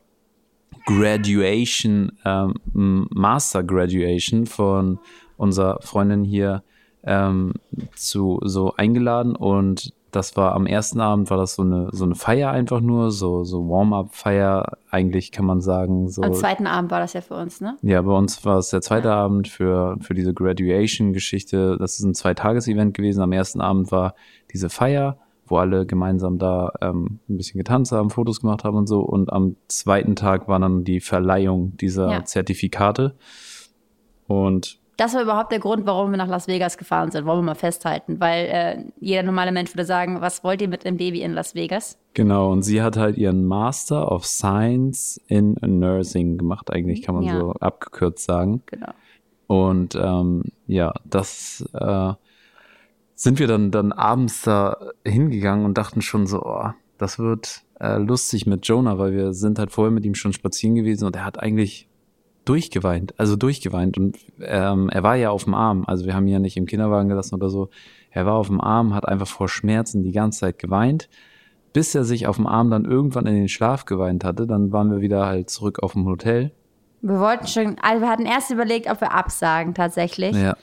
Graduation, 0.87 2.13
ähm, 2.25 3.09
Master 3.11 3.65
Graduation 3.65 4.47
von 4.47 4.99
unserer 5.37 5.81
Freundin 5.83 6.25
hier 6.25 6.63
ähm, 7.03 7.55
zu 7.95 8.41
so 8.45 8.75
eingeladen 8.77 9.35
und 9.35 9.93
das 10.17 10.37
war 10.37 10.55
am 10.55 10.67
ersten 10.67 11.01
Abend 11.01 11.31
war 11.31 11.37
das 11.37 11.55
so 11.55 11.63
eine 11.63 11.89
so 11.93 12.05
eine 12.05 12.15
Feier 12.15 12.51
einfach 12.51 12.81
nur 12.81 13.11
so 13.11 13.45
so 13.45 13.69
Warm-up-Feier 13.69 14.79
eigentlich 14.91 15.31
kann 15.31 15.45
man 15.45 15.61
sagen 15.61 16.09
so. 16.09 16.23
Am 16.23 16.33
zweiten 16.33 16.67
Abend 16.67 16.91
war 16.91 17.01
das 17.01 17.13
ja 17.13 17.21
für 17.21 17.35
uns, 17.35 17.61
ne? 17.61 17.77
ja 17.83 18.01
bei 18.03 18.13
uns 18.13 18.45
war 18.45 18.59
es 18.59 18.71
der 18.71 18.81
zweite 18.81 19.13
Abend 19.13 19.49
für 19.49 19.97
für 20.01 20.15
diese 20.15 20.35
Graduation-Geschichte. 20.35 21.77
Das 21.79 21.99
ist 21.99 22.05
ein 22.05 22.15
Zweitages-Event 22.15 22.95
gewesen. 22.95 23.21
Am 23.21 23.33
ersten 23.33 23.61
Abend 23.61 23.93
war 23.93 24.15
diese 24.53 24.69
Feier 24.71 25.19
wo 25.49 25.59
alle 25.59 25.87
gemeinsam 25.87 26.39
da 26.39 26.73
ähm, 26.81 27.21
ein 27.29 27.37
bisschen 27.37 27.59
getanzt 27.59 27.93
haben 27.93 28.11
Fotos 28.11 28.41
gemacht 28.41 28.65
haben 28.65 28.77
und 28.77 28.87
so. 28.89 29.01
Und 29.01 29.33
am 29.33 29.57
zweiten 29.69 30.17
Tag 30.17 30.49
war 30.49 30.59
dann 30.59 30.83
die 30.85 31.01
Verleihung 31.01 31.77
dieser 31.77 32.11
Ja. 32.11 32.25
Zertifikate. 32.25 33.15
Und 34.27 34.81
Das 34.97 35.15
war 35.15 35.23
überhaupt 35.23 35.53
der 35.53 35.59
Grund, 35.59 35.85
warum 35.87 36.11
wir 36.11 36.17
nach 36.17 36.29
Las 36.29 36.49
Vegas 36.49 36.79
gefahren 36.79 37.11
sind, 37.11 37.27
wollen 37.27 37.39
wir 37.41 37.43
mal 37.43 37.55
festhalten. 37.55 38.19
Weil 38.19 38.47
äh, 38.47 38.85
jeder 38.99 39.23
normale 39.23 39.53
Mensch 39.53 39.75
würde 39.75 39.85
sagen, 39.85 40.23
was 40.23 40.43
wollt 40.43 40.63
ihr 40.63 40.69
mit 40.69 40.87
einem 40.87 40.97
Baby 40.97 41.21
in 41.21 41.33
Las 41.35 41.55
Vegas? 41.55 41.99
Genau, 42.15 42.51
und 42.51 42.63
sie 42.63 42.81
hat 42.81 42.97
halt 42.97 43.19
ihren 43.19 43.45
Master 43.45 44.11
of 44.11 44.25
Science 44.25 45.21
in 45.27 45.57
Nursing 45.61 46.39
gemacht, 46.39 46.71
eigentlich 46.73 47.03
kann 47.03 47.15
man 47.17 47.25
Ja. 47.25 47.39
so 47.39 47.53
abgekürzt 47.53 48.25
sagen. 48.25 48.63
Genau. 48.67 48.93
Und 49.49 49.95
ähm, 49.97 50.45
ja, 50.67 50.93
das 51.05 51.63
äh, 51.75 52.13
sind 53.15 53.39
wir 53.39 53.47
dann, 53.49 53.71
dann 53.71 53.93
abends 53.93 54.43
da 54.43 54.77
hingegangen 55.05 55.65
und 55.67 55.77
dachten 55.79 56.01
schon 56.01 56.27
so, 56.27 56.43
oh, 56.43 56.71
das 56.99 57.19
wird 57.19 57.63
äh, 57.81 57.99
lustig 57.99 58.47
mit 58.47 58.67
Jonah, 58.67 58.99
weil 58.99 59.13
wir 59.13 59.35
sind 59.35 59.59
halt 59.59 59.71
vorher 59.73 59.93
mit 59.93 60.05
ihm 60.07 60.15
schon 60.15 60.33
spazieren 60.33 60.75
gewesen 60.75 61.05
und 61.05 61.15
er 61.17 61.25
hat 61.27 61.39
eigentlich 61.39 61.89
durchgeweint, 62.47 63.15
also 63.19 63.37
durchgeweint. 63.37 63.99
Und 63.99 64.17
ähm, 64.41 64.89
er 64.89 65.03
war 65.03 65.17
ja 65.17 65.31
auf 65.31 65.45
dem 65.45 65.55
Arm, 65.55 65.85
also 65.87 66.07
wir 66.07 66.15
haben 66.15 66.27
ihn 66.27 66.33
ja 66.33 66.39
nicht 66.39 66.57
im 66.57 66.67
Kinderwagen 66.67 67.09
gelassen 67.09 67.35
oder 67.35 67.51
so. 67.51 67.69
Er 68.11 68.25
war 68.25 68.35
auf 68.35 68.47
dem 68.47 68.61
Arm, 68.61 68.95
hat 68.95 69.07
einfach 69.07 69.27
vor 69.27 69.49
Schmerzen 69.49 70.03
die 70.03 70.13
ganze 70.13 70.41
Zeit 70.41 70.59
geweint, 70.59 71.09
bis 71.73 71.95
er 71.95 72.05
sich 72.05 72.27
auf 72.27 72.37
dem 72.37 72.47
Arm 72.47 72.71
dann 72.71 72.85
irgendwann 72.85 73.27
in 73.27 73.35
den 73.35 73.49
Schlaf 73.49 73.85
geweint 73.85 74.25
hatte. 74.25 74.47
Dann 74.47 74.73
waren 74.73 74.91
wir 74.91 75.01
wieder 75.01 75.27
halt 75.27 75.51
zurück 75.51 75.83
auf 75.83 75.93
dem 75.93 76.07
Hotel. 76.07 76.53
Wir 77.03 77.21
wollten 77.21 77.47
schon, 77.47 77.77
also 77.83 78.03
wir 78.03 78.09
hatten 78.09 78.25
erst 78.25 78.51
überlegt, 78.51 78.91
ob 78.91 79.01
wir 79.01 79.13
absagen 79.13 79.75
tatsächlich. 79.75 80.35
Ja. 80.35 80.57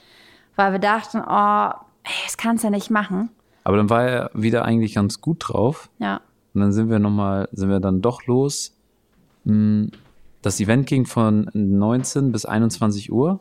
Weil 0.56 0.72
wir 0.72 0.78
dachten, 0.80 1.18
oh, 1.18 1.70
ey, 2.02 2.12
das 2.24 2.36
kannst 2.36 2.64
du 2.64 2.68
ja 2.68 2.70
nicht 2.70 2.90
machen. 2.90 3.30
Aber 3.62 3.76
dann 3.76 3.88
war 3.88 4.04
er 4.04 4.30
wieder 4.34 4.64
eigentlich 4.64 4.94
ganz 4.94 5.20
gut 5.20 5.44
drauf. 5.48 5.90
Ja. 5.98 6.20
Und 6.54 6.60
dann 6.60 6.72
sind 6.72 6.90
wir 6.90 6.98
nochmal, 6.98 7.48
sind 7.52 7.70
wir 7.70 7.80
dann 7.80 8.02
doch 8.02 8.26
los. 8.26 8.76
Mm, 9.44 9.86
Das 10.44 10.60
Event 10.60 10.86
ging 10.86 11.06
von 11.06 11.48
19 11.54 12.30
bis 12.30 12.44
21 12.44 13.10
Uhr. 13.10 13.40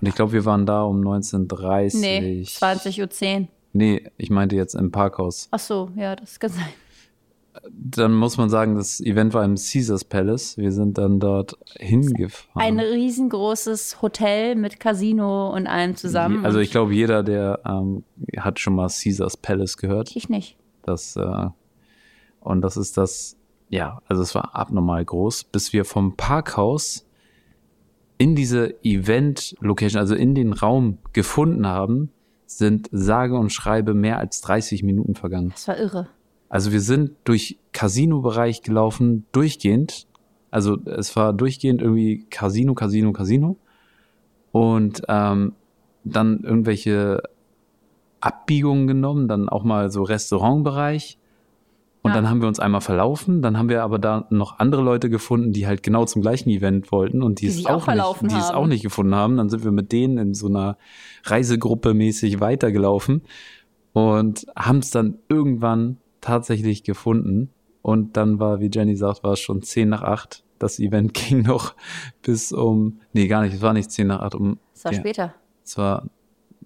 Und 0.00 0.06
ich 0.06 0.14
glaube, 0.14 0.32
wir 0.32 0.46
waren 0.46 0.64
da 0.64 0.84
um 0.84 1.02
19.30 1.02 2.00
Nee, 2.00 2.44
20.10 2.46 3.40
Uhr. 3.42 3.48
Nee, 3.74 4.10
ich 4.16 4.30
meinte 4.30 4.56
jetzt 4.56 4.74
im 4.74 4.90
Parkhaus. 4.90 5.48
Ach 5.50 5.58
so, 5.58 5.90
ja, 5.96 6.16
das 6.16 6.40
kann 6.40 6.48
sein. 6.50 6.64
Dann 7.70 8.14
muss 8.14 8.38
man 8.38 8.48
sagen, 8.48 8.74
das 8.74 9.02
Event 9.02 9.34
war 9.34 9.44
im 9.44 9.56
Caesars 9.56 10.04
Palace. 10.04 10.56
Wir 10.56 10.72
sind 10.72 10.96
dann 10.96 11.20
dort 11.20 11.58
hingefahren. 11.78 12.62
Ein 12.62 12.80
riesengroßes 12.80 14.00
Hotel 14.00 14.54
mit 14.54 14.80
Casino 14.80 15.54
und 15.54 15.66
allem 15.66 15.94
zusammen. 15.94 16.46
also 16.46 16.58
ich 16.58 16.70
glaube, 16.70 16.94
jeder, 16.94 17.22
der 17.22 17.60
ähm, 17.66 18.02
hat 18.38 18.60
schon 18.60 18.76
mal 18.76 18.88
Caesars 18.88 19.36
Palace 19.36 19.76
gehört. 19.76 20.16
ich 20.16 20.30
nicht. 20.30 20.56
Das, 20.84 21.16
äh, 21.16 21.48
und 22.40 22.62
das 22.62 22.78
ist 22.78 22.96
das, 22.96 23.36
ja, 23.70 24.00
also 24.06 24.22
es 24.22 24.34
war 24.34 24.54
abnormal 24.54 25.04
groß, 25.04 25.44
bis 25.44 25.72
wir 25.72 25.84
vom 25.84 26.16
Parkhaus 26.16 27.06
in 28.18 28.34
diese 28.34 28.84
Event-Location, 28.84 29.98
also 29.98 30.14
in 30.14 30.34
den 30.34 30.52
Raum 30.52 30.98
gefunden 31.12 31.66
haben, 31.66 32.10
sind 32.46 32.88
sage 32.90 33.38
und 33.38 33.50
schreibe 33.50 33.94
mehr 33.94 34.18
als 34.18 34.40
30 34.40 34.82
Minuten 34.82 35.14
vergangen. 35.14 35.50
Das 35.50 35.68
war 35.68 35.78
irre. 35.78 36.08
Also 36.48 36.72
wir 36.72 36.80
sind 36.80 37.12
durch 37.24 37.58
Casino-Bereich 37.72 38.62
gelaufen, 38.62 39.24
durchgehend. 39.30 40.08
Also 40.50 40.76
es 40.84 41.14
war 41.14 41.32
durchgehend 41.32 41.80
irgendwie 41.80 42.26
Casino, 42.28 42.74
Casino, 42.74 43.12
Casino. 43.12 43.56
Und 44.50 45.02
ähm, 45.08 45.52
dann 46.02 46.40
irgendwelche 46.40 47.22
Abbiegungen 48.20 48.88
genommen, 48.88 49.28
dann 49.28 49.48
auch 49.48 49.62
mal 49.62 49.92
so 49.92 50.02
Restaurantbereich. 50.02 51.19
Und 52.02 52.10
Ja. 52.12 52.14
dann 52.16 52.30
haben 52.30 52.40
wir 52.40 52.48
uns 52.48 52.58
einmal 52.58 52.80
verlaufen. 52.80 53.42
Dann 53.42 53.58
haben 53.58 53.68
wir 53.68 53.82
aber 53.82 53.98
da 53.98 54.26
noch 54.30 54.58
andere 54.58 54.80
Leute 54.82 55.10
gefunden, 55.10 55.52
die 55.52 55.66
halt 55.66 55.82
genau 55.82 56.06
zum 56.06 56.22
gleichen 56.22 56.48
Event 56.48 56.90
wollten 56.92 57.22
und 57.22 57.40
die, 57.40 57.46
Die 57.46 57.52
es 57.52 57.66
auch 57.66 57.86
auch, 57.88 58.22
nicht, 58.22 58.32
die 58.32 58.38
es 58.38 58.50
auch 58.50 58.66
nicht 58.66 58.82
gefunden 58.82 59.14
haben. 59.14 59.36
Dann 59.36 59.50
sind 59.50 59.64
wir 59.64 59.70
mit 59.72 59.92
denen 59.92 60.16
in 60.16 60.34
so 60.34 60.46
einer 60.48 60.78
Reisegruppe 61.24 61.92
mäßig 61.92 62.40
weitergelaufen 62.40 63.22
und 63.92 64.46
haben 64.56 64.78
es 64.78 64.90
dann 64.90 65.18
irgendwann 65.28 65.98
tatsächlich 66.20 66.84
gefunden. 66.84 67.50
Und 67.82 68.16
dann 68.16 68.38
war, 68.38 68.60
wie 68.60 68.70
Jenny 68.72 68.96
sagt, 68.96 69.22
war 69.24 69.32
es 69.32 69.40
schon 69.40 69.62
10 69.62 69.88
nach 69.88 70.02
8. 70.02 70.42
Das 70.58 70.78
Event 70.78 71.14
ging 71.28 71.42
noch 71.42 71.74
bis 72.22 72.52
um, 72.52 73.00
nee, 73.12 73.26
gar 73.26 73.42
nicht, 73.42 73.54
es 73.54 73.62
war 73.62 73.72
nicht 73.72 73.90
10 73.90 74.06
nach 74.06 74.20
8, 74.20 74.34
um, 74.34 74.58
Das 74.74 74.84
war 74.86 74.92
ja, 74.92 74.98
später. 75.00 75.34
es 75.64 75.76
war, 75.78 76.06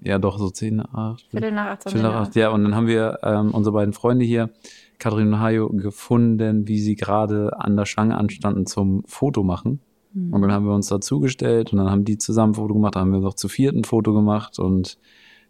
ja 0.00 0.18
doch, 0.18 0.38
so 0.38 0.50
10 0.50 0.76
nach 0.76 0.92
8. 0.92 1.26
Viertel 1.30 1.52
nach 1.52 1.66
18 1.66 1.92
Viertel 1.92 2.10
nach 2.10 2.20
8, 2.22 2.34
ja. 2.36 2.48
Und 2.50 2.64
dann 2.64 2.74
haben 2.74 2.86
wir 2.88 3.18
ähm, 3.22 3.52
unsere 3.52 3.72
beiden 3.74 3.94
Freunde 3.94 4.24
hier, 4.24 4.50
Katrin 4.98 5.28
und 5.28 5.40
Hajo, 5.40 5.68
gefunden, 5.68 6.68
wie 6.68 6.80
sie 6.80 6.94
gerade 6.94 7.58
an 7.58 7.76
der 7.76 7.86
Schlange 7.86 8.16
anstanden 8.16 8.66
zum 8.66 9.04
Foto 9.06 9.42
machen. 9.42 9.80
Und 10.14 10.42
dann 10.42 10.52
haben 10.52 10.64
wir 10.64 10.74
uns 10.74 10.86
dazugestellt 10.86 11.72
und 11.72 11.78
dann 11.78 11.90
haben 11.90 12.04
die 12.04 12.18
zusammen 12.18 12.52
ein 12.52 12.54
Foto 12.54 12.74
gemacht, 12.74 12.94
dann 12.94 13.02
haben 13.02 13.12
wir 13.12 13.18
noch 13.18 13.34
zu 13.34 13.48
viert 13.48 13.74
ein 13.74 13.82
Foto 13.82 14.14
gemacht 14.14 14.60
und 14.60 14.96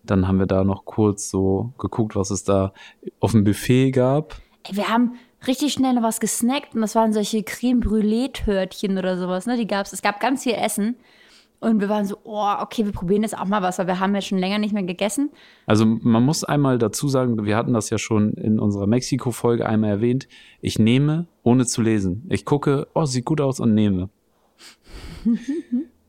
dann 0.04 0.26
haben 0.26 0.38
wir 0.38 0.46
da 0.46 0.64
noch 0.64 0.87
kurz 0.87 1.28
so 1.28 1.74
geguckt, 1.78 2.16
was 2.16 2.30
es 2.30 2.44
da 2.44 2.72
auf 3.20 3.33
dem 3.33 3.44
Buffet 3.44 3.90
gab. 3.90 4.40
Ey, 4.62 4.76
wir 4.76 4.88
haben 4.88 5.16
richtig 5.46 5.74
schnell 5.74 5.92
noch 5.92 6.02
was 6.02 6.18
gesnackt 6.18 6.74
und 6.74 6.80
das 6.80 6.94
waren 6.94 7.12
solche 7.12 7.42
Creme 7.42 7.80
Brûlée-Törtchen 7.80 8.96
oder 8.98 9.18
sowas, 9.18 9.44
ne? 9.44 9.59
Die 9.59 9.66
gab's. 9.66 9.92
Es 9.92 10.00
gab 10.00 10.18
ganz 10.18 10.44
viel 10.44 10.54
Essen. 10.54 10.96
Und 11.64 11.81
wir 11.81 11.88
waren 11.88 12.05
so, 12.05 12.18
oh, 12.24 12.53
okay, 12.61 12.85
wir 12.85 12.92
probieren 12.92 13.22
jetzt 13.22 13.38
auch 13.38 13.46
mal 13.46 13.62
was, 13.62 13.79
weil 13.79 13.87
wir 13.87 13.98
haben 13.98 14.14
ja 14.14 14.20
schon 14.20 14.37
länger 14.37 14.59
nicht 14.59 14.74
mehr 14.74 14.83
gegessen. 14.83 15.31
Also 15.64 15.87
man 15.87 16.22
muss 16.22 16.44
einmal 16.44 16.77
dazu 16.77 17.09
sagen, 17.09 17.42
wir 17.46 17.57
hatten 17.57 17.72
das 17.72 17.88
ja 17.88 17.96
schon 17.96 18.35
in 18.35 18.59
unserer 18.59 18.87
Mexiko-Folge 18.87 19.64
einmal 19.66 19.88
erwähnt. 19.90 20.29
Ich 20.61 20.79
nehme, 20.79 21.27
ohne 21.42 21.64
zu 21.64 21.81
lesen. 21.81 22.27
Ich 22.29 22.44
gucke, 22.44 22.87
oh, 22.92 23.07
sieht 23.07 23.24
gut 23.24 23.40
aus 23.40 23.61
und 23.61 23.72
nehme. 23.72 24.11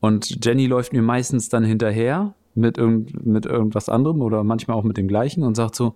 und 0.00 0.44
Jenny 0.44 0.66
läuft 0.66 0.92
mir 0.92 1.00
meistens 1.00 1.48
dann 1.48 1.64
hinterher 1.64 2.34
mit, 2.54 2.76
irgend, 2.76 3.24
mit 3.24 3.46
irgendwas 3.46 3.88
anderem 3.88 4.20
oder 4.20 4.44
manchmal 4.44 4.76
auch 4.76 4.84
mit 4.84 4.98
dem 4.98 5.08
gleichen 5.08 5.42
und 5.42 5.54
sagt 5.54 5.74
so, 5.74 5.94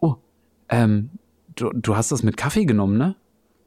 oh, 0.00 0.16
ähm, 0.68 1.10
du, 1.54 1.70
du 1.70 1.96
hast 1.96 2.10
das 2.10 2.24
mit 2.24 2.36
Kaffee 2.36 2.64
genommen, 2.64 2.98
ne? 2.98 3.14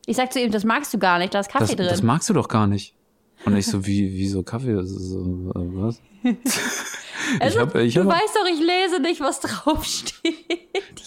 Ich 0.07 0.17
sag 0.17 0.33
zu 0.33 0.41
ihm, 0.41 0.51
das 0.51 0.65
magst 0.65 0.93
du 0.93 0.97
gar 0.97 1.19
nicht, 1.19 1.33
da 1.33 1.39
ist 1.39 1.49
Kaffee 1.49 1.67
Das, 1.67 1.75
drin. 1.75 1.87
das 1.87 2.03
magst 2.03 2.29
du 2.29 2.33
doch 2.33 2.49
gar 2.49 2.67
nicht. 2.67 2.95
Und 3.45 3.57
ich 3.57 3.65
so, 3.67 3.85
wie, 3.85 4.11
wieso 4.13 4.43
Kaffee? 4.43 4.73
Das 4.73 4.89
ist 4.91 5.09
so, 5.09 5.51
äh, 5.55 5.67
was? 5.75 6.01
Also, 7.39 7.59
hab- 7.61 7.75
ich 7.75 7.93
du 7.93 8.01
hab- 8.01 8.07
weißt 8.07 8.35
doch, 8.35 8.45
ich 8.51 8.59
lese 8.59 8.99
nicht, 9.01 9.21
was 9.21 9.39
draufsteht. 9.39 10.35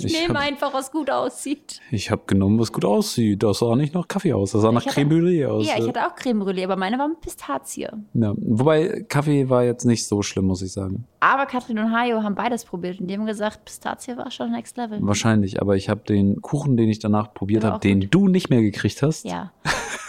Ich, 0.05 0.15
Ich 0.15 0.27
nehme 0.27 0.39
einfach, 0.39 0.73
was 0.75 0.91
gut 0.93 1.11
aussieht. 1.11 1.81
Ich 1.91 2.11
habe 2.11 2.23
genommen, 2.27 2.59
was 2.59 2.73
gut 2.73 2.85
aussieht. 2.85 3.43
Das 3.43 3.59
sah 3.59 3.75
nicht 3.77 3.95
nach 3.95 4.07
Kaffee 4.09 4.33
aus, 4.33 4.53
das 4.53 4.63
sah 4.63 4.73
nach 4.73 4.85
hatte- 4.85 4.95
Creme 4.95 5.09
Brûlée 5.11 5.47
aus. 5.47 5.67
Ja, 5.67 5.75
ich 5.79 5.87
hatte 5.89 6.07
auch 6.07 6.15
Creme 6.15 6.43
Brûlée, 6.43 6.65
aber 6.65 6.77
meine 6.77 6.99
war 6.99 7.09
mit 7.09 7.21
Pistazie. 7.21 7.89
Ja, 8.15 8.35
wobei 8.37 9.05
Kaffee 9.09 9.49
war 9.49 9.65
jetzt 9.65 9.85
nicht 9.85 10.07
so 10.07 10.23
schlimm, 10.23 10.47
muss 10.47 10.63
ich 10.63 10.73
sagen. 10.73 11.05
Aber 11.21 11.47
Katrin 11.47 11.79
und 11.79 11.91
Hajo 11.93 12.23
haben 12.23 12.35
beides 12.35 12.65
probiert 12.65 13.01
und 13.01 13.07
die 13.07 13.15
haben 13.15 13.25
gesagt, 13.27 13.65
Pistazie 13.65 14.17
war 14.17 14.31
schon 14.31 14.53
next 14.53 14.77
level. 14.77 14.99
Wahrscheinlich, 15.01 15.61
aber 15.61 15.77
ich 15.77 15.89
habe 15.89 16.03
den 16.07 16.43
Kuchen, 16.43 16.77
den 16.77 16.89
ich 16.91 16.99
danach 16.99 17.33
probiert 17.33 17.65
habe, 17.65 17.79
den 17.81 18.01
gut. 18.01 18.15
du 18.15 18.29
nicht 18.29 18.51
mehr 18.51 18.61
gekriegt 18.63 19.03
hast. 19.03 19.25
Ja. 19.25 19.53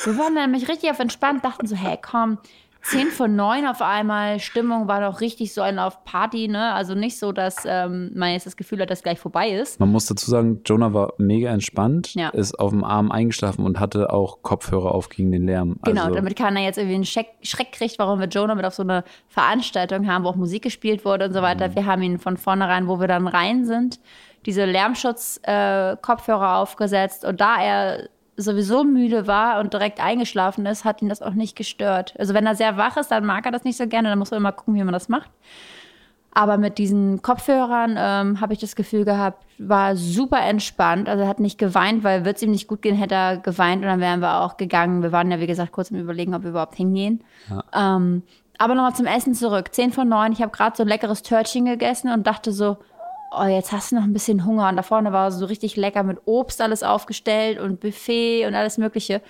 Wir 0.03 0.17
waren 0.19 0.33
nämlich 0.35 0.67
richtig 0.69 0.91
auf 0.91 0.99
entspannt, 0.99 1.43
dachten 1.43 1.65
so, 1.67 1.75
hey, 1.75 1.97
komm, 1.99 2.37
10 2.85 3.07
von 3.07 3.35
9 3.35 3.65
auf 3.65 3.81
einmal, 3.81 4.39
Stimmung 4.39 4.87
war 4.87 5.01
doch 5.01 5.19
richtig 5.19 5.53
so 5.53 5.61
ein 5.61 5.79
auf 5.79 6.03
Party, 6.03 6.47
ne? 6.47 6.71
Also 6.73 6.93
nicht 6.93 7.17
so, 7.17 7.31
dass 7.31 7.63
ähm, 7.65 8.11
man 8.13 8.31
jetzt 8.33 8.45
das 8.45 8.57
Gefühl 8.57 8.79
hat, 8.79 8.91
dass 8.91 9.01
gleich 9.01 9.19
vorbei 9.19 9.49
ist. 9.49 9.79
Man 9.79 9.91
muss 9.91 10.05
dazu 10.05 10.29
sagen, 10.29 10.61
Jonah 10.65 10.93
war 10.93 11.13
mega 11.17 11.49
entspannt, 11.49 12.13
Ja. 12.13 12.29
ist 12.29 12.59
auf 12.59 12.69
dem 12.69 12.83
Arm 12.83 13.11
eingeschlafen 13.11 13.65
und 13.65 13.79
hatte 13.79 14.13
auch 14.13 14.43
Kopfhörer 14.43 14.93
auf 14.93 15.09
gegen 15.09 15.31
den 15.31 15.47
Lärm. 15.47 15.77
Genau, 15.83 16.03
also, 16.03 16.15
damit 16.15 16.35
keiner 16.35 16.59
jetzt 16.59 16.77
irgendwie 16.77 16.95
einen 16.95 17.05
Schreck, 17.05 17.29
Schreck 17.41 17.71
kriegt, 17.71 17.97
warum 17.97 18.19
wir 18.19 18.27
Jonah 18.27 18.53
mit 18.53 18.65
auf 18.65 18.75
so 18.75 18.83
eine 18.83 19.03
Veranstaltung 19.29 20.07
haben, 20.07 20.23
wo 20.23 20.29
auch 20.29 20.35
Musik 20.35 20.61
gespielt 20.61 21.05
wurde 21.05 21.25
und 21.25 21.33
so 21.33 21.41
weiter. 21.41 21.69
Mhm. 21.69 21.75
Wir 21.75 21.85
haben 21.87 22.03
ihn 22.03 22.19
von 22.19 22.37
vornherein, 22.37 22.87
wo 22.87 22.99
wir 22.99 23.07
dann 23.07 23.27
rein 23.27 23.65
sind, 23.65 23.99
diese 24.45 24.63
Lärmschutz-Kopfhörer 24.65 26.57
aufgesetzt 26.57 27.25
und 27.25 27.41
da 27.41 27.59
er 27.59 28.09
sowieso 28.37 28.83
müde 28.83 29.27
war 29.27 29.59
und 29.59 29.73
direkt 29.73 30.03
eingeschlafen 30.03 30.65
ist, 30.65 30.85
hat 30.85 31.01
ihn 31.01 31.09
das 31.09 31.21
auch 31.21 31.33
nicht 31.33 31.55
gestört. 31.55 32.13
Also 32.17 32.33
wenn 32.33 32.45
er 32.45 32.55
sehr 32.55 32.77
wach 32.77 32.97
ist, 32.97 33.09
dann 33.11 33.25
mag 33.25 33.45
er 33.45 33.51
das 33.51 33.63
nicht 33.63 33.77
so 33.77 33.87
gerne, 33.87 34.09
dann 34.09 34.19
muss 34.19 34.31
man 34.31 34.39
immer 34.39 34.51
gucken, 34.51 34.75
wie 34.75 34.83
man 34.83 34.93
das 34.93 35.09
macht. 35.09 35.29
Aber 36.37 36.57
mit 36.57 36.77
diesen 36.77 37.21
Kopfhörern 37.21 37.95
ähm, 37.97 38.41
habe 38.41 38.51
ich 38.51 38.59
das 38.59 38.75
Gefühl 38.75 39.05
gehabt, 39.05 39.45
war 39.57 39.95
super 39.95 40.41
entspannt. 40.41 41.07
Also 41.07 41.23
er 41.23 41.29
hat 41.29 41.39
nicht 41.39 41.57
geweint, 41.57 42.03
weil 42.03 42.25
wird 42.25 42.35
es 42.35 42.43
ihm 42.43 42.51
nicht 42.51 42.67
gut 42.67 42.81
gehen, 42.81 42.95
hätte 42.95 43.15
er 43.15 43.37
geweint 43.37 43.83
und 43.83 43.87
dann 43.87 44.01
wären 44.01 44.19
wir 44.19 44.41
auch 44.41 44.57
gegangen. 44.57 45.01
Wir 45.01 45.13
waren 45.13 45.31
ja, 45.31 45.39
wie 45.39 45.47
gesagt, 45.47 45.71
kurz 45.71 45.91
im 45.91 45.99
Überlegen, 45.99 46.35
ob 46.35 46.43
wir 46.43 46.49
überhaupt 46.49 46.75
hingehen. 46.75 47.23
Ähm, 47.73 48.23
aber 48.57 48.75
nochmal 48.75 48.95
zum 48.95 49.05
Essen 49.05 49.33
zurück. 49.33 49.73
10 49.73 49.93
von 49.93 50.09
9. 50.09 50.33
Ich 50.33 50.41
habe 50.41 50.51
gerade 50.51 50.75
so 50.75 50.83
ein 50.83 50.89
leckeres 50.89 51.21
Törtchen 51.21 51.65
gegessen 51.65 52.11
und 52.11 52.27
dachte 52.27 52.51
so, 52.51 52.77
oh, 53.31 53.43
jetzt 53.43 53.71
hast 53.71 53.91
du 53.91 53.95
noch 53.95 54.03
ein 54.03 54.13
bisschen 54.13 54.45
Hunger. 54.45 54.69
Und 54.69 54.75
da 54.77 54.83
vorne 54.83 55.11
war 55.11 55.31
so 55.31 55.45
richtig 55.45 55.75
lecker 55.75 56.03
mit 56.03 56.19
Obst 56.25 56.61
alles 56.61 56.83
aufgestellt 56.83 57.59
und 57.59 57.79
Buffet 57.79 58.45
und 58.45 58.55
alles 58.55 58.77
Mögliche. 58.77 59.21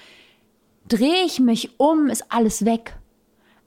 Drehe 0.88 1.24
ich 1.26 1.40
mich 1.40 1.80
um, 1.80 2.08
ist 2.08 2.32
alles 2.32 2.66
weg. 2.66 2.98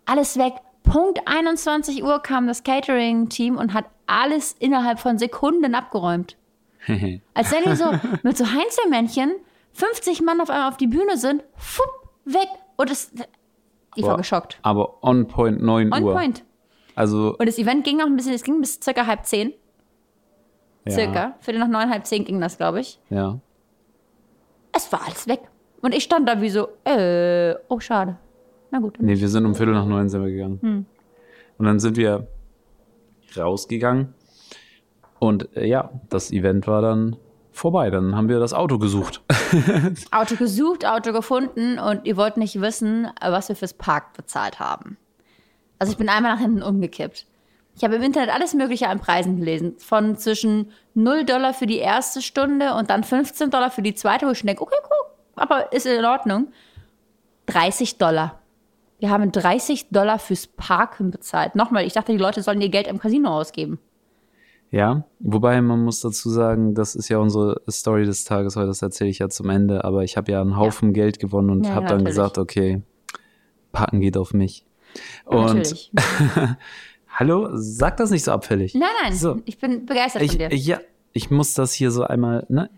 Alles 0.06 0.38
weg. 0.38 0.54
Punkt 0.84 1.20
21 1.26 2.02
Uhr 2.02 2.20
kam 2.22 2.46
das 2.46 2.62
Catering-Team 2.62 3.56
und 3.56 3.74
hat 3.74 3.86
alles 4.06 4.52
innerhalb 4.58 5.00
von 5.00 5.18
Sekunden 5.18 5.74
abgeräumt. 5.74 6.36
Als 7.34 7.52
wenn 7.52 7.64
die 7.64 7.76
so 7.76 7.90
mit 8.22 8.36
so 8.38 8.46
Heinzelmännchen 8.46 9.32
50 9.72 10.22
Mann 10.22 10.40
auf 10.40 10.50
einmal 10.50 10.68
auf 10.68 10.76
die 10.76 10.86
Bühne 10.86 11.16
sind, 11.16 11.44
fupp, 11.56 12.08
weg. 12.24 12.48
Und 12.76 12.90
es, 12.90 13.12
ich 13.94 14.02
war 14.02 14.10
Boah, 14.10 14.16
geschockt. 14.18 14.58
Aber 14.62 15.02
on 15.02 15.26
point 15.28 15.60
9 15.60 15.92
On 15.92 16.02
Uhr. 16.02 16.12
point. 16.14 16.44
Also, 16.94 17.36
Und 17.38 17.46
das 17.46 17.58
Event 17.58 17.84
ging 17.84 17.98
noch 17.98 18.06
ein 18.06 18.16
bisschen, 18.16 18.32
es 18.32 18.42
ging 18.42 18.60
bis 18.60 18.80
circa 18.82 19.06
halb 19.06 19.24
zehn. 19.26 19.52
Ja, 20.88 20.94
Circa. 20.94 21.34
Viertel 21.40 21.60
nach 21.60 21.68
neun, 21.68 21.90
halb 21.90 22.06
zehn 22.06 22.24
ging 22.24 22.40
das, 22.40 22.56
glaube 22.56 22.80
ich. 22.80 23.00
Ja. 23.10 23.38
Es 24.72 24.90
war 24.92 25.04
alles 25.06 25.26
weg. 25.26 25.40
Und 25.80 25.94
ich 25.94 26.04
stand 26.04 26.28
da 26.28 26.40
wie 26.40 26.50
so, 26.50 26.68
äh, 26.84 27.54
oh, 27.68 27.80
schade. 27.80 28.16
Na 28.70 28.80
gut. 28.80 28.96
Nee, 29.00 29.18
wir 29.18 29.28
sind 29.28 29.46
um 29.46 29.54
Viertel 29.54 29.74
nach 29.74 29.86
neun 29.86 30.08
sind 30.08 30.22
wir 30.22 30.30
gegangen. 30.30 30.58
Hm. 30.60 30.86
Und 31.58 31.64
dann 31.64 31.78
sind 31.78 31.96
wir 31.96 32.26
rausgegangen. 33.36 34.14
Und 35.18 35.56
äh, 35.56 35.66
ja, 35.66 35.90
das 36.08 36.30
Event 36.30 36.66
war 36.66 36.82
dann 36.82 37.16
vorbei. 37.52 37.90
Dann 37.90 38.14
haben 38.14 38.28
wir 38.28 38.38
das 38.38 38.54
Auto 38.54 38.78
gesucht. 38.78 39.22
Auto 40.10 40.36
gesucht, 40.36 40.86
Auto 40.86 41.12
gefunden 41.12 41.78
und 41.78 42.06
ihr 42.06 42.16
wollt 42.16 42.36
nicht 42.36 42.60
wissen, 42.60 43.08
was 43.20 43.48
wir 43.48 43.56
fürs 43.56 43.74
Park 43.74 44.12
bezahlt 44.14 44.60
haben. 44.60 44.96
Also 45.78 45.92
ich 45.92 45.98
bin 45.98 46.08
einmal 46.08 46.32
nach 46.34 46.40
hinten 46.40 46.62
umgekippt. 46.62 47.26
Ich 47.78 47.84
habe 47.84 47.94
im 47.94 48.02
Internet 48.02 48.34
alles 48.34 48.54
Mögliche 48.54 48.88
an 48.88 48.98
Preisen 48.98 49.36
gelesen. 49.36 49.76
Von 49.78 50.16
zwischen 50.16 50.72
0 50.94 51.24
Dollar 51.24 51.54
für 51.54 51.66
die 51.66 51.78
erste 51.78 52.20
Stunde 52.22 52.74
und 52.74 52.90
dann 52.90 53.04
15 53.04 53.50
Dollar 53.50 53.70
für 53.70 53.82
die 53.82 53.94
zweite, 53.94 54.26
wo 54.26 54.32
ich 54.32 54.38
schon 54.38 54.48
denke, 54.48 54.62
okay, 54.62 54.74
cool, 54.82 55.12
aber 55.36 55.72
ist 55.72 55.86
in 55.86 56.04
Ordnung. 56.04 56.48
30 57.46 57.96
Dollar. 57.96 58.40
Wir 58.98 59.10
haben 59.10 59.30
30 59.30 59.90
Dollar 59.90 60.18
fürs 60.18 60.48
Parken 60.48 61.12
bezahlt. 61.12 61.54
Nochmal, 61.54 61.86
ich 61.86 61.92
dachte, 61.92 62.10
die 62.10 62.18
Leute 62.18 62.42
sollen 62.42 62.60
ihr 62.60 62.68
Geld 62.68 62.88
im 62.88 62.98
Casino 62.98 63.30
ausgeben. 63.30 63.78
Ja, 64.72 65.04
wobei 65.20 65.60
man 65.62 65.84
muss 65.84 66.00
dazu 66.00 66.30
sagen, 66.30 66.74
das 66.74 66.96
ist 66.96 67.08
ja 67.08 67.18
unsere 67.18 67.62
Story 67.70 68.06
des 68.06 68.24
Tages 68.24 68.56
heute, 68.56 68.66
das 68.66 68.82
erzähle 68.82 69.08
ich 69.08 69.20
ja 69.20 69.28
zum 69.28 69.50
Ende, 69.50 69.84
aber 69.84 70.02
ich 70.02 70.16
habe 70.16 70.32
ja 70.32 70.40
einen 70.40 70.56
Haufen 70.56 70.92
Geld 70.92 71.20
gewonnen 71.20 71.50
und 71.50 71.64
Ja, 71.64 71.70
habe 71.70 71.86
dann 71.86 71.98
natürlich. 71.98 72.16
gesagt, 72.16 72.38
okay, 72.38 72.82
Parken 73.70 74.00
geht 74.00 74.16
auf 74.16 74.34
mich. 74.34 74.66
Und 75.24 75.46
Natürlich. 75.46 75.92
hallo, 77.18 77.48
sag 77.52 77.96
das 77.96 78.10
nicht 78.10 78.24
so 78.24 78.32
abfällig. 78.32 78.74
Nein, 78.74 78.88
nein, 79.02 79.12
So. 79.14 79.40
ich 79.44 79.58
bin 79.58 79.86
begeistert 79.86 80.22
Ich, 80.22 80.30
von 80.32 80.38
dir. 80.38 80.54
ja, 80.54 80.78
ich 81.12 81.30
muss 81.30 81.54
das 81.54 81.72
hier 81.72 81.90
so 81.90 82.04
einmal, 82.04 82.46
ne? 82.48 82.70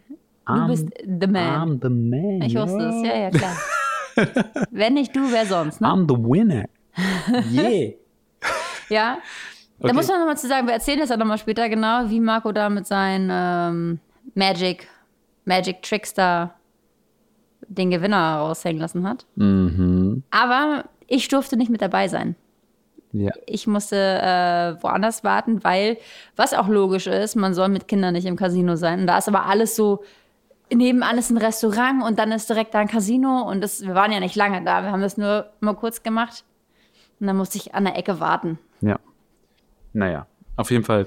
du 0.46 0.66
bist 0.66 0.88
the 1.04 1.26
man. 1.26 1.78
I'm 1.78 1.82
the 1.82 1.88
man. 1.88 2.42
Ich 2.42 2.56
wusste 2.56 2.82
es, 2.88 3.06
ja, 3.06 3.16
ja, 3.16 3.30
klar. 3.30 3.56
Wenn 4.70 4.94
nicht 4.94 5.14
du, 5.14 5.20
wer 5.30 5.46
sonst, 5.46 5.80
ne? 5.80 5.86
I'm 5.88 6.06
the 6.08 6.16
winner. 6.16 6.64
Yeah. 7.52 7.92
Ja. 8.88 9.18
Da 9.78 9.84
Okay. 9.86 9.92
muss 9.94 10.08
man 10.08 10.18
nochmal 10.18 10.36
zu 10.36 10.48
sagen, 10.48 10.66
wir 10.66 10.74
erzählen 10.74 10.98
das 10.98 11.08
ja 11.10 11.16
nochmal 11.16 11.38
später 11.38 11.68
genau, 11.68 12.10
wie 12.10 12.18
Marco 12.20 12.50
da 12.52 12.68
mit 12.68 12.86
seinen 12.88 13.30
ähm, 13.32 13.98
Magic, 14.34 14.88
Magic 15.44 15.80
Trickster 15.82 16.52
den 17.68 17.90
Gewinner 17.90 18.38
raushängen 18.38 18.80
lassen 18.80 19.08
hat. 19.08 19.26
mhm. 19.36 20.24
Aber 20.32 20.84
ich 21.06 21.28
durfte 21.28 21.56
nicht 21.56 21.70
mit 21.70 21.80
dabei 21.82 22.08
sein. 22.08 22.34
Ja. 23.12 23.32
Ich 23.46 23.66
musste 23.66 23.96
äh, 23.96 24.82
woanders 24.82 25.24
warten, 25.24 25.64
weil, 25.64 25.98
was 26.36 26.54
auch 26.54 26.68
logisch 26.68 27.06
ist, 27.06 27.34
man 27.34 27.54
soll 27.54 27.68
mit 27.68 27.88
Kindern 27.88 28.12
nicht 28.14 28.26
im 28.26 28.36
Casino 28.36 28.76
sein. 28.76 29.00
Und 29.00 29.06
da 29.06 29.18
ist 29.18 29.28
aber 29.28 29.46
alles 29.46 29.74
so, 29.74 30.04
nebenan 30.72 31.18
ist 31.18 31.30
ein 31.30 31.36
Restaurant 31.36 32.04
und 32.04 32.18
dann 32.18 32.30
ist 32.30 32.48
direkt 32.48 32.74
da 32.74 32.78
ein 32.78 32.88
Casino. 32.88 33.42
Und 33.42 33.62
das, 33.62 33.82
wir 33.82 33.94
waren 33.94 34.12
ja 34.12 34.20
nicht 34.20 34.36
lange 34.36 34.62
da, 34.64 34.82
wir 34.82 34.92
haben 34.92 35.02
das 35.02 35.16
nur 35.16 35.50
mal 35.60 35.74
kurz 35.74 36.02
gemacht. 36.02 36.44
Und 37.18 37.26
dann 37.26 37.36
musste 37.36 37.58
ich 37.58 37.74
an 37.74 37.84
der 37.84 37.96
Ecke 37.98 38.20
warten. 38.20 38.58
Ja. 38.80 38.98
Naja, 39.92 40.26
auf 40.56 40.70
jeden 40.70 40.84
Fall 40.84 41.06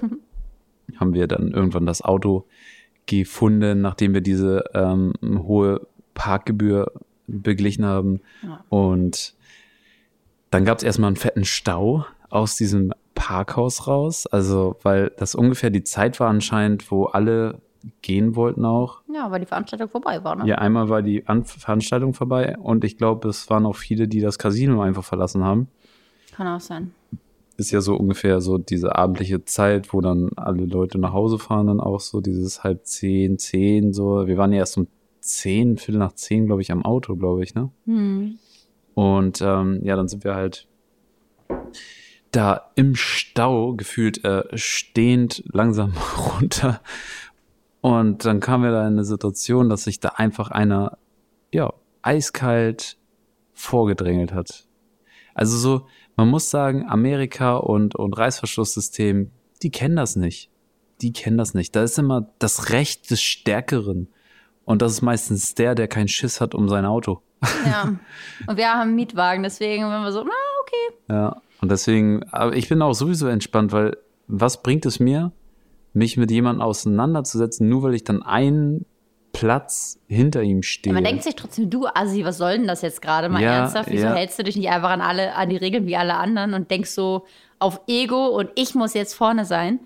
haben 0.99 1.13
wir 1.13 1.27
dann 1.27 1.51
irgendwann 1.51 1.85
das 1.85 2.01
Auto 2.01 2.45
gefunden, 3.05 3.81
nachdem 3.81 4.13
wir 4.13 4.21
diese 4.21 4.63
ähm, 4.73 5.13
hohe 5.23 5.87
Parkgebühr 6.13 6.91
beglichen 7.27 7.85
haben. 7.85 8.21
Und 8.69 9.35
dann 10.53 10.65
gab 10.65 10.77
es 10.77 10.83
erstmal 10.83 11.07
einen 11.07 11.15
fetten 11.15 11.45
Stau 11.45 12.05
aus 12.29 12.55
diesem 12.55 12.93
Parkhaus 13.15 13.87
raus. 13.87 14.27
Also, 14.27 14.77
weil 14.83 15.11
das 15.17 15.35
ungefähr 15.35 15.69
die 15.69 15.83
Zeit 15.83 16.19
war 16.19 16.29
anscheinend, 16.29 16.91
wo 16.91 17.05
alle 17.05 17.61
gehen 18.01 18.35
wollten 18.35 18.65
auch. 18.65 19.01
Ja, 19.13 19.29
weil 19.31 19.39
die 19.39 19.45
Veranstaltung 19.45 19.89
vorbei 19.89 20.23
war, 20.23 20.35
ne? 20.35 20.47
Ja, 20.47 20.55
einmal 20.55 20.89
war 20.89 21.01
die 21.01 21.27
An 21.27 21.43
Veranstaltung 21.43 22.13
vorbei 22.13 22.57
und 22.57 22.83
ich 22.83 22.97
glaube, 22.97 23.27
es 23.27 23.49
waren 23.49 23.65
auch 23.65 23.75
viele, 23.75 24.07
die 24.07 24.21
das 24.21 24.39
Casino 24.39 24.81
einfach 24.81 25.03
verlassen 25.03 25.43
haben. 25.43 25.67
Kann 26.35 26.47
auch 26.47 26.61
sein. 26.61 26.93
ist 27.57 27.71
ja 27.71 27.81
so 27.81 27.95
ungefähr 27.95 28.41
so 28.41 28.57
diese 28.57 28.95
abendliche 28.95 29.43
Zeit, 29.45 29.93
wo 29.93 30.01
dann 30.01 30.29
alle 30.35 30.65
Leute 30.65 30.97
nach 30.97 31.13
Hause 31.13 31.39
fahren, 31.39 31.67
dann 31.67 31.79
auch 31.79 31.99
so 31.99 32.21
dieses 32.21 32.63
halb 32.63 32.85
zehn, 32.85 33.37
zehn, 33.37 33.93
so. 33.93 34.27
Wir 34.27 34.37
waren 34.37 34.51
ja 34.53 34.59
erst 34.59 34.77
um 34.77 34.87
zehn, 35.19 35.77
Viertel 35.77 35.99
nach 35.99 36.13
zehn, 36.13 36.45
glaube 36.45 36.61
ich, 36.61 36.71
am 36.71 36.85
Auto, 36.85 37.15
glaube 37.15 37.43
ich, 37.43 37.53
ne? 37.53 37.69
Hm. 37.85 38.39
Und 38.93 39.41
ähm, 39.41 39.81
ja, 39.83 39.95
dann 39.95 40.07
sind 40.07 40.23
wir 40.23 40.35
halt 40.35 40.67
da 42.31 42.71
im 42.75 42.95
Stau 42.95 43.73
gefühlt 43.73 44.23
äh, 44.25 44.43
stehend 44.53 45.43
langsam 45.51 45.93
runter. 46.39 46.81
Und 47.81 48.25
dann 48.25 48.39
kamen 48.39 48.63
wir 48.63 48.71
da 48.71 48.81
in 48.87 48.93
eine 48.93 49.03
Situation, 49.03 49.69
dass 49.69 49.83
sich 49.83 49.99
da 49.99 50.09
einfach 50.09 50.49
einer, 50.51 50.97
ja, 51.53 51.73
eiskalt 52.01 52.97
vorgedrängelt 53.53 54.33
hat. 54.33 54.67
Also 55.33 55.57
so, 55.57 55.87
man 56.15 56.29
muss 56.29 56.49
sagen, 56.49 56.87
Amerika 56.87 57.55
und, 57.55 57.95
und 57.95 58.17
Reißverschlusssystem, 58.17 59.31
die 59.61 59.71
kennen 59.71 59.95
das 59.95 60.15
nicht. 60.15 60.49
Die 61.01 61.11
kennen 61.11 61.37
das 61.37 61.53
nicht. 61.53 61.75
Da 61.75 61.83
ist 61.83 61.97
immer 61.97 62.29
das 62.39 62.69
Recht 62.69 63.09
des 63.09 63.21
Stärkeren. 63.21 64.07
Und 64.65 64.81
das 64.81 64.93
ist 64.93 65.01
meistens 65.01 65.55
der, 65.55 65.75
der 65.75 65.87
keinen 65.87 66.07
Schiss 66.07 66.39
hat 66.39 66.55
um 66.55 66.69
sein 66.69 66.85
Auto. 66.85 67.21
Ja. 67.65 67.93
Und 68.47 68.57
wir 68.57 68.69
haben 68.73 68.81
einen 68.81 68.95
Mietwagen, 68.95 69.43
deswegen 69.43 69.83
waren 69.85 70.03
wir 70.03 70.11
so, 70.11 70.23
na, 70.23 70.31
okay. 70.61 70.95
Ja, 71.09 71.41
und 71.61 71.71
deswegen, 71.71 72.23
aber 72.31 72.55
ich 72.55 72.67
bin 72.67 72.81
auch 72.81 72.93
sowieso 72.93 73.27
entspannt, 73.27 73.71
weil 73.71 73.95
was 74.27 74.61
bringt 74.63 74.85
es 74.85 74.99
mir, 74.99 75.31
mich 75.93 76.17
mit 76.17 76.29
jemandem 76.31 76.61
auseinanderzusetzen, 76.61 77.69
nur 77.69 77.83
weil 77.83 77.93
ich 77.93 78.03
dann 78.03 78.21
einen 78.23 78.85
Platz 79.31 79.99
hinter 80.07 80.41
ihm 80.43 80.61
stehe? 80.61 80.93
Man 80.93 81.03
denkt 81.03 81.23
sich 81.23 81.35
trotzdem, 81.35 81.69
du 81.69 81.87
Assi, 81.87 82.25
was 82.25 82.37
soll 82.37 82.57
denn 82.57 82.67
das 82.67 82.81
jetzt 82.81 83.01
gerade 83.01 83.29
mal 83.29 83.41
Ja, 83.41 83.57
ernsthaft? 83.59 83.89
Wieso 83.89 84.07
ja. 84.07 84.13
hältst 84.13 84.37
du 84.39 84.43
dich 84.43 84.55
nicht 84.57 84.69
einfach 84.69 84.89
an 84.89 85.01
alle, 85.01 85.35
an 85.35 85.49
die 85.49 85.57
Regeln 85.57 85.85
wie 85.85 85.95
alle 85.95 86.15
anderen 86.15 86.53
und 86.53 86.69
denkst 86.69 86.89
so 86.89 87.25
auf 87.59 87.79
Ego 87.87 88.27
und 88.27 88.49
ich 88.55 88.75
muss 88.75 88.93
jetzt 88.93 89.13
vorne 89.13 89.45
sein? 89.45 89.79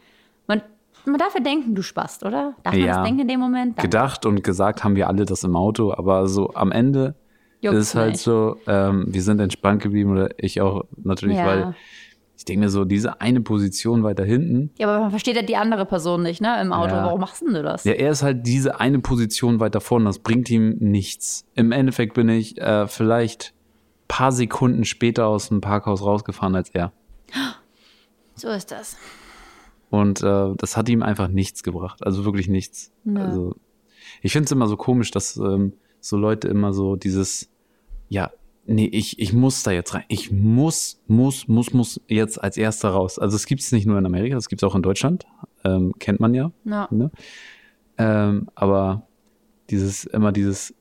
Man, 0.47 0.61
man 1.05 1.17
darf 1.17 1.33
ja 1.35 1.41
denken, 1.41 1.75
du 1.75 1.81
spast, 1.83 2.23
oder? 2.25 2.55
Darf 2.63 2.73
man 2.73 2.81
Ja. 2.83 2.95
das 2.95 3.03
denken 3.05 3.21
in 3.21 3.27
dem 3.27 3.39
Moment? 3.39 3.77
Danke. 3.77 3.83
Gedacht 3.89 4.25
und 4.25 4.43
gesagt 4.43 4.83
haben 4.83 4.95
wir 4.95 5.07
alle 5.07 5.25
das 5.25 5.43
im 5.43 5.55
Auto, 5.55 5.93
aber 5.93 6.27
so 6.27 6.53
am 6.55 6.71
Ende 6.71 7.15
Juckt's 7.73 7.89
ist 7.89 7.95
halt 7.95 8.12
nicht. 8.13 8.21
so, 8.21 8.58
ähm, 8.67 9.06
wir 9.08 9.21
sind 9.21 9.39
entspannt 9.39 9.82
geblieben 9.84 10.12
oder 10.12 10.30
ich 10.38 10.62
auch 10.62 10.84
natürlich, 11.03 11.38
Ja. 11.38 11.45
weil 11.45 11.75
ich 12.38 12.45
denke 12.45 12.65
mir 12.65 12.69
so, 12.69 12.86
diese 12.86 13.19
eine 13.19 13.41
Position 13.41 14.03
weiter 14.03 14.23
hinten, 14.23 14.69
Ja, 14.77 14.88
aber 14.88 14.99
man 15.01 15.10
versteht 15.10 15.36
ja 15.36 15.41
die 15.41 15.56
andere 15.58 15.86
Person 15.86 16.21
nicht, 16.21 16.39
ne? 16.39 16.62
Im 16.62 16.71
Auto. 16.71 16.93
Ja. 16.93 17.03
Warum 17.06 17.19
machst 17.19 17.41
denn 17.41 17.53
du 17.53 17.63
das? 17.63 17.84
Ja, 17.84 17.93
er 17.93 18.12
ist 18.12 18.21
halt 18.21 18.45
diese 18.45 18.80
eine 18.80 18.99
Position 18.99 19.60
weiter 19.60 19.82
vorne. 19.82 20.06
Das 20.06 20.19
bringt 20.19 20.49
ihm 20.51 20.75
nichts. 20.80 21.45
Im 21.56 21.71
Endeffekt 21.71 22.13
bin 22.13 22.30
ich 22.30 22.60
äh, 22.62 22.88
vielleicht 22.88 23.53
paar 24.08 24.32
Sekunden 24.32 24.86
später 24.86 25.25
aus 25.27 25.49
dem 25.49 25.62
Parkhaus 25.62 26.01
rausgefahren 26.03 26.56
als 26.56 26.69
er. 26.69 26.93
So 28.36 28.49
ist 28.49 28.71
das. 28.71 28.97
Und 29.89 30.21
äh, 30.21 30.53
das 30.58 30.77
hat 30.77 30.89
ihm 30.89 31.01
einfach 31.01 31.27
nichts 31.30 31.63
gebracht. 31.63 32.06
Also 32.06 32.23
wirklich 32.23 32.47
nichts. 32.47 32.91
Ja. 33.06 33.21
Also 33.25 33.56
ich 34.21 34.32
finde 34.32 34.45
es 34.45 34.51
immer 34.51 34.67
so 34.67 34.77
komisch, 34.77 35.12
dass 35.12 35.38
ähm, 35.38 35.73
so 35.99 36.17
Leute 36.17 36.47
immer 36.47 36.71
so 36.73 36.95
dieses, 36.95 37.49
ja, 38.09 38.31
nee, 38.65 38.87
ich, 38.87 39.19
ich 39.19 39.33
muss 39.33 39.63
da 39.63 39.71
jetzt 39.71 39.93
rein. 39.93 40.03
Ich 40.07 40.31
muss, 40.31 41.01
muss, 41.07 41.47
muss, 41.47 41.73
muss 41.73 42.01
jetzt 42.07 42.41
als 42.41 42.57
erster 42.57 42.89
raus. 42.89 43.19
Also 43.19 43.35
es 43.35 43.45
gibt 43.45 43.61
es 43.61 43.71
nicht 43.71 43.85
nur 43.85 43.97
in 43.97 44.05
Amerika, 44.05 44.35
das 44.35 44.49
gibt 44.49 44.61
es 44.61 44.67
auch 44.67 44.75
in 44.75 44.81
Deutschland. 44.81 45.25
Ähm, 45.63 45.93
kennt 45.99 46.19
man 46.19 46.33
ja. 46.33 46.51
Ja. 46.65 46.87
Ne? 46.91 47.11
Ähm, 47.97 48.47
aber 48.55 49.07
dieses, 49.69 50.05
immer 50.05 50.31
dieses, 50.31 50.73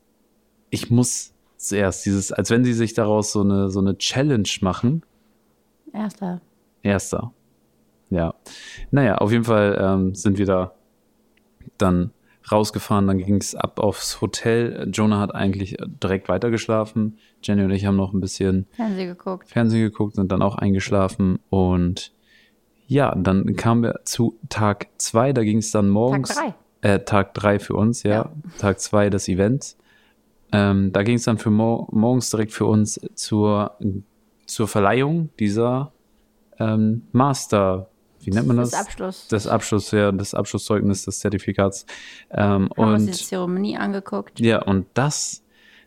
ich 0.69 0.89
muss 0.89 1.33
zuerst, 1.57 2.05
dieses, 2.05 2.31
als 2.31 2.49
wenn 2.49 2.63
sie 2.63 2.73
sich 2.73 2.93
daraus 2.93 3.31
so 3.31 3.41
eine, 3.41 3.69
so 3.69 3.79
eine 3.79 3.97
Challenge 3.97 4.49
machen. 4.61 5.03
Erster. 5.93 6.41
Erster. 6.83 7.33
Ja. 8.09 8.35
Naja, 8.91 9.15
auf 9.17 9.31
jeden 9.31 9.43
Fall 9.43 9.77
ähm, 9.81 10.15
sind 10.15 10.37
wir 10.37 10.45
da 10.45 10.73
dann 11.77 12.11
rausgefahren, 12.51 13.07
dann 13.07 13.17
ging 13.17 13.35
es 13.35 13.55
ab 13.55 13.79
aufs 13.79 14.21
Hotel. 14.21 14.89
Jonah 14.91 15.19
hat 15.19 15.35
eigentlich 15.35 15.77
direkt 16.03 16.29
weitergeschlafen. 16.29 17.17
Jenny 17.41 17.63
und 17.63 17.71
ich 17.71 17.85
haben 17.85 17.95
noch 17.95 18.13
ein 18.13 18.19
bisschen 18.19 18.67
Fernsehen 18.71 19.07
geguckt. 19.07 19.49
Fernsehen 19.49 19.81
geguckt, 19.81 20.15
sind 20.15 20.31
dann 20.31 20.41
auch 20.41 20.55
eingeschlafen 20.55 21.39
und 21.49 22.13
ja, 22.87 23.13
dann 23.15 23.55
kamen 23.55 23.83
wir 23.83 23.99
zu 24.05 24.39
Tag 24.47 24.87
zwei, 24.97 25.33
da 25.33 25.43
ging 25.43 25.57
es 25.57 25.71
dann 25.71 25.89
morgens. 25.89 26.29
Tag 26.29 26.55
Äh, 26.81 26.99
Tag 26.99 27.33
drei 27.33 27.59
für 27.59 27.73
uns, 27.73 28.03
ja. 28.03 28.11
Ja. 28.11 28.31
Tag 28.59 28.79
zwei 28.79 29.09
des 29.09 29.27
Events. 29.27 29.77
Ähm, 30.51 30.93
da 30.93 31.03
ging 31.03 31.15
es 31.15 31.23
dann 31.23 31.37
für 31.37 31.49
mor 31.49 31.87
morgens 31.91 32.29
direkt 32.29 32.53
für 32.53 32.65
uns 32.65 32.99
zur, 33.15 33.77
zur 34.45 34.67
Verleihung 34.67 35.29
dieser 35.39 35.91
ähm, 36.59 37.03
Master, 37.11 37.89
wie 38.27 38.31
nennt 38.31 38.45
man 38.47 38.57
das? 38.57 38.71
Das 38.71 38.79
Abschluss. 38.81 39.27
Das 39.29 39.47
Abschluss, 39.47 39.91
ja, 39.91 40.11
das 40.11 40.33
Abschlusszeugnis 40.33 41.05
des 41.05 41.19
Zertifikats. 41.19 41.85
Ähm, 42.29 42.69
haben 42.69 42.69
wir 42.75 42.87
uns 42.87 43.05
die 43.05 43.11
und 43.11 43.15
Zeremonie 43.15 43.77
angeguckt. 43.77 44.39
ja, 44.41 44.61
und 44.61 44.85
das, 44.93 45.43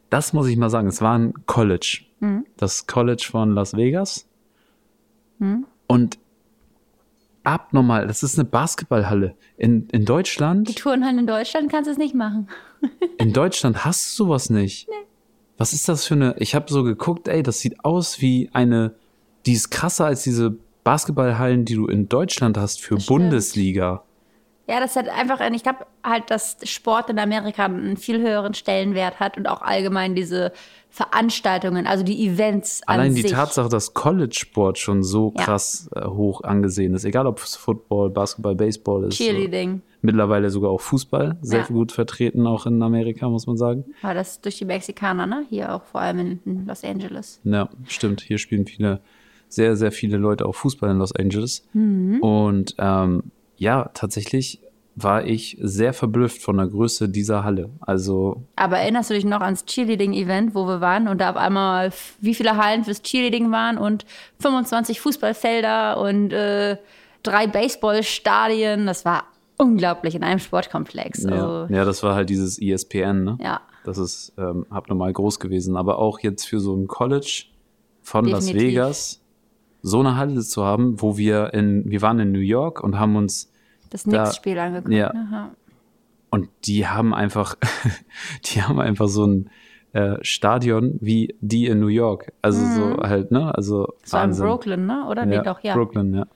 das 0.09 0.33
muss 0.33 0.49
ich 0.49 0.57
mal 0.57 0.71
sagen, 0.71 0.89
es 0.89 1.03
war 1.03 1.19
ein 1.19 1.35
College. 1.47 2.03
Mhm. 2.21 2.47
Das 2.57 2.87
College 2.87 3.29
von 3.31 3.53
Las 3.53 3.77
Vegas. 3.77 4.27
Und 5.87 6.19
abnormal, 7.45 8.07
das 8.07 8.23
ist 8.23 8.39
eine 8.39 8.49
Basketballhalle. 8.49 9.35
In, 9.57 9.87
in 9.89 10.01
Die 10.01 10.05
Deutschland, 10.07 10.77
Turnhallen 10.77 11.19
in 11.19 11.27
Deutschland 11.27 11.71
kannst 11.71 11.89
du 11.89 11.93
es 11.93 11.99
nicht 11.99 12.15
machen. 12.15 12.49
in 13.19 13.33
Deutschland 13.33 13.85
hast 13.85 14.19
du 14.19 14.25
sowas 14.25 14.51
nicht. 14.51 14.89
Was 15.59 15.73
ist 15.75 15.89
das 15.89 16.07
für 16.07 16.15
eine, 16.15 16.35
ich 16.39 16.55
habe 16.55 16.73
so 16.73 16.83
geguckt, 16.85 17.29
ey, 17.29 17.43
das 17.43 17.61
sieht 17.61 17.85
aus 17.85 18.23
wie 18.23 18.49
eine, 18.55 18.95
die 19.45 19.53
ist 19.53 19.71
krasser 19.71 20.07
als 20.07 20.23
diese 20.23 20.57
Basketballhallen, 20.85 21.65
die 21.65 21.75
du 21.75 21.87
in 21.87 22.09
Deutschland 22.09 22.57
hast 22.57 22.81
für. 22.81 22.97
Bundesliga. 22.97 24.03
Ja, 24.69 24.79
das 24.79 24.95
hat 24.95 25.09
einfach, 25.09 25.41
ich 25.53 25.63
glaube 25.65 25.81
halt, 26.05 26.31
dass 26.31 26.57
Sport 26.63 27.11
in 27.11 27.19
Amerika 27.19 27.65
einen 27.65 27.97
viel 27.97 28.21
höheren 28.21 28.55
Stellenwert 28.55 29.19
hat 29.19 29.37
und 29.37 29.49
auch 29.49 29.63
allgemein 29.63 30.15
diese 30.15 30.53
Veranstaltungen, 30.91 31.87
also 31.87 32.05
die 32.05 32.27
Events 32.27 32.83
an 32.87 33.01
Allein 33.01 33.15
die 33.15 33.23
sich. 33.23 33.33
Tatsache, 33.33 33.69
dass 33.69 33.95
College-Sport 33.95 34.79
schon 34.79 35.03
so 35.03 35.33
Ja. 35.37 35.45
krass 35.45 35.89
äh, 35.97 36.05
hoch 36.05 36.43
angesehen 36.45 36.95
ist, 36.95 37.05
egal 37.05 37.27
ob 37.27 37.41
es 37.43 37.57
Football, 37.57 38.11
Basketball, 38.11 38.55
Baseball 38.55 39.05
ist. 39.05 39.19
So. 39.19 39.25
Cheerleading. 39.25 39.83
Mittlerweile 40.03 40.51
sogar 40.51 40.71
auch 40.71 40.81
Fußball, 40.81 41.37
sehr 41.43 41.61
Ja. 41.61 41.67
gut 41.67 41.93
vertreten, 41.93 42.47
auch 42.47 42.67
in 42.67 42.83
Amerika, 42.83 43.29
muss 43.29 43.47
man 43.47 43.57
sagen. 43.57 43.85
War 44.03 44.15
das 44.15 44.41
durch 44.41 44.59
die 44.59 44.65
Mexikaner, 44.65 45.27
ne? 45.27 45.45
Hier 45.51 45.75
auch 45.75 45.83
vor 45.85 46.01
allem 46.01 46.19
in, 46.21 46.41
in 46.45 46.67
Los 46.67 46.85
Angeles. 46.85 47.41
Ja, 47.45 47.69
stimmt. 47.87 48.21
Hier 48.23 48.39
spielen 48.39 48.67
viele, 48.67 49.01
sehr, 49.51 49.77
sehr 49.77 49.93
viele 49.93 50.17
Leute 50.17 50.47
auch 50.47 50.55
Fußball 50.55 50.91
in 50.91 50.99
Los 50.99 51.15
Angeles. 51.15 51.67
Mhm. 51.73 52.21
Und 52.21 52.75
ähm, 52.79 53.25
ja, 53.57 53.91
tatsächlich 53.93 54.61
war 54.97 55.25
ich 55.25 55.57
sehr 55.61 55.93
verblüfft 55.93 56.43
von 56.43 56.57
der 56.57 56.67
Größe 56.67 57.09
dieser 57.09 57.45
Halle. 57.45 57.71
Also 57.81 58.43
Aber 58.57 58.79
erinnerst 58.79 59.11
du 59.11 59.15
dich 59.15 59.25
noch 59.25 59.41
ans 59.41 59.65
Cheerleading-Event, 59.65 60.55
wo 60.55 60.67
wir 60.67 60.81
waren 60.81 61.09
und 61.09 61.21
da 61.21 61.31
auf 61.31 61.37
einmal 61.37 61.93
wie 62.21 62.35
viele 62.35 62.57
Hallen 62.57 62.85
fürs 62.85 63.03
Cheerleading 63.03 63.51
waren 63.51 63.79
und 63.79 64.05
25 64.41 65.01
Fußballfelder 65.01 66.01
und 66.01 66.33
äh, 66.33 66.77
drei 67.23 67.47
Baseballstadien? 67.47 68.87
Das 68.87 69.05
war 69.05 69.25
unglaublich 69.57 70.15
in 70.15 70.23
einem 70.23 70.39
Sportkomplex. 70.39 71.25
ja, 71.25 71.31
Also, 71.31 71.75
ja, 71.75 71.85
das 71.85 72.03
war 72.03 72.15
halt 72.15 72.31
dieses 72.31 72.61
ESPN, 72.61 73.25
ne? 73.25 73.39
ja. 73.41 73.61
Das 73.85 73.97
ist 73.97 74.35
ähm, 74.37 74.67
abnormal 74.69 75.11
groß 75.13 75.41
gewesen. 75.41 75.77
Aber 75.77 75.99
auch 75.99 76.19
jetzt 76.21 76.45
für 76.45 76.61
so 76.61 76.77
ein 76.77 76.87
College 76.87 77.45
von 78.03 78.27
Las 78.27 78.45
Definitiv. 78.45 78.73
Vegas 78.73 79.20
so 79.83 80.01
eine 80.01 80.17
Halle 80.17 80.41
zu 80.43 80.65
haben, 80.65 81.01
wo 81.01 81.17
wir 81.17 81.55
in, 81.55 81.89
wir 81.91 82.03
waren 82.03 82.19
in 82.19 82.33
New 82.33 82.39
York 82.41 82.83
und 82.83 82.99
haben 82.99 83.17
uns 83.17 83.51
Das 83.91 84.05
Da- 84.05 84.23
Knicks-Spiel 84.25 84.59
angeguckt. 84.59 84.93
ja. 84.95 85.11
Aha. 85.13 85.51
Und 86.31 86.49
die 86.65 86.87
haben 86.87 87.13
einfach, 87.15 87.57
die 88.47 88.63
haben 88.63 88.79
einfach 88.81 89.09
so 89.09 89.27
ein 89.27 89.51
äh, 89.93 90.17
Stadion 90.23 90.97
wie 91.01 91.35
die 91.41 91.67
in 91.67 91.81
New 91.81 91.89
York. 91.89 92.33
Also 92.43 92.65
so 92.65 92.97
halt, 93.03 93.33
ne? 93.33 93.53
Also 93.55 93.81
Mhm. 93.81 93.87
Das 94.03 94.13
war 94.13 94.23
in 94.25 94.29
Wahnsinn. 94.31 94.47
Brooklyn, 94.47 94.87
ne? 94.87 95.07
Oder? 95.09 95.27
Nee, 95.27 95.41
doch, 95.43 95.61
ja. 95.65 95.75
Brooklyn, 95.75 96.15
ja. 96.15 96.27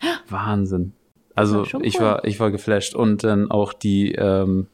Wahnsinn. 0.28 0.92
Also 1.34 1.58
war 1.72 1.82
ich 1.82 1.96
cool. 1.98 2.04
war, 2.06 2.24
ich 2.24 2.40
war 2.40 2.50
geflasht. 2.50 2.94
Und 2.94 3.24
dann 3.24 3.50
auch 3.50 3.72
die, 3.72 4.12
ähm, 4.12 4.68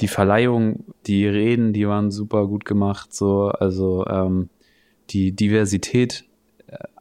die 0.00 0.08
Verleihung, 0.08 0.84
die 1.06 1.26
Reden, 1.26 1.72
die 1.72 1.88
waren 1.88 2.10
super 2.10 2.46
gut 2.46 2.64
gemacht. 2.64 3.14
So, 3.14 3.48
also 3.48 4.04
ähm, 4.06 4.48
die 5.10 5.32
Diversität 5.32 6.24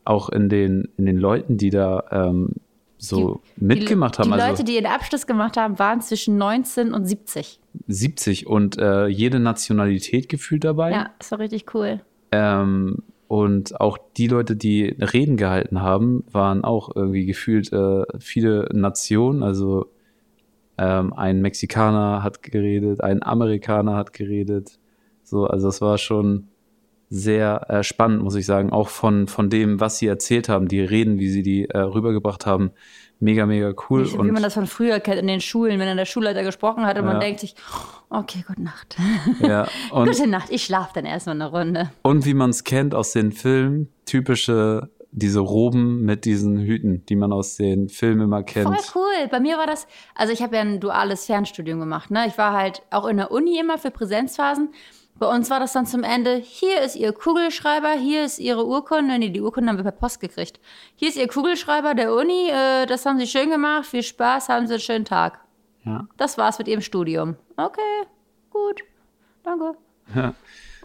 auch 0.06 0.30
in 0.30 0.50
den, 0.50 0.90
in 0.98 1.06
den 1.06 1.18
Leuten, 1.18 1.58
die 1.58 1.70
da 1.70 2.04
ähm, 2.12 2.56
so 2.98 3.42
mitgemacht 3.58 4.20
haben. 4.20 4.30
Die 4.30 4.34
also 4.34 4.48
Leute, 4.52 4.64
die 4.64 4.74
den 4.74 4.86
Abschluss 4.86 5.26
gemacht 5.26 5.58
haben, 5.58 5.80
waren 5.80 6.02
zwischen 6.02 6.38
19 6.38 6.94
und 6.94 7.06
70. 7.06 7.60
70 7.88 8.48
und 8.48 8.78
äh, 8.78 9.08
jede 9.08 9.40
Nationalität 9.40 10.30
gefühlt 10.30 10.64
dabei. 10.64 10.92
Ja, 10.92 11.10
das 11.18 11.32
war 11.32 11.40
richtig 11.40 11.74
cool. 11.74 12.02
Ähm, 12.32 12.98
und 13.28 13.80
auch 13.80 13.98
die 14.18 14.28
Leute, 14.28 14.56
die 14.56 14.86
Reden 15.00 15.38
gehalten 15.38 15.82
haben, 15.82 16.26
waren 16.32 16.64
auch 16.64 16.96
irgendwie 16.96 17.26
gefühlt 17.26 17.72
äh, 17.72 18.04
viele 18.20 18.70
Nationen. 18.74 19.42
Also 19.42 19.90
ähm, 20.78 21.14
ein 21.14 21.42
Mexikaner 21.42 22.24
hat 22.24 22.44
geredet, 22.44 23.02
ein 23.02 23.24
Amerikaner 23.24 23.96
hat 23.96 24.14
geredet. 24.14 24.80
So, 25.24 25.46
also 25.46 25.70
es 25.70 25.82
war 25.82 25.98
schon 25.98 26.50
sehr 27.14 27.70
äh, 27.70 27.84
spannend, 27.84 28.24
muss 28.24 28.36
ich 28.36 28.46
sagen. 28.46 28.72
Auch 28.72 28.88
von, 28.88 29.28
von 29.28 29.50
dem, 29.50 29.82
was 29.82 29.98
sie 29.98 30.08
erzählt 30.08 30.48
haben, 30.48 30.70
die 30.70 30.80
Reden, 30.80 31.20
wie 31.20 31.30
sie 31.30 31.44
die 31.44 31.66
äh, 31.70 31.78
rübergebracht 31.78 32.46
haben. 32.46 32.72
Mega, 33.20 33.46
mega 33.46 33.74
cool. 33.90 34.06
Wie, 34.08 34.18
wie 34.18 34.32
man 34.32 34.42
das 34.42 34.54
von 34.54 34.66
früher 34.66 35.00
kennt 35.02 35.20
in 35.20 35.28
den 35.28 35.42
Schulen, 35.42 35.78
wenn 35.78 35.88
dann 35.88 35.98
der 35.98 36.06
Schulleiter 36.06 36.42
gesprochen 36.44 36.86
hat 36.86 36.98
und 36.98 37.06
Ja. 37.06 37.12
man 37.12 37.20
denkt 37.20 37.42
sich, 37.42 37.54
okay, 38.10 38.46
gute 38.48 38.64
Nacht. 38.64 38.96
ja, 39.42 39.68
und, 39.92 40.08
gute 40.08 40.26
Nacht, 40.26 40.50
ich 40.52 40.64
schlafe 40.64 40.92
dann 40.96 41.06
erstmal 41.06 41.36
eine 41.36 41.52
Runde. 41.52 41.92
Und 42.02 42.26
wie 42.26 42.34
man 42.34 42.50
es 42.50 42.64
kennt 42.64 42.96
aus 42.96 43.12
den 43.12 43.34
Filmen, 43.34 43.90
typische, 44.06 44.90
diese 45.12 45.42
Roben 45.42 46.04
mit 46.04 46.24
diesen 46.24 46.60
Hüten, 46.62 47.06
die 47.08 47.18
man 47.18 47.34
aus 47.34 47.58
den 47.58 47.90
Filmen 47.90 48.22
immer 48.22 48.42
kennt. 48.44 48.68
Voll 48.68 49.04
cool. 49.04 49.28
Bei 49.30 49.42
mir 49.42 49.58
war 49.58 49.68
das, 49.68 49.86
also 50.16 50.32
ich 50.32 50.42
habe 50.42 50.56
ja 50.56 50.62
ein 50.62 50.80
duales 50.80 51.26
Fernstudium 51.26 51.82
gemacht. 51.82 52.10
Ne? 52.10 52.26
Ich 52.28 52.38
war 52.38 52.54
halt 52.54 52.84
auch 52.90 53.06
in 53.06 53.18
der 53.18 53.32
Uni 53.32 53.60
immer 53.60 53.78
für 53.78 53.92
Präsenzphasen. 53.92 54.70
Bei 55.22 55.28
uns 55.28 55.52
war 55.52 55.60
das 55.60 55.74
dann 55.74 55.86
zum 55.86 56.02
Ende, 56.02 56.38
hier 56.38 56.82
ist 56.82 56.96
Ihr 56.96 57.14
Kugelschreiber, 57.14 57.92
hier 57.92 58.26
ist 58.26 58.40
Ihre 58.40 58.66
Urkunde. 58.66 59.20
Nee, 59.20 59.30
die 59.30 59.40
Urkunde 59.40 59.70
haben 59.70 59.78
wir 59.78 59.84
per 59.84 59.92
Post 59.92 60.20
gekriegt. 60.20 60.60
Hier 60.96 61.10
ist 61.10 61.16
Ihr 61.16 61.28
Kugelschreiber 61.28 61.94
der 61.94 62.12
Uni, 62.16 62.50
äh, 62.50 62.88
das 62.88 63.06
haben 63.06 63.20
Sie 63.20 63.28
schön 63.28 63.52
gemacht, 63.52 63.86
viel 63.86 64.02
Spaß, 64.02 64.50
haben 64.50 64.66
Sie 64.66 64.74
einen 64.74 64.82
schönen 64.82 65.06
Tag. 65.06 65.38
Ja. 65.86 66.08
Das 66.18 66.40
war's 66.40 66.58
mit 66.58 66.68
Ihrem 66.68 66.82
Studium. 66.82 67.36
Okay, 67.56 68.08
gut, 68.50 68.82
danke. 69.44 69.76
Ja. 70.16 70.34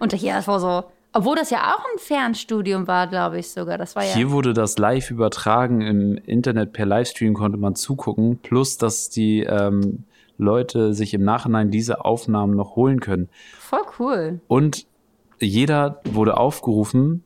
Und 0.01 0.13
hier, 0.13 0.47
war 0.47 0.61
so, 0.61 0.85
obwohl 1.15 1.37
das 1.37 1.49
ja 1.49 1.75
auch 1.75 1.85
ein 1.95 1.99
Fernstudium 1.99 2.87
war, 2.87 3.07
glaube 3.07 3.39
ich 3.39 3.51
sogar. 3.51 3.79
Das 3.79 3.97
war 3.97 4.05
ja. 4.05 4.13
Hier 4.13 4.31
wurde 4.33 4.53
das 4.53 4.77
live 4.77 5.11
übertragen 5.11 5.81
im 5.81 6.19
Internet 6.27 6.75
per 6.75 6.85
Livestream 6.85 7.33
konnte 7.33 7.57
man 7.57 7.75
zugucken, 7.75 8.37
plus 8.43 8.77
dass 8.77 9.09
die 9.09 9.45
ähm, 9.45 10.05
Leute 10.39 10.93
sich 10.95 11.15
im 11.15 11.25
Nachhinein 11.25 11.71
diese 11.71 12.05
Aufnahmen 12.05 12.55
noch 12.55 12.77
holen 12.77 13.01
können. 13.01 13.29
Voll 13.59 13.81
cool. 13.99 14.41
Und 14.49 14.87
jeder 15.41 16.01
wurde 16.11 16.37
aufgerufen, 16.37 17.25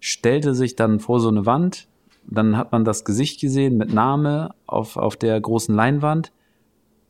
stellte 0.00 0.54
sich 0.54 0.76
dann 0.76 1.00
vor 1.00 1.20
so 1.20 1.28
eine 1.28 1.46
Wand, 1.46 1.88
dann 2.26 2.56
hat 2.56 2.72
man 2.72 2.84
das 2.84 3.04
Gesicht 3.04 3.40
gesehen 3.40 3.76
mit 3.76 3.92
Name 3.92 4.54
auf, 4.66 4.96
auf 4.96 5.16
der 5.16 5.40
großen 5.40 5.74
Leinwand 5.74 6.32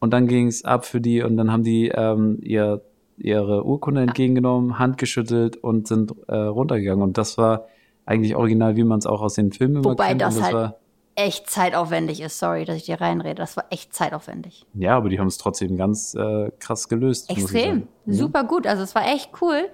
und 0.01 0.13
dann 0.13 0.27
ging 0.27 0.47
es 0.47 0.65
ab 0.65 0.85
für 0.85 1.01
die 1.01 1.23
und 1.23 1.37
dann 1.37 1.51
haben 1.53 1.65
die 1.65 1.89
ähm, 1.89 2.39
ihr, 2.43 2.83
ihre 3.19 3.65
Urkunde 3.65 4.03
entgegengenommen, 4.03 4.79
Hand 4.79 4.99
geschüttelt 4.99 5.57
und 5.59 5.87
sind 5.87 6.15
äh, 6.29 6.35
runtergegangen 6.35 7.03
und 7.03 7.19
das 7.19 7.37
war 7.39 7.67
eigentlich 8.05 8.35
original, 8.37 8.77
wie 8.77 8.85
man 8.85 8.99
es 8.99 9.07
auch 9.07 9.21
aus 9.23 9.35
den 9.35 9.53
Filmen 9.53 9.77
immer 9.77 9.85
Wobei 9.91 10.09
kennt. 10.09 10.23
das 10.23 10.37
und 10.37 10.43
halt- 10.45 10.55
war, 10.55 10.77
Echt 11.15 11.51
zeitaufwendig 11.51 12.21
ist. 12.21 12.39
Sorry, 12.39 12.65
dass 12.65 12.77
ich 12.77 12.85
dir 12.85 13.01
reinrede. 13.01 13.35
Das 13.35 13.57
war 13.57 13.67
echt 13.71 13.93
zeitaufwendig. 13.95 14.65
ja, 14.75 14.97
aber 14.97 15.09
die 15.09 15.19
haben 15.19 15.27
es 15.27 15.39
trotzdem 15.39 15.77
ganz 15.77 16.15
äh, 16.15 16.51
krass 16.59 16.89
gelöst. 16.89 17.29
Extrem. 17.31 17.89
Ja. 18.07 18.15
Super 18.15 18.45
gut. 18.45 18.67
Also 18.67 18.83
es 18.83 18.95
war 18.95 19.07
echt 19.07 19.31
cool. 19.43 19.69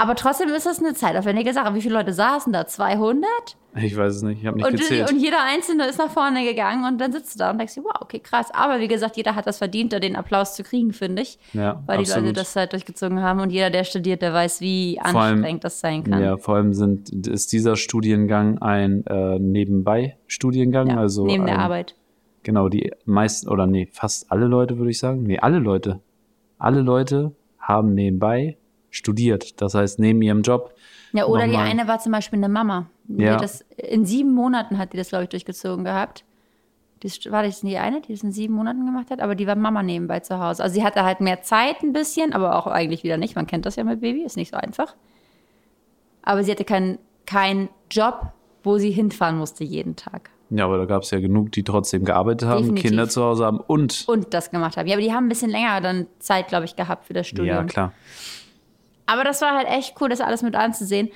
Aber 0.00 0.14
trotzdem 0.14 0.48
ist 0.48 0.66
das 0.66 0.78
eine 0.80 0.94
zeitaufwendige 0.94 1.52
Sache. 1.52 1.74
Wie 1.74 1.80
viele 1.82 1.94
Leute 1.94 2.12
saßen 2.12 2.52
da? 2.52 2.66
200? 2.66 3.28
Ich 3.76 3.96
weiß 3.96 4.16
es 4.16 4.22
nicht, 4.22 4.40
ich 4.40 4.46
habe 4.46 4.56
nicht 4.56 4.66
Und, 4.66 4.76
gezählt. 4.80 5.10
und 5.12 5.18
jeder 5.20 5.44
Einzelne 5.44 5.86
ist 5.86 5.98
nach 5.98 6.10
vorne 6.10 6.44
gegangen 6.44 6.84
und 6.84 7.00
dann 7.00 7.12
sitzt 7.12 7.34
du 7.36 7.38
da 7.38 7.50
und 7.52 7.58
denkst 7.58 7.74
dir, 7.74 7.84
wow, 7.84 7.92
okay, 8.00 8.18
krass. 8.18 8.48
Aber 8.52 8.80
wie 8.80 8.88
gesagt, 8.88 9.16
jeder 9.16 9.36
hat 9.36 9.46
das 9.46 9.58
verdient, 9.58 9.92
da 9.92 10.00
den 10.00 10.16
Applaus 10.16 10.56
zu 10.56 10.64
kriegen, 10.64 10.92
finde 10.92 11.22
ich. 11.22 11.38
Ja, 11.52 11.80
Weil 11.86 11.98
die 11.98 12.04
Leute 12.04 12.14
absolut. 12.14 12.36
das 12.36 12.56
halt 12.56 12.72
durchgezogen 12.72 13.22
haben 13.22 13.38
und 13.38 13.50
jeder, 13.50 13.70
der 13.70 13.84
studiert, 13.84 14.22
der 14.22 14.32
weiß, 14.32 14.60
wie 14.60 14.98
Vor 15.04 15.20
allem- 15.20 15.34
anstrengend 15.34 15.62
das 15.64 15.78
sein 15.78 16.02
kann. 16.02 16.20
Ja, 16.20 16.36
vor 16.36 16.56
allem 16.56 16.72
sind, 16.74 17.28
ist 17.28 17.52
dieser 17.52 17.76
Studiengang 17.76 18.58
ein 18.60 19.04
äh, 19.06 19.38
Nebenbei-Studiengang. 19.38 20.88
Ja, 20.90 20.96
also 20.98 21.26
neben 21.26 21.46
der 21.46 21.54
ein, 21.56 21.60
Arbeit. 21.60 21.94
Genau, 22.42 22.68
die 22.68 22.90
meisten, 23.04 23.48
oder 23.48 23.66
nee, 23.66 23.88
fast 23.92 24.32
alle 24.32 24.46
Leute, 24.46 24.78
würde 24.78 24.90
ich 24.90 24.98
sagen. 24.98 25.22
Nee, 25.22 25.38
alle 25.38 25.58
Leute. 25.58 26.00
Alle 26.58 26.80
Leute 26.80 27.32
haben 27.58 27.94
nebenbei 27.94 28.56
studiert. 28.90 29.60
Das 29.60 29.74
heißt, 29.74 29.98
neben 29.98 30.20
ihrem 30.22 30.42
Job. 30.42 30.74
Ja, 31.12 31.26
oder 31.26 31.46
die 31.48 31.56
eine 31.56 31.88
war 31.88 31.98
zum 31.98 32.12
Beispiel 32.12 32.38
eine 32.38 32.48
Mama. 32.48 32.86
Die 33.04 33.22
Ja. 33.24 33.36
das, 33.36 33.64
in 33.76 34.04
sieben 34.06 34.32
Monaten 34.34 34.78
hat 34.78 34.92
die 34.92 34.96
das, 34.96 35.08
glaube 35.08 35.24
ich, 35.24 35.30
durchgezogen 35.30 35.84
gehabt. 35.84 36.24
Ist- 37.02 37.30
war 37.32 37.42
das 37.42 37.60
die 37.62 37.78
eine, 37.78 38.00
die 38.02 38.12
das 38.12 38.22
in 38.22 38.30
sieben 38.30 38.54
Monaten 38.54 38.84
gemacht 38.84 39.10
hat, 39.10 39.20
aber 39.20 39.34
die 39.34 39.46
war 39.46 39.56
Mama 39.56 39.82
nebenbei 39.82 40.20
zu 40.20 40.38
Hause. 40.38 40.62
Also 40.62 40.74
sie 40.74 40.84
hatte 40.84 41.02
halt 41.02 41.20
mehr 41.20 41.40
Zeit 41.42 41.82
ein 41.82 41.92
bisschen, 41.94 42.32
aber 42.34 42.56
auch 42.56 42.66
eigentlich 42.66 43.02
wieder 43.04 43.16
nicht. 43.16 43.34
Man 43.36 43.46
kennt 43.46 43.64
das 43.66 43.76
ja 43.76 43.84
mit 43.84 44.00
Baby, 44.02 44.22
ist 44.22 44.36
nicht 44.36 44.50
so 44.50 44.56
einfach. 44.58 44.94
Aber 46.22 46.44
sie 46.44 46.50
hatte 46.50 46.64
keinen 46.64 46.98
keinen 47.26 47.68
Job, 47.90 48.32
wo 48.62 48.78
sie 48.78 48.90
hinfahren 48.90 49.38
musste 49.38 49.64
jeden 49.64 49.96
Tag. 49.96 50.30
Ja, 50.50 50.64
aber 50.64 50.78
da 50.78 50.84
gab 50.84 51.02
es 51.02 51.10
ja 51.12 51.20
genug, 51.20 51.52
die 51.52 51.62
trotzdem 51.62 52.04
gearbeitet 52.04 52.48
haben, 52.48 52.62
Definitiv. 52.62 52.90
Kinder 52.90 53.08
zu 53.08 53.22
Hause 53.22 53.44
haben 53.46 53.60
und. 53.60 54.04
Und 54.08 54.34
das 54.34 54.50
gemacht 54.50 54.76
haben. 54.76 54.86
Ja, 54.88 54.94
aber 54.96 55.02
die 55.02 55.12
haben 55.12 55.26
ein 55.26 55.28
bisschen 55.28 55.50
länger 55.50 55.80
dann 55.80 56.06
Zeit, 56.18 56.48
glaube 56.48 56.64
ich, 56.64 56.74
gehabt 56.76 57.06
für 57.06 57.12
das 57.14 57.26
Studium. 57.28 57.56
Ja, 57.56 57.64
klar. 57.64 57.92
Aber 59.10 59.24
das 59.24 59.42
war 59.42 59.56
halt 59.56 59.66
echt 59.66 60.00
cool, 60.00 60.08
das 60.08 60.20
alles 60.20 60.42
mit 60.42 60.54
anzusehen. 60.54 61.10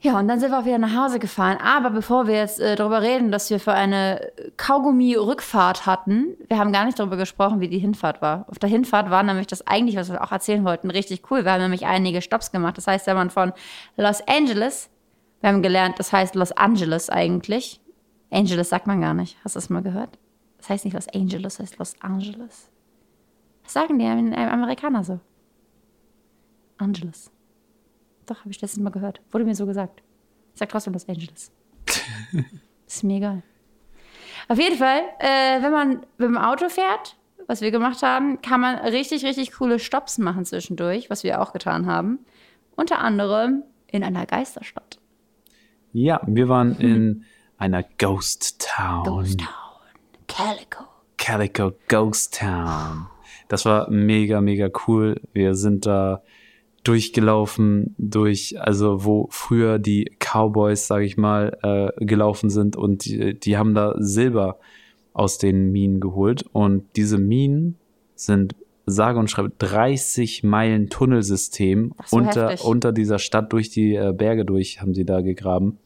Ja, 0.00 0.18
und 0.18 0.28
dann 0.28 0.40
sind 0.40 0.50
wir 0.50 0.58
auch 0.58 0.64
wieder 0.64 0.78
nach 0.78 0.96
Hause 0.96 1.18
gefahren. 1.18 1.58
Aber 1.62 1.90
bevor 1.90 2.26
wir 2.26 2.36
jetzt 2.36 2.58
äh, 2.58 2.74
darüber 2.74 3.02
reden, 3.02 3.30
dass 3.30 3.50
wir 3.50 3.60
für 3.60 3.74
eine 3.74 4.32
Kaugummi-Rückfahrt 4.56 5.84
hatten, 5.84 6.38
wir 6.48 6.56
haben 6.56 6.72
gar 6.72 6.86
nicht 6.86 6.98
darüber 6.98 7.18
gesprochen, 7.18 7.60
wie 7.60 7.68
die 7.68 7.78
Hinfahrt 7.78 8.22
war. 8.22 8.46
Auf 8.48 8.58
der 8.58 8.70
Hinfahrt 8.70 9.10
war 9.10 9.22
nämlich 9.22 9.46
das 9.46 9.66
eigentlich, 9.66 9.96
was 9.96 10.10
wir 10.10 10.24
auch 10.24 10.32
erzählen 10.32 10.64
wollten, 10.64 10.90
richtig 10.90 11.30
cool. 11.30 11.44
Wir 11.44 11.52
haben 11.52 11.60
nämlich 11.60 11.84
einige 11.84 12.22
Stops 12.22 12.50
gemacht. 12.52 12.78
Das 12.78 12.86
heißt, 12.86 13.06
wenn 13.06 13.16
man 13.16 13.28
von 13.28 13.52
Los 13.98 14.26
Angeles, 14.26 14.88
wir 15.42 15.50
haben 15.50 15.60
gelernt, 15.60 15.98
das 15.98 16.14
heißt 16.14 16.34
Los 16.34 16.52
Angeles 16.52 17.10
eigentlich. 17.10 17.82
Angeles 18.30 18.70
sagt 18.70 18.86
man 18.86 19.02
gar 19.02 19.12
nicht. 19.12 19.36
Hast 19.44 19.56
du 19.56 19.58
das 19.58 19.68
mal 19.68 19.82
gehört? 19.82 20.18
Das 20.56 20.70
heißt 20.70 20.86
nicht 20.86 20.94
Los 20.94 21.08
Angeles, 21.08 21.58
das 21.58 21.60
heißt 21.60 21.78
Los 21.78 21.94
Angeles. 22.00 22.70
Was 23.64 23.74
sagen 23.74 23.98
die 23.98 24.06
Amerikaner 24.06 25.04
so? 25.04 25.20
Angeles. 26.80 27.30
Doch, 28.26 28.40
habe 28.40 28.50
ich 28.50 28.60
letztens 28.60 28.82
mal 28.82 28.90
gehört. 28.90 29.20
Wurde 29.30 29.44
mir 29.44 29.54
so 29.54 29.66
gesagt. 29.66 30.02
Ich 30.54 30.58
sag 30.58 30.68
trotzdem 30.68 30.92
Los 30.92 31.08
Angeles. 31.08 31.52
ist 32.86 33.04
mir 33.04 33.16
egal. 33.16 33.42
Auf 34.48 34.58
jeden 34.58 34.76
Fall, 34.76 35.02
äh, 35.18 35.62
wenn 35.62 35.72
man 35.72 35.88
mit 36.18 36.28
dem 36.28 36.38
Auto 36.38 36.68
fährt, 36.68 37.16
was 37.46 37.60
wir 37.60 37.70
gemacht 37.70 38.02
haben, 38.02 38.40
kann 38.42 38.60
man 38.60 38.76
richtig, 38.76 39.24
richtig 39.24 39.52
coole 39.52 39.78
Stops 39.78 40.18
machen 40.18 40.44
zwischendurch, 40.44 41.10
was 41.10 41.24
wir 41.24 41.40
auch 41.40 41.52
getan 41.52 41.86
haben. 41.86 42.20
Unter 42.76 42.98
anderem 43.00 43.64
in 43.88 44.04
einer 44.04 44.26
Geisterstadt. 44.26 44.98
Ja, 45.92 46.20
wir 46.26 46.48
waren 46.48 46.78
in 46.78 47.24
einer 47.58 47.82
Ghost 47.82 48.60
Town. 48.60 49.04
Ghost 49.04 49.40
Town. 49.40 49.48
Calico. 50.28 50.84
Calico 51.18 51.72
Ghost 51.88 52.38
Town. 52.38 53.06
Das 53.48 53.64
war 53.64 53.90
mega, 53.90 54.40
mega 54.40 54.68
cool. 54.86 55.20
Wir 55.32 55.56
sind 55.56 55.86
da 55.86 56.22
durchgelaufen, 56.84 57.94
durch, 57.98 58.60
also 58.60 59.04
wo 59.04 59.28
früher 59.30 59.78
die 59.78 60.10
Cowboys, 60.18 60.86
sag 60.86 61.02
ich 61.02 61.16
mal, 61.16 61.58
äh, 61.62 62.04
gelaufen 62.04 62.50
sind 62.50 62.76
und 62.76 63.04
die, 63.04 63.38
die 63.38 63.56
haben 63.56 63.74
da 63.74 63.94
Silber 63.98 64.58
aus 65.12 65.38
den 65.38 65.72
Minen 65.72 66.00
geholt. 66.00 66.44
Und 66.52 66.84
diese 66.96 67.18
Minen 67.18 67.76
sind 68.14 68.54
sage 68.86 69.18
und 69.18 69.30
schreibe 69.30 69.52
30 69.58 70.42
Meilen 70.42 70.88
Tunnelsystem 70.88 71.94
so, 72.06 72.16
unter, 72.16 72.50
heftig. 72.50 72.66
unter 72.66 72.92
dieser 72.92 73.18
Stadt 73.18 73.52
durch 73.52 73.70
die 73.70 73.94
äh, 73.94 74.12
Berge 74.12 74.44
durch, 74.44 74.80
haben 74.80 74.94
sie 74.94 75.04
da 75.04 75.20
gegraben. 75.20 75.78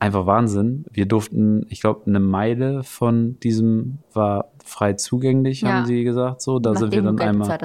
Einfach 0.00 0.26
Wahnsinn. 0.26 0.84
Wir 0.92 1.06
durften, 1.06 1.66
ich 1.70 1.80
glaube, 1.80 2.02
eine 2.06 2.20
Meile 2.20 2.84
von 2.84 3.38
diesem 3.40 3.98
war 4.12 4.52
frei 4.64 4.92
zugänglich, 4.92 5.62
Ja. 5.62 5.70
haben 5.72 5.86
sie 5.86 6.04
gesagt. 6.04 6.40
So, 6.40 6.58
da 6.60 6.74
sind 6.74 6.92
wir 6.92 7.02
Nachdem 7.02 7.16
dann 7.16 7.28
einmal. 7.28 7.58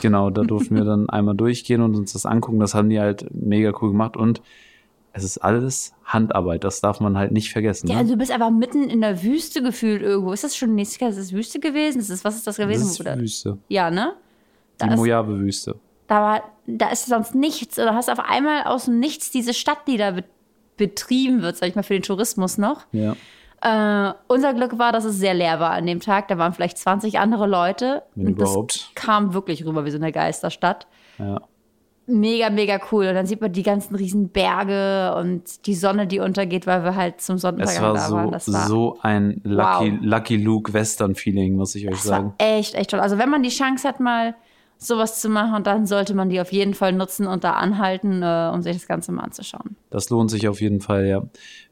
Genau, 0.00 0.28
da 0.30 0.42
durften 0.42 0.74
wir 0.76 0.84
dann 0.84 1.08
einmal 1.08 1.34
durchgehen 1.34 1.80
und 1.80 1.94
uns 1.96 2.12
das 2.12 2.26
angucken. 2.26 2.60
Das 2.60 2.74
haben 2.74 2.90
die 2.90 3.00
halt 3.00 3.32
mega 3.34 3.72
cool 3.80 3.92
gemacht 3.92 4.16
und 4.16 4.42
es 5.14 5.22
ist 5.24 5.38
alles 5.38 5.94
Handarbeit. 6.04 6.64
Das 6.64 6.80
darf 6.80 7.00
man 7.00 7.16
halt 7.16 7.30
nicht 7.32 7.50
vergessen. 7.52 7.86
Ja, 7.86 7.94
ne? 7.94 8.00
also 8.00 8.12
du 8.14 8.18
bist 8.18 8.32
aber 8.32 8.50
mitten 8.50 8.90
in 8.90 9.00
der 9.00 9.22
Wüste 9.22 9.62
gefühlt 9.62 10.02
irgendwo. 10.02 10.32
Ist 10.32 10.44
das 10.44 10.56
schon 10.56 10.74
nächstes 10.74 11.00
Jahr? 11.00 11.10
Ist 11.10 11.18
das 11.18 11.32
Wüste 11.32 11.60
gewesen? 11.60 12.00
Ist 12.00 12.10
das, 12.10 12.24
was 12.24 12.34
ist 12.36 12.46
das 12.46 12.56
das 12.56 12.66
gewesen? 12.66 12.82
ist 12.88 13.00
Oder- 13.00 13.16
Wüste. 13.18 13.58
Ja, 13.68 13.90
ne? 13.90 14.12
Die 14.82 14.86
Da 14.86 14.92
ist, 14.92 14.96
Mojave-Wüste. 14.98 15.76
da, 16.08 16.20
war, 16.20 16.42
da 16.66 16.88
ist 16.88 17.06
sonst 17.06 17.34
nichts. 17.34 17.78
Oder 17.78 17.94
hast 17.94 18.10
auf 18.10 18.18
einmal 18.18 18.64
aus 18.64 18.86
dem 18.86 18.98
Nichts 18.98 19.30
diese 19.30 19.54
Stadt, 19.54 19.78
die 19.86 19.96
da 19.96 20.16
betrieben 20.76 21.42
wird, 21.42 21.56
sag 21.56 21.68
ich 21.68 21.74
mal, 21.74 21.82
für 21.82 21.94
den 21.94 22.02
Tourismus 22.02 22.58
noch. 22.58 22.86
Ja. 22.92 23.14
Äh, 23.62 24.12
unser 24.28 24.52
Glück 24.54 24.78
war, 24.78 24.92
dass 24.92 25.04
es 25.04 25.16
sehr 25.16 25.32
leer 25.34 25.58
war 25.60 25.70
an 25.70 25.86
dem 25.86 26.00
Tag. 26.00 26.28
Da 26.28 26.36
waren 26.36 26.52
vielleicht 26.52 26.76
20 26.78 27.18
andere 27.18 27.46
Leute. 27.46 28.02
Wenn 28.14 28.28
Und 28.28 28.40
das 28.40 28.50
überhaupt. 28.50 28.90
kam 28.94 29.32
wirklich 29.32 29.64
rüber 29.64 29.84
wie 29.84 29.90
so 29.90 29.96
eine 29.96 30.12
Geisterstadt. 30.12 30.86
Ja. 31.18 31.40
Mega, 32.06 32.50
mega 32.50 32.78
cool. 32.92 33.06
Und 33.06 33.14
dann 33.14 33.24
sieht 33.24 33.40
man 33.40 33.50
die 33.52 33.62
ganzen 33.62 33.94
riesen 33.94 34.28
Berge 34.28 35.14
und 35.18 35.66
die 35.66 35.74
Sonne, 35.74 36.06
die 36.06 36.18
untergeht, 36.20 36.66
weil 36.66 36.84
wir 36.84 36.94
halt 36.96 37.22
zum 37.22 37.38
Sonnenuntergang 37.38 37.82
war 37.82 37.94
da 37.94 38.00
so, 38.00 38.14
waren. 38.16 38.30
Das 38.32 38.52
war, 38.52 38.66
so 38.66 38.98
ein 39.00 39.40
Lucky, 39.44 39.92
Wow. 39.92 39.98
Lucky 40.02 40.36
Luke 40.36 40.74
Western-Feeling, 40.74 41.56
muss 41.56 41.74
ich 41.74 41.86
euch 41.86 41.94
das 41.94 42.02
sagen. 42.02 42.34
war 42.38 42.46
echt, 42.46 42.74
echt 42.74 42.90
toll. 42.90 43.00
Also 43.00 43.16
wenn 43.16 43.30
man 43.30 43.42
die 43.42 43.48
Chance 43.48 43.88
hat, 43.88 44.00
mal 44.00 44.34
sowas 44.78 45.20
zu 45.20 45.28
machen, 45.28 45.64
dann 45.64 45.86
sollte 45.86 46.14
man 46.14 46.28
die 46.28 46.40
auf 46.40 46.52
jeden 46.52 46.74
Fall 46.74 46.92
nutzen 46.92 47.26
und 47.26 47.44
da 47.44 47.52
anhalten, 47.52 48.22
äh, 48.22 48.50
um 48.52 48.62
sich 48.62 48.74
das 48.74 48.86
Ganze 48.86 49.12
mal 49.12 49.22
anzuschauen. 49.22 49.76
Das 49.90 50.10
lohnt 50.10 50.30
sich 50.30 50.48
auf 50.48 50.60
jeden 50.60 50.80
Fall, 50.80 51.06
ja. 51.06 51.22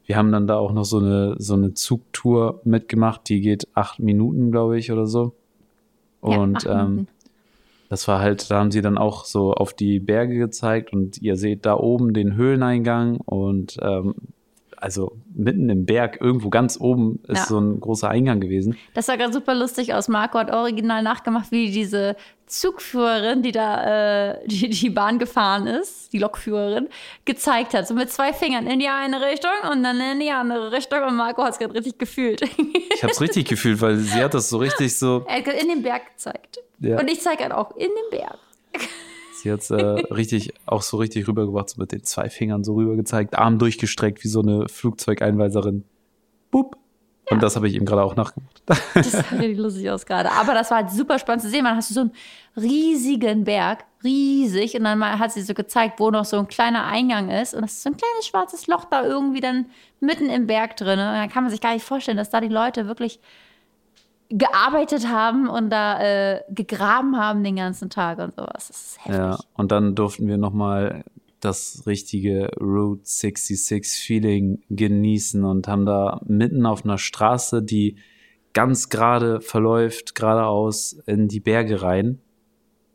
Wir 0.05 0.17
haben 0.17 0.31
dann 0.31 0.47
da 0.47 0.57
auch 0.57 0.73
noch 0.73 0.85
so 0.85 0.99
eine, 0.99 1.35
so 1.37 1.53
eine 1.53 1.73
Zugtour 1.73 2.61
mitgemacht, 2.63 3.29
die 3.29 3.41
geht 3.41 3.67
acht 3.73 3.99
Minuten, 3.99 4.51
glaube 4.51 4.77
ich, 4.77 4.91
oder 4.91 5.05
so. 5.05 5.33
Ja, 6.23 6.37
Und 6.37 6.57
acht 6.57 6.65
ähm, 6.67 7.07
das 7.93 8.07
war 8.07 8.19
halt, 8.19 8.49
da 8.49 8.57
haben 8.57 8.71
sie 8.71 8.81
dann 8.81 8.97
auch 8.97 9.23
so 9.23 9.53
auf 9.53 9.75
die 9.75 9.99
Berge 9.99 10.39
gezeigt 10.39 10.93
und 10.93 11.21
ihr 11.21 11.35
seht 11.35 11.63
da 11.63 11.75
oben 11.75 12.15
den 12.15 12.35
Höhleneingang 12.35 13.17
und 13.17 13.77
ähm, 13.83 14.15
also 14.83 15.13
mitten 15.33 15.69
im 15.69 15.85
Berg, 15.85 16.19
irgendwo 16.19 16.49
ganz 16.49 16.77
oben 16.77 17.19
ist 17.29 17.37
Ja. 17.37 17.45
so 17.45 17.57
ein 17.57 17.79
großer 17.79 18.09
Eingang 18.09 18.41
gewesen. 18.41 18.77
Das 18.93 19.05
sah 19.05 19.15
gerade 19.15 19.31
super 19.31 19.55
lustig 19.55 19.93
aus. 19.93 20.09
Marco 20.09 20.37
hat 20.37 20.51
original 20.51 21.01
nachgemacht, 21.01 21.51
wie 21.51 21.71
diese 21.71 22.17
Zugführerin, 22.47 23.41
die 23.43 23.53
da 23.53 24.31
äh, 24.33 24.45
die, 24.45 24.69
die 24.69 24.89
Bahn 24.89 25.19
gefahren 25.19 25.67
ist, 25.67 26.11
die 26.11 26.19
Lokführerin, 26.19 26.89
gezeigt 27.23 27.73
hat. 27.73 27.87
So 27.87 27.93
mit 27.93 28.11
zwei 28.11 28.33
Fingern 28.33 28.67
in 28.67 28.79
die 28.79 28.89
eine 28.89 29.21
Richtung 29.21 29.51
und 29.71 29.83
dann 29.83 30.01
in 30.01 30.19
die 30.19 30.31
andere 30.31 30.73
Richtung. 30.73 31.01
Und 31.01 31.15
Marco 31.15 31.43
hat 31.43 31.53
es 31.53 31.59
gerade 31.59 31.73
richtig 31.75 31.97
gefühlt. 31.97 32.41
Ich 32.93 33.03
habe 33.03 33.13
es 33.13 33.21
richtig 33.21 33.47
gefühlt, 33.47 33.79
weil 33.79 33.95
sie 33.95 34.21
hat 34.21 34.33
das 34.33 34.49
so 34.49 34.57
richtig 34.57 34.97
so, 34.99 35.23
er 35.29 35.37
hat 35.37 35.47
in 35.61 35.69
den 35.69 35.81
Berg 35.81 36.11
gezeigt. 36.11 36.59
Ja. 36.79 36.99
Und 36.99 37.09
ich 37.09 37.21
zeige 37.21 37.43
halt 37.43 37.53
auch 37.53 37.71
in 37.77 37.87
den 37.87 38.19
Berg. 38.19 38.37
Sie 39.43 39.51
hat 39.51 39.69
äh, 39.69 39.75
richtig, 40.13 40.53
auch 40.65 40.81
so 40.81 40.97
richtig 40.97 41.27
rübergebracht, 41.27 41.69
so 41.69 41.79
mit 41.79 41.91
den 41.91 42.03
zwei 42.03 42.29
Fingern 42.29 42.63
so 42.63 42.75
rüber 42.75 42.95
gezeigt, 42.95 43.37
Arm 43.37 43.59
durchgestreckt 43.59 44.23
wie 44.23 44.27
so 44.29 44.41
eine 44.41 44.67
Flugzeugeinweiserin. 44.67 45.83
Boop. 46.49 46.77
Und 47.29 47.41
das 47.41 47.55
habe 47.55 47.67
ich 47.69 47.75
ihm 47.75 47.85
gerade 47.85 48.03
auch 48.03 48.17
nachgemacht. 48.17 48.61
Das 48.65 49.11
sah 49.11 49.21
richtig 49.37 49.57
lustig 49.57 49.89
aus 49.89 50.05
gerade. 50.05 50.29
Aber 50.31 50.53
das 50.53 50.71
war 50.71 50.79
halt 50.79 50.91
super 50.91 51.17
spannend 51.19 51.41
zu 51.41 51.49
sehen. 51.49 51.63
Man 51.63 51.75
hast 51.75 51.89
du 51.89 51.93
so 51.93 52.01
einen 52.01 52.11
riesigen 52.57 53.45
Berg, 53.45 53.85
riesig. 54.03 54.75
Und 54.75 54.83
dann 54.83 54.99
mal 54.99 55.17
hat 55.19 55.31
sie 55.31 55.41
so 55.41 55.53
gezeigt, 55.53 56.01
wo 56.01 56.11
noch 56.11 56.25
so 56.25 56.37
ein 56.37 56.47
kleiner 56.47 56.85
Eingang 56.85 57.29
ist. 57.29 57.53
Und 57.53 57.61
das 57.61 57.73
ist 57.73 57.83
so 57.83 57.89
ein 57.89 57.97
kleines 57.97 58.27
schwarzes 58.27 58.67
Loch 58.67 58.85
da 58.85 59.05
irgendwie 59.05 59.39
dann 59.39 59.67
mitten 60.01 60.29
im 60.29 60.47
Berg 60.47 60.75
drin. 60.75 60.99
Und 60.99 61.05
dann 61.05 61.29
kann 61.29 61.43
man 61.43 61.51
sich 61.51 61.61
gar 61.61 61.73
nicht 61.73 61.85
vorstellen, 61.85 62.17
dass 62.17 62.29
da 62.29 62.41
die 62.41 62.49
Leute 62.49 62.87
wirklich 62.87 63.21
gearbeitet 64.37 65.07
haben 65.07 65.47
und 65.47 65.69
da 65.69 66.01
äh, 66.01 66.41
gegraben 66.49 67.17
haben 67.17 67.43
den 67.43 67.55
ganzen 67.55 67.89
Tag 67.89 68.19
und 68.19 68.33
sowas. 68.35 68.67
Das 68.67 68.69
ist 68.69 68.97
heftig. 68.99 69.15
Ja, 69.15 69.39
und 69.53 69.71
dann 69.71 69.95
durften 69.95 70.27
wir 70.27 70.37
nochmal 70.37 71.03
das 71.39 71.83
richtige 71.85 72.49
Route 72.59 73.01
66 73.03 74.03
Feeling 74.03 74.61
genießen 74.69 75.43
und 75.43 75.67
haben 75.67 75.85
da 75.85 76.21
mitten 76.25 76.65
auf 76.65 76.83
einer 76.85 76.97
Straße, 76.97 77.61
die 77.61 77.97
ganz 78.53 78.89
gerade 78.89 79.41
verläuft, 79.41 80.15
geradeaus 80.15 80.93
in 81.05 81.27
die 81.27 81.39
Berge 81.39 81.81
rein, 81.81 82.19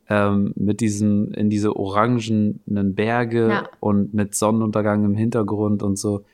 ähm, 0.08 0.52
mit 0.56 0.80
diesem, 0.80 1.32
in 1.34 1.50
diese 1.50 1.76
orangenen 1.76 2.94
Berge 2.94 3.48
Ja. 3.48 3.68
und 3.80 4.14
mit 4.14 4.34
Sonnenuntergang 4.34 5.04
im 5.04 5.14
Hintergrund 5.14 5.82
und 5.82 5.96
so. 5.98 6.24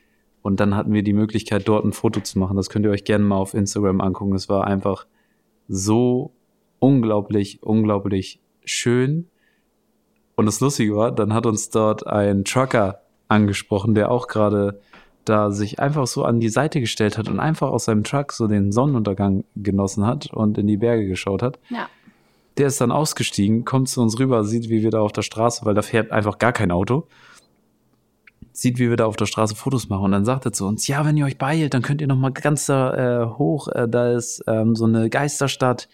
Und 0.45 0.59
dann 0.59 0.75
hatten 0.75 0.93
wir 0.93 1.01
die 1.01 1.13
Möglichkeit, 1.13 1.67
dort 1.67 1.85
ein 1.85 1.91
Foto 1.91 2.19
zu 2.19 2.37
machen. 2.37 2.55
Das 2.55 2.69
könnt 2.69 2.85
ihr 2.85 2.91
euch 2.91 3.03
gerne 3.03 3.25
mal 3.25 3.37
auf 3.37 3.55
Instagram 3.55 3.99
angucken. 3.99 4.35
Es 4.35 4.47
war 4.47 4.67
einfach 4.67 5.07
so 5.67 6.33
unglaublich, 6.77 7.63
unglaublich 7.63 8.39
schön. 8.63 9.27
Und 10.35 10.45
das 10.45 10.59
Lustige 10.59 10.95
war, 10.95 11.11
dann 11.11 11.33
hat 11.33 11.47
uns 11.47 11.71
dort 11.71 12.05
ein 12.05 12.45
Trucker 12.45 13.01
angesprochen, 13.27 13.95
der 13.95 14.11
auch 14.11 14.27
gerade 14.27 14.81
da 15.23 15.49
sich 15.49 15.79
einfach 15.79 16.05
so 16.05 16.23
an 16.23 16.39
die 16.39 16.49
Seite 16.49 16.79
gestellt 16.79 17.17
hat 17.17 17.27
und 17.27 17.39
einfach 17.39 17.71
aus 17.71 17.85
seinem 17.85 18.03
Truck 18.03 18.31
so 18.31 18.45
den 18.45 18.71
Sonnenuntergang 18.71 19.45
genossen 19.55 20.05
hat 20.05 20.31
und 20.31 20.59
in 20.59 20.67
die 20.67 20.77
Berge 20.77 21.07
geschaut 21.07 21.41
hat. 21.41 21.57
Ja. 21.69 21.89
Der 22.59 22.67
ist 22.67 22.79
dann 22.79 22.91
ausgestiegen, 22.91 23.65
kommt 23.65 23.89
zu 23.89 23.99
uns 23.99 24.19
rüber, 24.19 24.43
sieht, 24.43 24.69
wie 24.69 24.83
wir 24.83 24.91
da 24.91 25.01
auf 25.01 25.11
der 25.11 25.23
Straße, 25.23 25.65
weil 25.65 25.73
da 25.73 25.81
fährt 25.81 26.11
einfach 26.11 26.37
gar 26.37 26.53
kein 26.53 26.69
Auto, 26.69 27.07
sieht, 28.57 28.79
wie 28.79 28.89
wir 28.89 28.97
da 28.97 29.05
auf 29.05 29.15
der 29.15 29.25
Straße 29.25 29.55
Fotos 29.55 29.89
machen 29.89 30.05
und 30.05 30.11
dann 30.11 30.25
sagt 30.25 30.45
er 30.45 30.53
zu 30.53 30.65
uns, 30.65 30.87
ja, 30.87 31.05
wenn 31.05 31.17
ihr 31.17 31.25
euch 31.25 31.37
beeilt, 31.37 31.73
dann 31.73 31.81
könnt 31.81 32.01
ihr 32.01 32.07
noch 32.07 32.17
mal 32.17 32.31
ganz 32.31 32.65
da 32.65 33.23
äh, 33.23 33.27
hoch, 33.37 33.67
äh, 33.67 33.87
da 33.87 34.13
ist 34.13 34.43
ähm, 34.47 34.75
so 34.75 34.85
eine 34.85 35.09
Geisterstadt, 35.09 35.89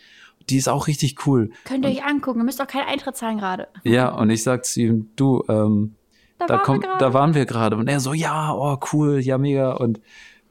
die 0.50 0.58
ist 0.58 0.68
auch 0.68 0.88
richtig 0.88 1.26
cool. 1.26 1.52
Könnt 1.66 1.86
ihr 1.86 1.92
euch 1.92 2.04
angucken. 2.04 2.40
Ihr 2.40 2.46
müsst 2.46 2.62
auch 2.62 2.68
keinen 2.68 2.88
Eintritt 2.88 3.16
zahlen 3.16 3.38
gerade. 3.38 3.68
Ja, 3.84 4.10
und 4.10 4.30
ich 4.30 4.44
sag 4.44 4.66
zu 4.66 4.82
ihm, 4.82 5.10
du, 5.16 5.44
ähm, 5.48 5.96
Da, 6.40 6.48
da, 6.48 6.68
waren 6.68 6.82
gerade. 6.82 6.98
da 7.00 7.14
waren 7.14 7.34
wir 7.36 7.46
gerade. 7.46 7.76
Und 7.78 7.88
er 7.88 8.00
so, 8.00 8.14
ja, 8.14 8.54
oh, 8.54 8.78
cool, 8.92 9.20
ja, 9.20 9.38
mega. 9.38 9.74
Und 9.74 10.02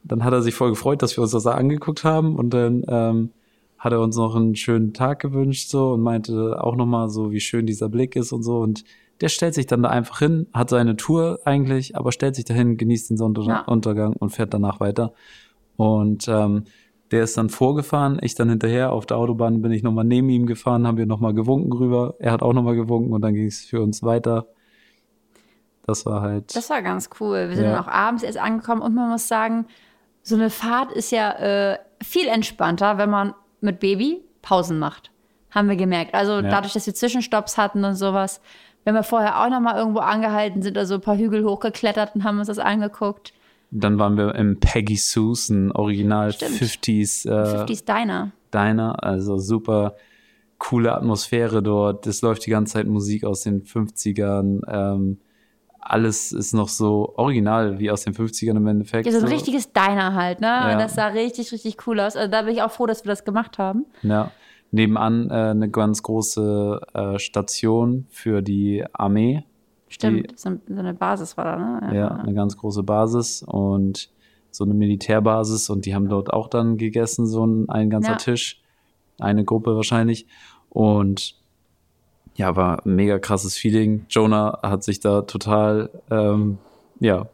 dann 0.05 0.25
hat 0.25 0.33
er 0.33 0.43
sich 0.43 0.55
voll 0.55 0.71
gefreut, 0.71 1.03
dass 1.03 1.17
wir 1.17 1.23
uns 1.23 1.33
das 1.33 1.43
da 1.43 1.53
angeguckt 1.53 2.05
haben 2.05 2.37
und 2.37 2.51
dann 2.51 2.85
ähm, 2.89 3.31
hat 3.79 3.93
er 3.93 4.01
uns 4.01 4.17
noch 4.17 4.37
einen 4.37 4.55
schönen 4.57 4.93
Tag 4.95 5.21
gewünscht 5.21 5.69
so 5.71 5.93
und 5.93 6.03
meinte 6.03 6.63
auch 6.63 6.77
nochmal 6.77 7.09
so, 7.11 7.33
wie 7.33 7.41
schön 7.41 7.67
dieser 7.67 7.89
Blick 7.89 8.17
ist 8.17 8.33
und 8.33 8.43
so 8.43 8.61
und 8.61 8.85
der 9.21 9.29
stellt 9.29 9.55
sich 9.55 9.67
dann 9.67 9.83
da 9.83 9.91
einfach 9.91 10.19
hin, 10.19 10.47
hat 10.53 10.71
seine 10.71 10.97
Tour 10.97 11.41
eigentlich, 11.45 11.97
aber 11.97 12.13
stellt 12.13 12.37
sich 12.37 12.45
dahin, 12.45 12.77
genießt 12.77 13.11
den 13.11 13.17
Sonnenuntergang 13.17 14.13
ja. 14.13 14.17
und 14.19 14.31
fährt 14.31 14.55
danach 14.55 14.81
weiter. 14.81 15.13
Und 15.77 16.27
ähm, 16.29 16.65
der 17.11 17.25
ist 17.25 17.37
dann 17.37 17.51
vorgefahren, 17.51 18.19
ich 18.23 18.35
dann 18.35 18.49
hinterher. 18.49 18.93
Auf 18.93 19.05
der 19.05 19.17
Autobahn 19.17 19.63
bin 19.63 19.73
ich 19.73 19.83
nochmal 19.83 20.05
neben 20.05 20.29
ihm 20.29 20.47
gefahren, 20.47 20.87
haben 20.87 20.97
wir 20.97 21.07
nochmal 21.07 21.35
gewunken 21.35 21.73
rüber. 21.73 22.15
Er 22.19 22.33
hat 22.33 22.43
auch 22.43 22.53
nochmal 22.53 22.77
gewunken 22.77 23.13
und 23.13 23.21
dann 23.23 23.35
ging 23.35 23.47
es 23.47 23.65
für 23.65 23.83
uns 23.83 24.03
weiter. 24.03 24.47
Das 25.87 26.07
war 26.07 26.23
halt. 26.23 26.55
Das 26.55 26.71
war 26.71 26.83
ganz 26.83 27.11
cool. 27.19 27.49
Wir 27.49 27.57
sind 27.57 27.65
ja. 27.65 27.73
dann 27.73 27.85
auch 27.85 27.89
abends 27.89 28.23
erst 28.23 28.39
angekommen 28.39 28.81
und 28.81 28.95
man 28.95 29.11
muss 29.11 29.27
sagen, 29.27 29.67
so 30.23 30.37
eine 30.37 30.51
Fahrt 30.51 30.93
ist 30.93 31.11
ja 31.11 31.33
äh, 31.73 31.79
viel 32.03 32.29
entspannter, 32.29 32.97
wenn 32.99 33.11
man 33.11 33.35
mit 33.61 33.81
Baby 33.81 34.23
Pausen 34.43 34.79
macht. 34.79 35.11
Haben 35.51 35.69
wir 35.69 35.77
gemerkt. 35.77 36.15
Also 36.15 36.35
ja. 36.35 36.43
dadurch, 36.43 36.75
dass 36.75 36.87
wir 36.87 36.95
Zwischenstopps 36.95 37.59
hatten 37.59 37.85
und 37.85 37.97
sowas. 37.97 38.41
Wenn 38.85 38.95
wir 38.95 39.03
vorher 39.03 39.43
auch 39.43 39.51
nochmal 39.51 39.77
irgendwo 39.77 40.01
angehalten 40.01 40.63
sind, 40.63 40.79
also 40.79 40.95
ein 40.95 41.01
paar 41.01 41.17
Hügel 41.17 41.45
hochgeklettert 41.45 42.15
und 42.15 42.25
haben 42.25 42.39
uns 42.39 42.49
das 42.49 42.59
angeguckt. 42.59 43.33
Dann 43.71 43.99
waren 43.99 44.17
wir 44.17 44.35
im 44.35 44.59
Peggy 44.59 44.97
Sue's, 44.97 45.49
ein 45.49 45.71
Original 45.73 46.33
Stimmt. 46.33 46.57
50s. 46.57 47.29
Äh, 47.29 47.65
50s 47.65 47.85
Diner. 47.85 48.33
Diner, 48.53 49.03
also 49.03 49.39
super 49.39 49.95
coole 50.59 50.95
Atmosphäre 50.95 51.63
dort. 51.63 52.07
Es 52.07 52.23
läuft 52.23 52.47
die 52.47 52.51
ganze 52.51 52.75
Zeit 52.75 52.87
Musik 52.87 53.25
aus 53.25 53.43
den 53.43 53.65
50ern. 53.65 54.61
Ähm, 54.69 55.19
alles 55.81 56.33
ist 56.33 56.53
noch 56.53 56.69
so 56.69 57.15
original 57.17 57.79
wie 57.79 57.91
aus 57.91 58.03
den 58.03 58.15
50ern 58.15 58.57
im 58.57 58.67
Endeffekt. 58.67 59.07
Ja, 59.07 59.13
so 59.13 59.25
ein 59.25 59.33
richtiges 59.33 59.73
Diner 59.73 60.15
halt, 60.15 60.41
ne? 60.41 60.47
Ja. 60.47 60.79
Das 60.79 60.95
sah 60.95 61.09
richtig, 61.09 61.51
richtig 61.53 61.87
cool 61.87 61.99
aus. 61.99 62.17
Also 62.17 62.31
da 62.31 62.43
bin 62.43 62.55
ich 62.55 62.63
auch 62.63 62.71
froh, 62.71 62.87
dass 62.87 63.05
wir 63.05 63.09
das 63.09 63.25
gemacht 63.25 63.59
haben. 63.59 63.87
Ja. 64.03 64.31
Nebenan 64.73 65.31
äh, 65.31 65.35
eine 65.35 65.71
ganz 65.71 66.03
große 66.03 66.81
äh, 66.95 67.19
Station 67.19 68.07
für 68.11 68.43
die 68.43 68.85
Armee. 68.93 69.45
Stimmt, 69.89 70.31
die, 70.31 70.37
so 70.37 70.51
eine 70.69 70.95
Basis 70.95 71.37
war 71.37 71.45
da, 71.45 71.57
ne? 71.57 71.81
Ja. 71.89 71.95
ja, 71.95 72.09
eine 72.09 72.35
ganz 72.35 72.57
große 72.57 72.85
Basis 72.85 73.43
und 73.43 74.11
so 74.53 74.65
eine 74.65 74.75
Militärbasis 74.75 75.71
und 75.71 75.87
die 75.87 75.95
haben 75.95 76.09
dort 76.09 76.33
auch 76.33 76.49
dann 76.49 76.77
gegessen, 76.77 77.27
so 77.27 77.45
ein, 77.47 77.69
ein 77.69 77.91
ganzer 77.91 78.13
ja. 78.13 78.17
Tisch. 78.17 78.63
Eine 79.19 79.45
Gruppe 79.45 79.77
wahrscheinlich. 79.77 80.27
Und 80.71 81.35
ja, 82.37 82.57
war 82.57 82.87
ein 82.87 82.95
mega 82.95 83.19
krasses 83.19 83.57
Feeling. 83.57 84.07
Jonah 84.09 84.61
hat 84.63 84.83
sich 84.83 85.01
da 85.01 85.23
total, 85.23 85.91
ähm, 86.11 86.59
ja, 87.01 87.27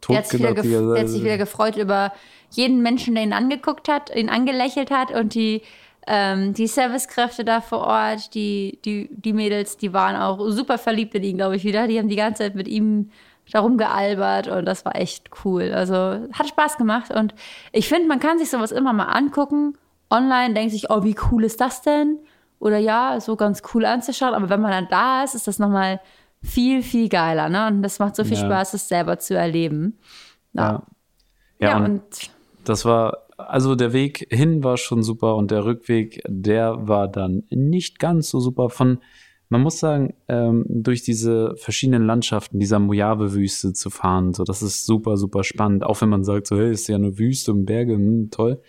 tot 0.00 0.16
hat, 0.16 0.32
der 0.32 0.56
hat 0.56 1.08
sich 1.08 1.22
wieder 1.22 1.38
gefreut 1.38 1.76
über 1.76 2.12
jeden 2.50 2.82
Menschen, 2.82 3.14
der 3.14 3.24
ihn 3.24 3.32
angeguckt 3.32 3.88
hat, 3.88 4.14
ihn 4.14 4.28
angelächelt 4.28 4.90
hat 4.90 5.10
und 5.12 5.34
die 5.34 5.62
ähm, 6.06 6.52
die 6.54 6.66
Servicekräfte 6.66 7.44
da 7.44 7.60
vor 7.60 7.80
Ort, 7.80 8.34
die, 8.34 8.78
die, 8.84 9.08
die 9.10 9.32
Mädels, 9.32 9.76
die 9.76 9.92
waren 9.92 10.16
auch 10.16 10.50
super 10.50 10.78
verliebt 10.78 11.14
in 11.14 11.22
ihn, 11.22 11.36
glaube 11.36 11.56
ich, 11.56 11.64
wieder. 11.64 11.86
Die 11.86 11.98
haben 11.98 12.08
die 12.08 12.16
ganze 12.16 12.42
Zeit 12.42 12.54
mit 12.54 12.68
ihm 12.68 13.10
darum 13.50 13.76
gealbert 13.76 14.48
und 14.48 14.64
das 14.64 14.84
war 14.84 14.96
echt 14.96 15.30
cool. 15.44 15.72
Also 15.74 16.28
hat 16.32 16.48
Spaß 16.48 16.76
gemacht 16.76 17.10
und 17.10 17.34
ich 17.72 17.88
finde, 17.88 18.08
man 18.08 18.20
kann 18.20 18.38
sich 18.38 18.50
sowas 18.50 18.72
immer 18.72 18.92
mal 18.92 19.04
angucken. 19.04 19.76
Online 20.10 20.54
denkt 20.54 20.72
sich, 20.72 20.90
oh, 20.90 21.04
wie 21.04 21.16
cool 21.30 21.44
ist 21.44 21.60
das 21.60 21.82
denn? 21.82 22.18
Oder 22.58 22.78
ja, 22.78 23.20
so 23.20 23.36
ganz 23.36 23.62
cool 23.74 23.84
anzuschauen. 23.84 24.34
Aber 24.34 24.48
wenn 24.48 24.60
man 24.60 24.70
dann 24.70 24.88
da 24.88 25.24
ist, 25.24 25.34
ist 25.34 25.46
das 25.46 25.58
nochmal 25.58 26.00
viel, 26.42 26.82
viel 26.82 27.08
geiler. 27.08 27.48
Ne? 27.48 27.66
Und 27.66 27.82
das 27.82 27.98
macht 27.98 28.16
so 28.16 28.24
viel 28.24 28.38
ja. 28.38 28.44
Spaß, 28.44 28.72
das 28.72 28.88
selber 28.88 29.18
zu 29.18 29.36
erleben. 29.36 29.98
Ja. 30.52 30.82
Ja, 31.58 31.68
ja 31.68 31.76
und, 31.76 31.84
und 31.84 32.30
das 32.64 32.84
war 32.84 33.23
also 33.36 33.74
der 33.74 33.92
Weg 33.92 34.26
hin 34.30 34.62
war 34.62 34.76
schon 34.76 35.02
super 35.02 35.36
und 35.36 35.50
der 35.50 35.64
Rückweg, 35.64 36.22
der 36.26 36.88
war 36.88 37.08
dann 37.08 37.44
nicht 37.50 37.98
ganz 37.98 38.30
so 38.30 38.40
super. 38.40 38.70
Von, 38.70 38.98
man 39.48 39.62
muss 39.62 39.78
sagen, 39.78 40.14
ähm, 40.28 40.64
durch 40.68 41.02
diese 41.02 41.54
verschiedenen 41.56 42.06
Landschaften 42.06 42.58
dieser 42.58 42.78
Mojave-Wüste 42.78 43.72
zu 43.72 43.90
fahren, 43.90 44.32
so 44.32 44.44
das 44.44 44.62
ist 44.62 44.86
super, 44.86 45.16
super 45.16 45.44
spannend. 45.44 45.84
Auch 45.84 46.00
wenn 46.00 46.08
man 46.08 46.24
sagt, 46.24 46.46
so 46.46 46.56
hey, 46.56 46.70
ist 46.70 46.88
ja 46.88 46.96
eine 46.96 47.18
Wüste 47.18 47.52
und 47.52 47.64
Berge, 47.64 47.94
hm, 47.94 48.30
toll. 48.30 48.60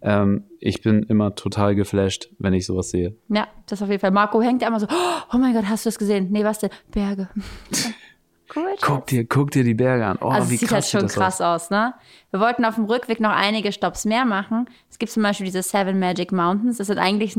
Ähm, 0.00 0.44
ich 0.60 0.82
bin 0.82 1.02
immer 1.04 1.34
total 1.34 1.74
geflasht, 1.74 2.28
wenn 2.38 2.52
ich 2.52 2.66
sowas 2.66 2.90
sehe. 2.90 3.16
Ja, 3.28 3.48
das 3.66 3.80
auf 3.80 3.88
jeden 3.88 4.00
Fall. 4.00 4.10
Marco 4.10 4.42
hängt 4.42 4.60
ja 4.60 4.68
immer 4.68 4.80
so, 4.80 4.86
oh 5.32 5.38
mein 5.38 5.54
Gott, 5.54 5.64
hast 5.66 5.86
du 5.86 5.88
es 5.88 5.98
gesehen? 5.98 6.28
Nee, 6.30 6.44
was 6.44 6.58
denn? 6.58 6.70
Berge. 6.90 7.30
Cool, 8.54 8.74
guck 8.80 9.06
dir, 9.06 9.26
guck 9.26 9.50
dir 9.50 9.64
die 9.64 9.74
Berge 9.74 10.06
an. 10.06 10.18
Oh, 10.20 10.28
also 10.28 10.50
wie 10.50 10.56
sieht 10.56 10.68
krass 10.68 10.92
halt 10.92 11.02
schon 11.02 11.08
krass 11.08 11.40
aus. 11.40 11.64
aus, 11.64 11.70
ne? 11.70 11.94
Wir 12.30 12.40
wollten 12.40 12.64
auf 12.64 12.74
dem 12.74 12.84
Rückweg 12.84 13.20
noch 13.20 13.30
einige 13.32 13.72
Stops 13.72 14.04
mehr 14.04 14.24
machen. 14.24 14.68
Es 14.90 14.98
gibt 14.98 15.12
zum 15.12 15.22
Beispiel 15.22 15.46
diese 15.46 15.62
Seven 15.62 15.98
Magic 15.98 16.30
Mountains. 16.30 16.78
Das 16.78 16.88
sind 16.88 16.98
eigentlich 16.98 17.36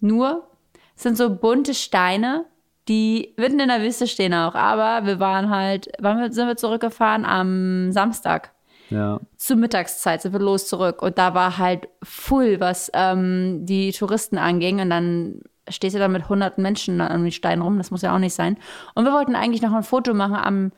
nur, 0.00 0.48
sind 0.94 1.18
so 1.18 1.34
bunte 1.34 1.74
Steine, 1.74 2.46
die 2.88 3.34
mitten 3.36 3.60
in 3.60 3.68
der 3.68 3.82
Wüste 3.82 4.06
stehen 4.06 4.32
auch. 4.32 4.54
Aber 4.54 5.06
wir 5.06 5.20
waren 5.20 5.50
halt, 5.50 5.88
wann 5.98 6.32
sind 6.32 6.46
wir 6.46 6.56
zurückgefahren? 6.56 7.24
Am 7.24 7.92
Samstag. 7.92 8.52
Ja. 8.90 9.20
Zur 9.36 9.56
Mittagszeit 9.56 10.22
sind 10.22 10.32
wir 10.32 10.40
los 10.40 10.68
zurück. 10.68 11.02
Und 11.02 11.18
da 11.18 11.34
war 11.34 11.58
halt 11.58 11.88
full, 12.02 12.60
was 12.60 12.90
ähm, 12.94 13.66
die 13.66 13.92
Touristen 13.92 14.38
anging. 14.38 14.80
Und 14.80 14.90
dann 14.90 15.40
stehst 15.68 15.94
du 15.94 15.98
da 15.98 16.08
mit 16.08 16.28
hunderten 16.28 16.62
Menschen 16.62 17.00
an 17.00 17.22
den 17.22 17.32
Steinen 17.32 17.62
rum, 17.62 17.78
das 17.78 17.90
muss 17.90 18.02
ja 18.02 18.14
auch 18.14 18.18
nicht 18.18 18.34
sein. 18.34 18.56
Und 18.94 19.04
wir 19.04 19.12
wollten 19.12 19.34
eigentlich 19.34 19.62
noch 19.62 19.72
ein 19.72 19.82
Foto 19.82 20.14
machen 20.14 20.36
am 20.36 20.72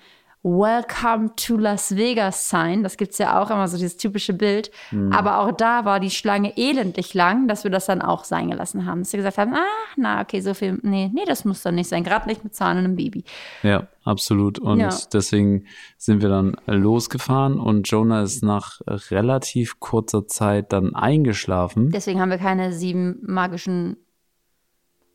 Welcome 0.45 1.34
to 1.34 1.57
Las 1.57 1.97
Vegas 1.97 2.49
Sign. 2.49 2.84
Das 2.84 2.97
gibt 2.97 3.12
es 3.12 3.18
ja 3.18 3.43
auch 3.43 3.51
immer 3.51 3.66
so 3.66 3.76
dieses 3.76 3.97
typische 3.97 4.32
Bild. 4.32 4.70
Mhm. 4.93 5.12
Aber 5.12 5.41
auch 5.41 5.51
da 5.51 5.84
war 5.84 5.99
die 5.99 6.11
Schlange 6.11 6.57
elendlich 6.57 7.12
lang, 7.12 7.49
dass 7.49 7.64
wir 7.64 7.72
das 7.72 7.86
dann 7.86 8.01
auch 8.01 8.22
sein 8.22 8.49
gelassen 8.49 8.86
haben. 8.86 9.01
Dass 9.01 9.12
wir 9.12 9.18
gesagt 9.18 9.39
haben, 9.39 9.55
ah, 9.55 9.66
na, 9.97 10.20
okay, 10.20 10.41
so 10.41 10.55
viel, 10.55 10.78
nee, 10.82 11.11
nee, 11.12 11.24
das 11.26 11.45
muss 11.45 11.62
dann 11.62 11.74
nicht 11.74 11.89
sein. 11.89 12.05
Gerade 12.05 12.28
nicht 12.28 12.45
mit 12.45 12.55
Zahn 12.55 12.78
und 12.78 12.84
einem 12.84 12.97
Baby. 12.97 13.24
Ja, 13.64 13.89
absolut. 14.05 14.61
Und 14.61 14.78
ja. 14.78 14.97
deswegen 15.12 15.64
sind 15.97 16.22
wir 16.22 16.28
dann 16.28 16.57
losgefahren 16.66 17.59
und 17.59 17.89
Jonah 17.89 18.22
ist 18.22 18.45
nach 18.45 18.80
relativ 19.11 19.80
kurzer 19.80 20.28
Zeit 20.28 20.72
dann 20.72 20.95
eingeschlafen. 20.95 21.91
Deswegen 21.91 22.20
haben 22.20 22.30
wir 22.30 22.39
keine 22.39 22.72
sieben 22.72 23.18
magischen 23.22 23.97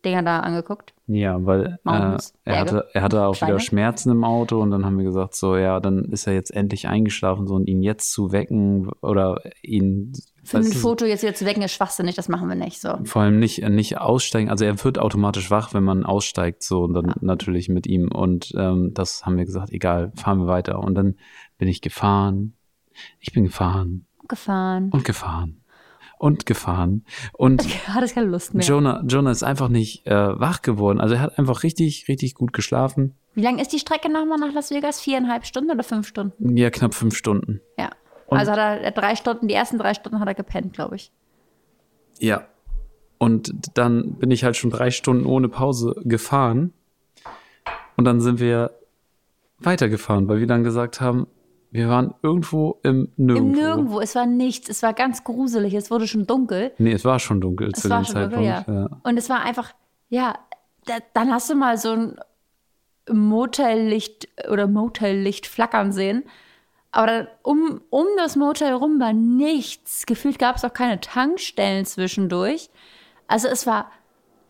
Dinger 0.03 0.23
da 0.23 0.39
angeguckt. 0.39 0.93
Ja, 1.07 1.45
weil 1.45 1.79
äh, 1.85 2.27
er, 2.45 2.59
hatte, 2.59 2.87
er 2.93 3.01
hatte 3.01 3.23
auch 3.23 3.35
Steine. 3.35 3.53
wieder 3.53 3.59
Schmerzen 3.59 4.11
im 4.11 4.23
Auto 4.23 4.61
und 4.61 4.71
dann 4.71 4.85
haben 4.85 4.97
wir 4.97 5.05
gesagt, 5.05 5.35
so 5.35 5.55
ja, 5.57 5.79
dann 5.79 6.05
ist 6.05 6.27
er 6.27 6.33
jetzt 6.33 6.53
endlich 6.53 6.87
eingeschlafen, 6.87 7.47
so 7.47 7.55
und 7.55 7.67
ihn 7.67 7.81
jetzt 7.81 8.11
zu 8.11 8.31
wecken 8.31 8.89
oder 9.01 9.41
ihn. 9.61 10.13
Für 10.43 10.57
ein 10.57 10.63
Foto 10.63 11.05
jetzt 11.05 11.23
wieder 11.23 11.33
zu 11.33 11.45
wecken 11.45 11.61
ist 11.61 11.73
schwachsinnig, 11.73 12.15
das 12.15 12.29
machen 12.29 12.49
wir 12.49 12.55
nicht 12.55 12.79
so. 12.79 12.97
Vor 13.05 13.21
allem 13.21 13.39
nicht, 13.39 13.67
nicht 13.69 13.97
aussteigen, 13.97 14.49
also 14.49 14.65
er 14.65 14.83
wird 14.83 14.99
automatisch 14.99 15.49
wach, 15.51 15.73
wenn 15.73 15.83
man 15.83 16.05
aussteigt, 16.05 16.63
so 16.63 16.83
und 16.83 16.93
dann 16.93 17.07
ja. 17.07 17.15
natürlich 17.21 17.69
mit 17.69 17.87
ihm. 17.87 18.09
Und 18.11 18.53
ähm, 18.57 18.93
das 18.93 19.25
haben 19.25 19.37
wir 19.37 19.45
gesagt, 19.45 19.71
egal, 19.71 20.11
fahren 20.15 20.39
wir 20.39 20.47
weiter. 20.47 20.79
Und 20.79 20.95
dann 20.95 21.15
bin 21.57 21.67
ich 21.67 21.81
gefahren. 21.81 22.53
Ich 23.19 23.33
bin 23.33 23.45
gefahren. 23.45 24.05
Gefahren. 24.27 24.89
Und 24.91 25.03
gefahren 25.03 25.62
und 26.23 26.45
gefahren. 26.45 27.03
Und 27.33 27.63
hatte 27.89 28.07
keine 28.13 28.27
Lust 28.27 28.53
mehr. 28.53 28.65
Jonah, 28.65 29.03
Jonah 29.05 29.29
ist 29.29 29.43
einfach 29.43 29.67
nicht 29.67 30.07
äh, 30.07 30.39
wach 30.39 30.61
geworden. 30.61 31.01
Also 31.01 31.15
er 31.15 31.21
hat 31.21 31.37
einfach 31.37 31.63
richtig, 31.63 32.07
richtig 32.07 32.33
gut 32.35 32.53
geschlafen. 32.53 33.13
Wie 33.33 33.41
lang 33.41 33.59
ist 33.59 33.73
die 33.73 33.79
Strecke 33.79 34.09
nochmal 34.09 34.37
nach 34.37 34.53
Las 34.53 34.71
Vegas? 34.71 35.01
Viereinhalb 35.01 35.45
Stunden 35.45 35.69
oder 35.69 35.83
fünf 35.83 36.07
Stunden? 36.07 36.55
Ja, 36.55 36.69
knapp 36.69 36.93
fünf 36.93 37.17
Stunden. 37.17 37.59
Ja. 37.77 37.89
Und 38.27 38.37
also 38.37 38.53
hat 38.53 38.57
er 38.57 38.91
drei 38.91 39.17
Stunden, 39.17 39.49
die 39.49 39.53
ersten 39.53 39.77
drei 39.77 39.93
Stunden 39.93 40.21
hat 40.21 40.27
er 40.29 40.33
gepennt, 40.33 40.71
glaube 40.71 40.95
ich. 40.95 41.11
Ja. 42.19 42.47
Und 43.17 43.53
dann 43.73 44.13
bin 44.13 44.31
ich 44.31 44.45
halt 44.45 44.55
schon 44.55 44.69
drei 44.69 44.91
Stunden 44.91 45.25
ohne 45.25 45.49
Pause 45.49 45.93
gefahren. 46.05 46.71
Und 47.97 48.05
dann 48.05 48.21
sind 48.21 48.39
wir 48.39 48.71
weitergefahren, 49.59 50.29
weil 50.29 50.39
wir 50.39 50.47
dann 50.47 50.63
gesagt 50.63 51.01
haben, 51.01 51.27
wir 51.73 51.89
waren 51.89 52.13
irgendwo 52.21 52.79
im 52.83 53.11
Nirgendwo. 53.17 53.47
Im 53.47 53.51
Nirgendwo. 53.51 53.99
Es 53.99 54.13
war 54.13 54.27
nichts. 54.27 54.69
Es 54.69 54.83
war 54.83 54.93
ganz 54.93 55.23
gruselig. 55.23 55.73
Es 55.73 55.89
wurde 55.89 56.07
schon 56.07 56.27
dunkel. 56.27 56.71
Nee, 56.77 56.91
es 56.93 57.03
war 57.03 57.17
schon 57.17 57.41
dunkel 57.41 57.71
es 57.73 57.81
zu 57.81 57.89
dem 57.89 58.05
Zeitpunkt. 58.05 58.35
Dunkel, 58.35 58.47
ja. 58.47 58.63
Ja. 58.67 58.89
Und 59.01 59.17
es 59.17 59.27
war 59.27 59.41
einfach, 59.41 59.73
ja, 60.09 60.35
da, 60.85 60.97
dann 61.15 61.31
hast 61.31 61.49
du 61.49 61.55
mal 61.55 61.79
so 61.79 61.93
ein 61.93 62.15
Motellicht 63.11 64.27
oder 64.51 64.67
Motellicht 64.67 65.47
flackern 65.47 65.91
sehen. 65.91 66.25
Aber 66.91 67.07
dann, 67.07 67.27
um, 67.41 67.81
um 67.89 68.05
das 68.17 68.35
Motel 68.35 68.67
herum 68.67 68.99
war 68.99 69.13
nichts. 69.13 70.05
Gefühlt 70.05 70.37
gab 70.37 70.57
es 70.57 70.63
auch 70.63 70.73
keine 70.73 71.01
Tankstellen 71.01 71.85
zwischendurch. 71.85 72.69
Also 73.27 73.47
es 73.47 73.65
war 73.65 73.89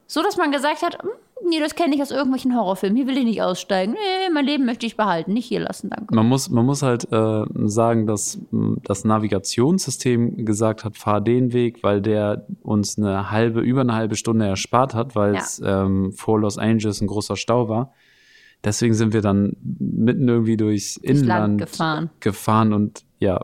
so, 0.07 0.21
dass 0.21 0.35
man 0.35 0.51
gesagt 0.51 0.81
hat, 0.81 1.01
hm, 1.01 1.09
nee, 1.47 1.59
das 1.59 1.75
kenne 1.75 1.95
ich 1.95 2.01
aus 2.01 2.11
irgendwelchen 2.11 2.55
Horrorfilmen. 2.55 2.97
Hier 2.97 3.07
will 3.07 3.17
ich 3.17 3.25
nicht 3.25 3.41
aussteigen. 3.41 3.93
Nee, 3.93 4.33
mein 4.33 4.45
Leben 4.45 4.65
möchte 4.65 4.85
ich 4.85 4.97
behalten, 4.97 5.33
nicht 5.33 5.45
hier 5.45 5.61
lassen, 5.61 5.89
danke. 5.89 6.13
Man 6.13 6.27
muss, 6.27 6.49
man 6.49 6.65
muss 6.65 6.81
halt 6.81 7.11
äh, 7.11 7.43
sagen, 7.65 8.07
dass 8.07 8.39
das 8.83 9.05
Navigationssystem 9.05 10.45
gesagt 10.45 10.83
hat, 10.83 10.97
fahr 10.97 11.21
den 11.21 11.53
Weg, 11.53 11.83
weil 11.83 12.01
der 12.01 12.45
uns 12.61 12.97
eine 12.97 13.31
halbe, 13.31 13.61
über 13.61 13.81
eine 13.81 13.93
halbe 13.93 14.15
Stunde 14.15 14.45
erspart 14.45 14.93
hat, 14.93 15.15
weil 15.15 15.35
es 15.35 15.59
ja. 15.59 15.85
ähm, 15.85 16.13
vor 16.13 16.39
Los 16.39 16.57
Angeles 16.57 17.01
ein 17.01 17.07
großer 17.07 17.35
Stau 17.35 17.69
war. 17.69 17.93
Deswegen 18.63 18.93
sind 18.93 19.13
wir 19.13 19.21
dann 19.21 19.57
mitten 19.61 20.27
irgendwie 20.27 20.55
durchs 20.55 20.95
Inland 20.97 21.59
gefahren. 21.59 22.09
gefahren 22.21 22.73
und 22.73 23.03
ja, 23.19 23.43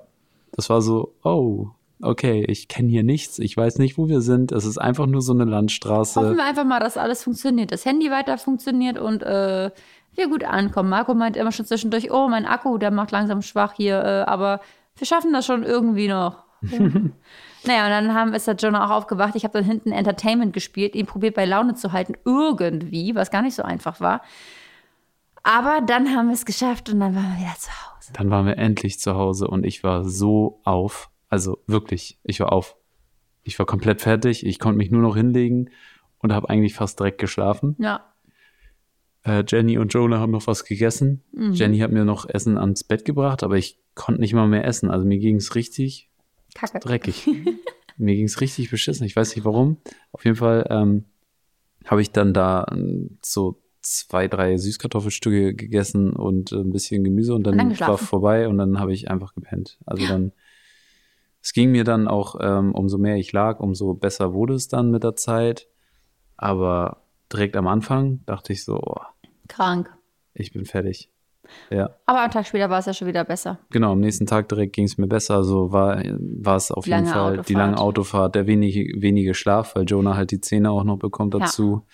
das 0.53 0.69
war 0.69 0.81
so, 0.81 1.15
oh, 1.23 1.67
okay, 2.01 2.45
ich 2.47 2.67
kenne 2.67 2.89
hier 2.89 3.03
nichts, 3.03 3.39
ich 3.39 3.55
weiß 3.55 3.77
nicht, 3.77 3.97
wo 3.97 4.07
wir 4.07 4.21
sind. 4.21 4.51
Es 4.51 4.65
ist 4.65 4.77
einfach 4.77 5.05
nur 5.05 5.21
so 5.21 5.33
eine 5.33 5.45
Landstraße. 5.45 6.19
Hoffen 6.19 6.37
wir 6.37 6.45
einfach 6.45 6.65
mal, 6.65 6.79
dass 6.79 6.97
alles 6.97 7.23
funktioniert, 7.23 7.71
das 7.71 7.85
Handy 7.85 8.09
weiter 8.09 8.37
funktioniert 8.37 8.97
und 8.97 9.23
äh, 9.23 9.71
wir 10.15 10.27
gut 10.29 10.43
ankommen. 10.43 10.89
Marco 10.89 11.13
meint 11.13 11.37
immer 11.37 11.51
schon 11.51 11.65
zwischendurch, 11.65 12.11
oh, 12.11 12.27
mein 12.29 12.45
Akku, 12.45 12.77
der 12.77 12.91
macht 12.91 13.11
langsam 13.11 13.41
schwach 13.41 13.73
hier, 13.73 14.03
äh, 14.03 14.21
aber 14.29 14.61
wir 14.97 15.07
schaffen 15.07 15.33
das 15.33 15.45
schon 15.45 15.63
irgendwie 15.63 16.07
noch. 16.07 16.43
naja, 16.61 17.85
und 17.85 17.91
dann 17.91 18.13
haben, 18.13 18.33
ist 18.33 18.47
der 18.47 18.55
Jonah 18.55 18.85
auch 18.85 18.91
aufgewacht. 18.91 19.35
Ich 19.35 19.43
habe 19.43 19.53
dann 19.53 19.63
hinten 19.63 19.91
Entertainment 19.91 20.53
gespielt, 20.53 20.95
ihn 20.95 21.05
probiert 21.05 21.35
bei 21.35 21.45
Laune 21.45 21.75
zu 21.75 21.93
halten, 21.93 22.15
irgendwie, 22.25 23.15
was 23.15 23.31
gar 23.31 23.41
nicht 23.41 23.55
so 23.55 23.63
einfach 23.63 24.01
war. 24.01 24.21
Aber 25.43 25.81
dann 25.81 26.13
haben 26.15 26.27
wir 26.27 26.33
es 26.33 26.45
geschafft 26.45 26.89
und 26.89 26.99
dann 26.99 27.15
waren 27.15 27.31
wir 27.33 27.45
wieder 27.45 27.55
zu 27.57 27.69
Hause. 27.69 28.11
Dann 28.13 28.29
waren 28.29 28.45
wir 28.45 28.57
endlich 28.57 28.99
zu 28.99 29.15
Hause 29.15 29.47
und 29.47 29.65
ich 29.65 29.83
war 29.83 30.03
so 30.03 30.59
auf. 30.63 31.08
Also 31.29 31.63
wirklich, 31.67 32.19
ich 32.23 32.39
war 32.39 32.51
auf. 32.51 32.75
Ich 33.43 33.57
war 33.57 33.65
komplett 33.65 34.01
fertig. 34.01 34.45
Ich 34.45 34.59
konnte 34.59 34.77
mich 34.77 34.91
nur 34.91 35.01
noch 35.01 35.15
hinlegen 35.15 35.69
und 36.19 36.33
habe 36.33 36.49
eigentlich 36.49 36.73
fast 36.73 36.99
direkt 36.99 37.19
geschlafen. 37.19 37.75
Ja. 37.79 38.13
Äh, 39.23 39.43
Jenny 39.47 39.77
und 39.77 39.93
Jonah 39.93 40.19
haben 40.19 40.31
noch 40.31 40.47
was 40.47 40.65
gegessen. 40.65 41.23
Mhm. 41.31 41.53
Jenny 41.53 41.79
hat 41.79 41.91
mir 41.91 42.05
noch 42.05 42.27
Essen 42.27 42.57
ans 42.57 42.83
Bett 42.83 43.05
gebracht, 43.05 43.43
aber 43.43 43.57
ich 43.57 43.79
konnte 43.95 44.21
nicht 44.21 44.33
mal 44.33 44.47
mehr 44.47 44.65
essen. 44.65 44.89
Also 44.89 45.05
mir 45.05 45.19
ging 45.19 45.37
es 45.37 45.55
richtig 45.55 46.09
Kacke. 46.53 46.79
dreckig. 46.79 47.27
mir 47.97 48.15
ging 48.15 48.25
es 48.25 48.41
richtig 48.41 48.69
beschissen. 48.69 49.05
Ich 49.05 49.15
weiß 49.15 49.35
nicht 49.35 49.45
warum. 49.45 49.77
Auf 50.11 50.25
jeden 50.25 50.37
Fall 50.37 50.67
ähm, 50.69 51.05
habe 51.85 52.01
ich 52.01 52.11
dann 52.11 52.33
da 52.33 52.65
ähm, 52.71 53.17
so 53.23 53.61
zwei, 53.81 54.27
drei 54.27 54.57
Süßkartoffelstücke 54.57 55.53
gegessen 55.55 56.11
und 56.13 56.51
ein 56.51 56.71
bisschen 56.71 57.03
Gemüse 57.03 57.33
und 57.33 57.43
dann, 57.43 57.59
Und 57.59 57.79
dann 57.79 57.87
war 57.87 57.97
vorbei 57.97 58.47
und 58.47 58.57
dann 58.57 58.79
habe 58.79 58.93
ich 58.93 59.09
einfach 59.09 59.33
gepennt. 59.33 59.79
Also 59.85 60.05
dann, 60.07 60.31
es 61.49 61.53
ging 61.53 61.71
mir 61.71 61.83
dann 61.83 62.07
auch, 62.07 62.35
ähm, 62.39 62.75
umso 62.75 62.99
mehr 62.99 63.15
ich 63.15 63.31
lag, 63.31 63.59
umso 63.59 63.95
besser 63.95 64.33
wurde 64.35 64.53
es 64.53 64.67
dann 64.67 64.91
mit 64.91 65.03
der 65.03 65.15
Zeit. 65.15 65.67
Aber 66.37 67.01
direkt 67.33 67.55
am 67.57 67.65
Anfang 67.65 68.19
dachte 68.27 68.53
ich 68.53 68.63
so, 68.63 68.75
oh, 68.79 69.01
Krank. 69.47 69.89
ich 70.35 70.53
bin 70.53 70.65
fertig. 70.65 71.09
Ja, 71.71 71.89
Aber 72.05 72.21
am 72.21 72.29
Tag 72.29 72.45
später 72.45 72.69
war 72.69 72.77
es 72.77 72.85
ja 72.85 72.93
schon 72.93 73.07
wieder 73.07 73.23
besser. 73.23 73.57
genau. 73.71 73.93
Am 73.93 73.99
nächsten 73.99 74.27
Tag 74.27 74.47
direkt 74.49 74.73
ging 74.75 74.85
es 74.85 74.99
mir 74.99 75.07
besser. 75.07 75.37
Also 75.37 75.71
war, 75.71 76.03
war 76.05 76.55
es 76.57 76.69
auf 76.71 76.83
Die 76.85 76.91
jeden 76.91 77.07
Fall 77.07 77.31
die 77.31 77.39
Autofahrt. 77.39 77.49
lange 77.57 77.77
Autofahrt, 77.79 78.35
der 78.35 78.45
wenige, 78.45 79.01
wenige 79.01 79.33
Schlaf, 79.33 79.75
weil 79.75 79.85
Jonah 79.85 80.15
halt 80.15 80.29
die 80.29 80.41
Zähne 80.41 80.69
auch 80.69 80.83
noch 80.83 80.97
bekommt 80.99 81.33
Ja. 81.33 81.39
dazu. 81.39 81.87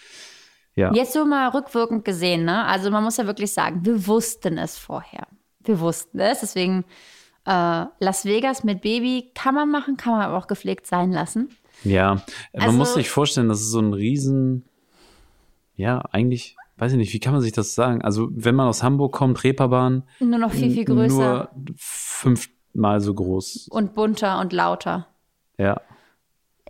Ja. 0.76 0.94
Jetzt 0.94 1.14
so 1.14 1.26
mal 1.26 1.48
rückwirkend 1.52 2.04
gesehen, 2.04 2.44
ne? 2.44 2.66
Also 2.66 2.92
man 2.92 3.02
muss 3.06 3.16
ja 3.16 3.26
wirklich 3.26 3.54
sagen, 3.54 3.86
wir 3.86 4.06
wussten 4.08 4.58
es 4.58 4.78
vorher. 4.78 5.26
Wir 5.64 5.80
wussten 5.80 6.20
es, 6.20 6.42
deswegen 6.42 6.84
äh, 7.46 7.86
Las 8.00 8.26
Vegas 8.26 8.64
mit 8.64 8.82
Baby 8.82 9.32
kann 9.36 9.56
man 9.56 9.70
machen, 9.72 9.98
kann 9.98 10.14
man 10.14 10.22
aber 10.24 10.38
auch 10.38 10.48
gepflegt 10.48 10.88
sein 10.88 11.12
lassen. 11.12 11.50
Ja, 11.84 12.16
man 12.54 12.64
Also- 12.64 12.78
muss 12.78 12.94
sich 12.94 13.10
vorstellen, 13.10 13.50
das 13.50 13.60
ist 13.62 13.72
so 13.72 13.80
ein 13.80 13.94
riesen, 13.94 14.66
ja, 15.76 16.02
eigentlich, 16.12 16.56
weiß 16.78 16.94
ich 16.94 16.98
nicht, 16.98 17.14
wie 17.14 17.20
kann 17.20 17.34
man 17.34 17.42
sich 17.42 17.52
das 17.52 17.76
sagen? 17.76 18.02
Also, 18.02 18.30
wenn 18.32 18.56
man 18.56 18.68
aus 18.68 18.82
Hamburg 18.84 19.14
kommt, 19.14 19.44
Reeperbahn, 19.44 20.04
Nur 20.20 20.40
noch 20.40 20.52
viel, 20.52 20.72
viel 20.72 20.86
größer 20.86 21.50
nur 21.54 21.76
fünfmal 21.78 23.00
so 23.02 23.14
groß. 23.14 23.68
und 23.70 23.94
bunter 23.94 24.40
und 24.40 24.54
lauter. 24.54 25.08
Ja, 25.58 25.82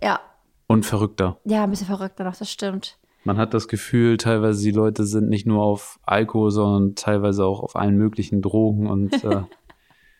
Ja, 0.02 0.20
und 0.66 0.84
verrückter. 0.86 1.38
ja, 1.44 1.64
ein 1.64 1.70
bisschen 1.70 1.86
verrückter 1.86 2.24
noch, 2.24 2.36
das 2.36 2.50
stimmt. 2.50 2.98
Man 3.24 3.38
hat 3.38 3.54
das 3.54 3.66
Gefühl, 3.66 4.18
teilweise 4.18 4.62
die 4.62 4.70
Leute 4.70 5.04
sind 5.04 5.28
nicht 5.28 5.46
nur 5.46 5.62
auf 5.62 5.98
Alkohol, 6.04 6.50
sondern 6.52 6.94
teilweise 6.94 7.44
auch 7.44 7.60
auf 7.60 7.74
allen 7.74 7.96
möglichen 7.96 8.40
Drogen 8.42 8.88
und 8.88 9.24
äh, 9.24 9.42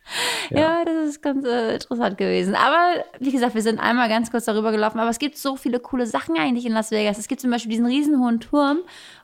Ja, 0.51 0.59
Ja. 0.59 0.85
das 0.85 1.09
ist 1.09 1.23
ganz 1.23 1.45
äh, 1.45 1.75
interessant 1.75 2.19
gewesen. 2.19 2.55
Aber 2.55 3.05
wie 3.19 3.33
gesagt, 3.33 3.55
wir 3.55 3.63
sind 3.63 3.81
einmal 3.81 4.09
ganz 4.09 4.31
kurz 4.31 4.45
darüber 4.45 4.71
gelaufen. 4.73 5.01
Aber 5.01 5.11
es 5.11 5.19
gibt 5.19 5.37
so 5.37 5.57
viele 5.57 5.81
coole 5.81 6.07
Sachen 6.07 6.37
eigentlich 6.39 6.67
in 6.67 6.73
Las 6.73 6.91
Vegas. 6.91 7.19
Es 7.19 7.29
gibt 7.29 7.41
zum 7.41 7.51
Beispiel 7.51 7.71
diesen 7.71 7.87
riesen 7.87 8.21
hohen 8.21 8.41
Turm, 8.41 8.79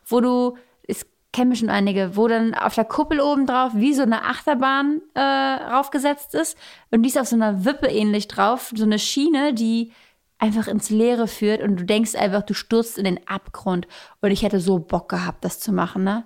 wo 0.07 0.21
du, 0.21 0.57
es 0.87 1.07
kennen 1.33 1.55
schon 1.55 1.71
einige, 1.71 2.17
wo 2.17 2.29
dann 2.29 2.55
auf 2.55 2.75
der 2.75 2.85
Kuppel 2.85 3.21
oben 3.21 3.47
drauf 3.47 3.73
wie 3.75 3.95
so 3.95 4.03
eine 4.03 4.25
Achterbahn 4.25 5.01
äh, 5.15 5.21
raufgesetzt 5.21 6.35
ist. 6.35 6.59
Und 6.91 7.03
die 7.03 7.09
ist 7.09 7.19
auf 7.19 7.29
so 7.29 7.37
einer 7.37 7.65
Wippe 7.65 7.87
ähnlich 7.87 8.29
drauf, 8.29 8.73
so 8.75 8.85
eine 8.85 8.99
Schiene, 8.99 9.55
die 9.55 9.93
einfach 10.39 10.67
ins 10.67 10.91
Leere 10.91 11.29
führt 11.29 11.63
und 11.63 11.79
du 11.79 11.85
denkst 11.85 12.17
einfach, 12.17 12.43
du 12.43 12.53
stürzt 12.53 12.99
in 12.99 13.05
den 13.05 13.21
Abgrund. 13.29 13.87
Und 14.21 14.33
ich 14.33 14.43
hätte 14.43 14.59
so 14.59 14.81
Bock 14.81 15.09
gehabt, 15.09 15.45
das 15.45 15.61
zu 15.61 15.73
machen, 15.73 16.03
ne? 16.03 16.25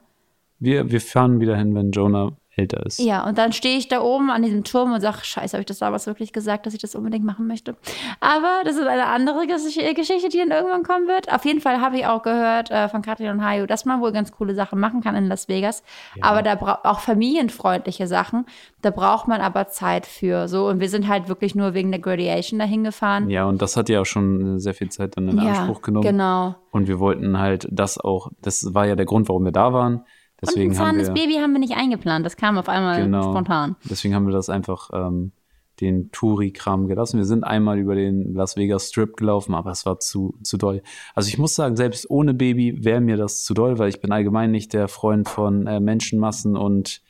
wir, 0.58 0.90
wir 0.90 1.02
fahren 1.02 1.38
wieder 1.38 1.56
hin, 1.56 1.74
wenn 1.74 1.90
Jonah 1.90 2.32
älter 2.56 2.84
ist. 2.86 2.98
Ja, 2.98 3.26
und 3.26 3.38
dann 3.38 3.52
stehe 3.52 3.76
ich 3.78 3.88
da 3.88 4.00
oben 4.00 4.30
an 4.30 4.42
diesem 4.42 4.64
Turm 4.64 4.92
und 4.92 5.00
sage, 5.00 5.18
scheiße, 5.22 5.52
habe 5.56 5.60
ich 5.62 5.66
das 5.66 5.78
damals 5.78 6.06
wirklich 6.06 6.32
gesagt, 6.32 6.66
dass 6.66 6.74
ich 6.74 6.80
das 6.80 6.94
unbedingt 6.94 7.24
machen 7.24 7.46
möchte. 7.46 7.76
Aber 8.20 8.62
das 8.64 8.76
ist 8.76 8.86
eine 8.86 9.06
andere 9.06 9.40
Gesch- 9.44 9.94
Geschichte, 9.94 10.28
die 10.28 10.38
dann 10.38 10.50
irgendwann 10.50 10.82
kommen 10.82 11.06
wird. 11.06 11.32
Auf 11.32 11.44
jeden 11.44 11.60
Fall 11.60 11.80
habe 11.80 11.96
ich 11.98 12.06
auch 12.06 12.22
gehört 12.22 12.70
äh, 12.70 12.88
von 12.88 13.02
Katrin 13.02 13.30
und 13.30 13.44
Hayo, 13.44 13.66
dass 13.66 13.84
man 13.84 14.00
wohl 14.00 14.12
ganz 14.12 14.32
coole 14.32 14.54
Sachen 14.54 14.80
machen 14.80 15.02
kann 15.02 15.14
in 15.16 15.26
Las 15.28 15.48
Vegas. 15.48 15.82
Aber 16.20 16.42
da 16.42 16.54
braucht 16.54 16.84
auch 16.84 17.00
familienfreundliche 17.00 18.06
Sachen. 18.06 18.46
Da 18.82 18.90
braucht 18.90 19.28
man 19.28 19.40
aber 19.40 19.68
Zeit 19.68 20.06
für. 20.06 20.48
So, 20.48 20.68
und 20.68 20.80
wir 20.80 20.88
sind 20.88 21.08
halt 21.08 21.28
wirklich 21.28 21.54
nur 21.54 21.74
wegen 21.74 21.90
der 21.90 22.00
Graduation 22.00 22.58
dahin 22.58 22.84
gefahren. 22.84 23.28
Ja, 23.30 23.44
und 23.44 23.60
das 23.62 23.76
hat 23.76 23.88
ja 23.88 24.00
auch 24.00 24.06
schon 24.06 24.58
sehr 24.58 24.74
viel 24.74 24.88
Zeit 24.90 25.16
dann 25.16 25.28
in 25.28 25.38
Anspruch 25.38 25.82
genommen. 25.82 26.06
genau. 26.06 26.54
Und 26.70 26.88
wir 26.88 26.98
wollten 26.98 27.38
halt 27.38 27.66
das 27.70 27.98
auch, 27.98 28.28
das 28.42 28.74
war 28.74 28.86
ja 28.86 28.96
der 28.96 29.06
Grund, 29.06 29.28
warum 29.28 29.44
wir 29.44 29.52
da 29.52 29.72
waren. 29.72 30.04
Und 30.42 30.50
Deswegen 30.50 30.72
ein 30.72 30.78
haben 30.78 30.84
zahlendes 30.98 31.14
Baby 31.14 31.34
haben 31.40 31.52
wir 31.52 31.60
nicht 31.60 31.76
eingeplant. 31.76 32.24
Das 32.26 32.36
kam 32.36 32.58
auf 32.58 32.68
einmal 32.68 33.02
Genau. 33.02 33.30
spontan. 33.32 33.76
deswegen 33.84 34.14
haben 34.14 34.26
wir 34.26 34.32
das 34.34 34.50
einfach 34.50 34.90
ähm, 34.92 35.32
den 35.80 36.10
Touri-Kram 36.10 36.88
gelassen. 36.88 37.18
Wir 37.18 37.24
sind 37.24 37.44
einmal 37.44 37.78
über 37.78 37.94
den 37.94 38.34
Las 38.34 38.56
Vegas 38.56 38.88
Strip 38.88 39.16
gelaufen, 39.16 39.54
aber 39.54 39.70
es 39.70 39.86
war 39.86 39.98
zu, 39.98 40.34
zu 40.42 40.56
doll. 40.58 40.82
Also 41.14 41.28
ich 41.28 41.38
muss 41.38 41.54
sagen, 41.54 41.76
selbst 41.76 42.08
ohne 42.10 42.34
Baby 42.34 42.84
wäre 42.84 43.00
mir 43.00 43.16
das 43.16 43.44
zu 43.44 43.54
doll, 43.54 43.78
weil 43.78 43.88
ich 43.88 44.00
bin 44.00 44.12
allgemein 44.12 44.50
nicht 44.50 44.72
der 44.72 44.88
Freund 44.88 45.28
von 45.28 45.66
äh, 45.66 45.80
Menschenmassen 45.80 46.56
und 46.56 47.02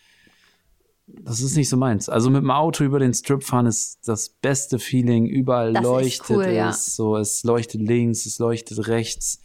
das 1.09 1.41
ist 1.41 1.57
nicht 1.57 1.69
so 1.69 1.77
meins. 1.77 2.09
Also 2.09 2.31
mit 2.31 2.43
dem 2.43 2.51
Auto 2.51 2.83
über 2.83 2.99
den 2.99 3.15
Strip 3.15 3.45
fahren 3.45 3.67
ist 3.67 4.09
das 4.09 4.29
beste 4.29 4.79
Feeling. 4.81 5.27
Überall 5.27 5.73
Das 5.73 5.83
leuchtet 5.85 6.31
cool, 6.37 6.45
es. 6.45 6.55
ja. 6.57 6.73
So, 6.73 7.17
es 7.17 7.45
leuchtet 7.45 7.81
links, 7.81 8.27
es 8.27 8.39
leuchtet 8.41 8.89
rechts. 8.89 9.41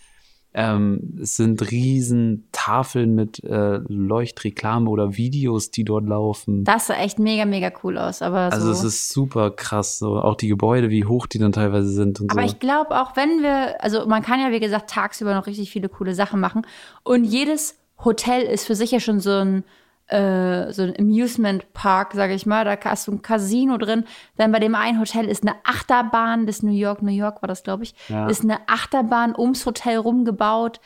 Ähm, 0.54 1.18
es 1.22 1.38
sind 1.38 1.72
riesen 1.72 2.48
Tafeln 2.52 3.16
mit 3.16 3.42
äh, 3.44 3.80
Leuchtreklame 3.88 4.90
oder 4.90 5.16
Videos, 5.16 5.72
die 5.72 5.86
dort 5.86 6.06
laufen. 6.06 6.64
Das 6.66 6.88
sah 6.88 6.96
echt 6.96 7.20
mega, 7.20 7.46
mega 7.46 7.72
cool 7.84 7.98
aus. 7.98 8.22
Aber 8.22 8.52
Also 8.52 8.66
so. 8.66 8.72
es 8.74 8.84
ist 8.84 9.10
super 9.10 9.52
krass, 9.52 10.00
so 10.00 10.20
auch 10.20 10.36
die 10.36 10.50
Gebäude, 10.50 10.90
wie 10.90 11.06
hoch 11.06 11.26
die 11.28 11.40
dann 11.40 11.54
teilweise 11.54 11.90
sind 11.90 12.20
und 12.20 12.32
Aber 12.32 12.42
so. 12.42 12.48
ich 12.48 12.60
glaube 12.60 13.00
auch, 13.02 13.16
wenn 13.16 13.42
wir, 13.42 13.82
also 13.82 14.06
man 14.08 14.22
kann 14.24 14.42
ja 14.42 14.52
wie 14.52 14.60
gesagt 14.60 14.90
tagsüber 14.90 15.34
noch 15.34 15.48
richtig 15.48 15.72
viele 15.72 15.88
coole 15.88 16.14
Sachen 16.16 16.40
machen 16.42 16.64
und 17.04 17.24
jedes 17.24 17.78
Hotel 18.04 18.42
ist 18.42 18.66
für 18.66 18.76
sich 18.76 18.92
ja 18.92 19.00
schon 19.00 19.20
so 19.20 19.32
ein 19.32 19.64
äh, 20.12 20.72
so 20.74 20.84
ein 20.84 20.94
Amusement 21.00 21.74
Park, 21.74 22.14
sage 22.14 22.34
ich 22.34 22.46
mal. 22.46 22.66
Da 22.66 22.78
hast 22.84 23.08
du 23.08 23.12
ein 23.14 23.22
Casino 23.22 23.78
drin. 23.78 24.06
Dann 24.38 24.52
bei 24.52 24.60
dem 24.60 24.76
einen 24.76 25.00
Hotel 25.00 25.26
ist 25.30 25.44
eine 25.44 25.56
Achterbahn, 25.64 26.46
das 26.46 26.62
New 26.64 26.72
York, 26.74 27.02
New 27.02 27.12
York 27.12 27.42
war 27.42 27.48
das, 27.48 27.64
glaube 27.64 27.84
ich, 27.84 27.96
Ja. 28.10 28.28
ist 28.28 28.44
eine 28.44 28.60
Achterbahn 28.68 29.36
ums 29.38 29.66
Hotel 29.66 29.98
rumgebaut. 29.98 30.80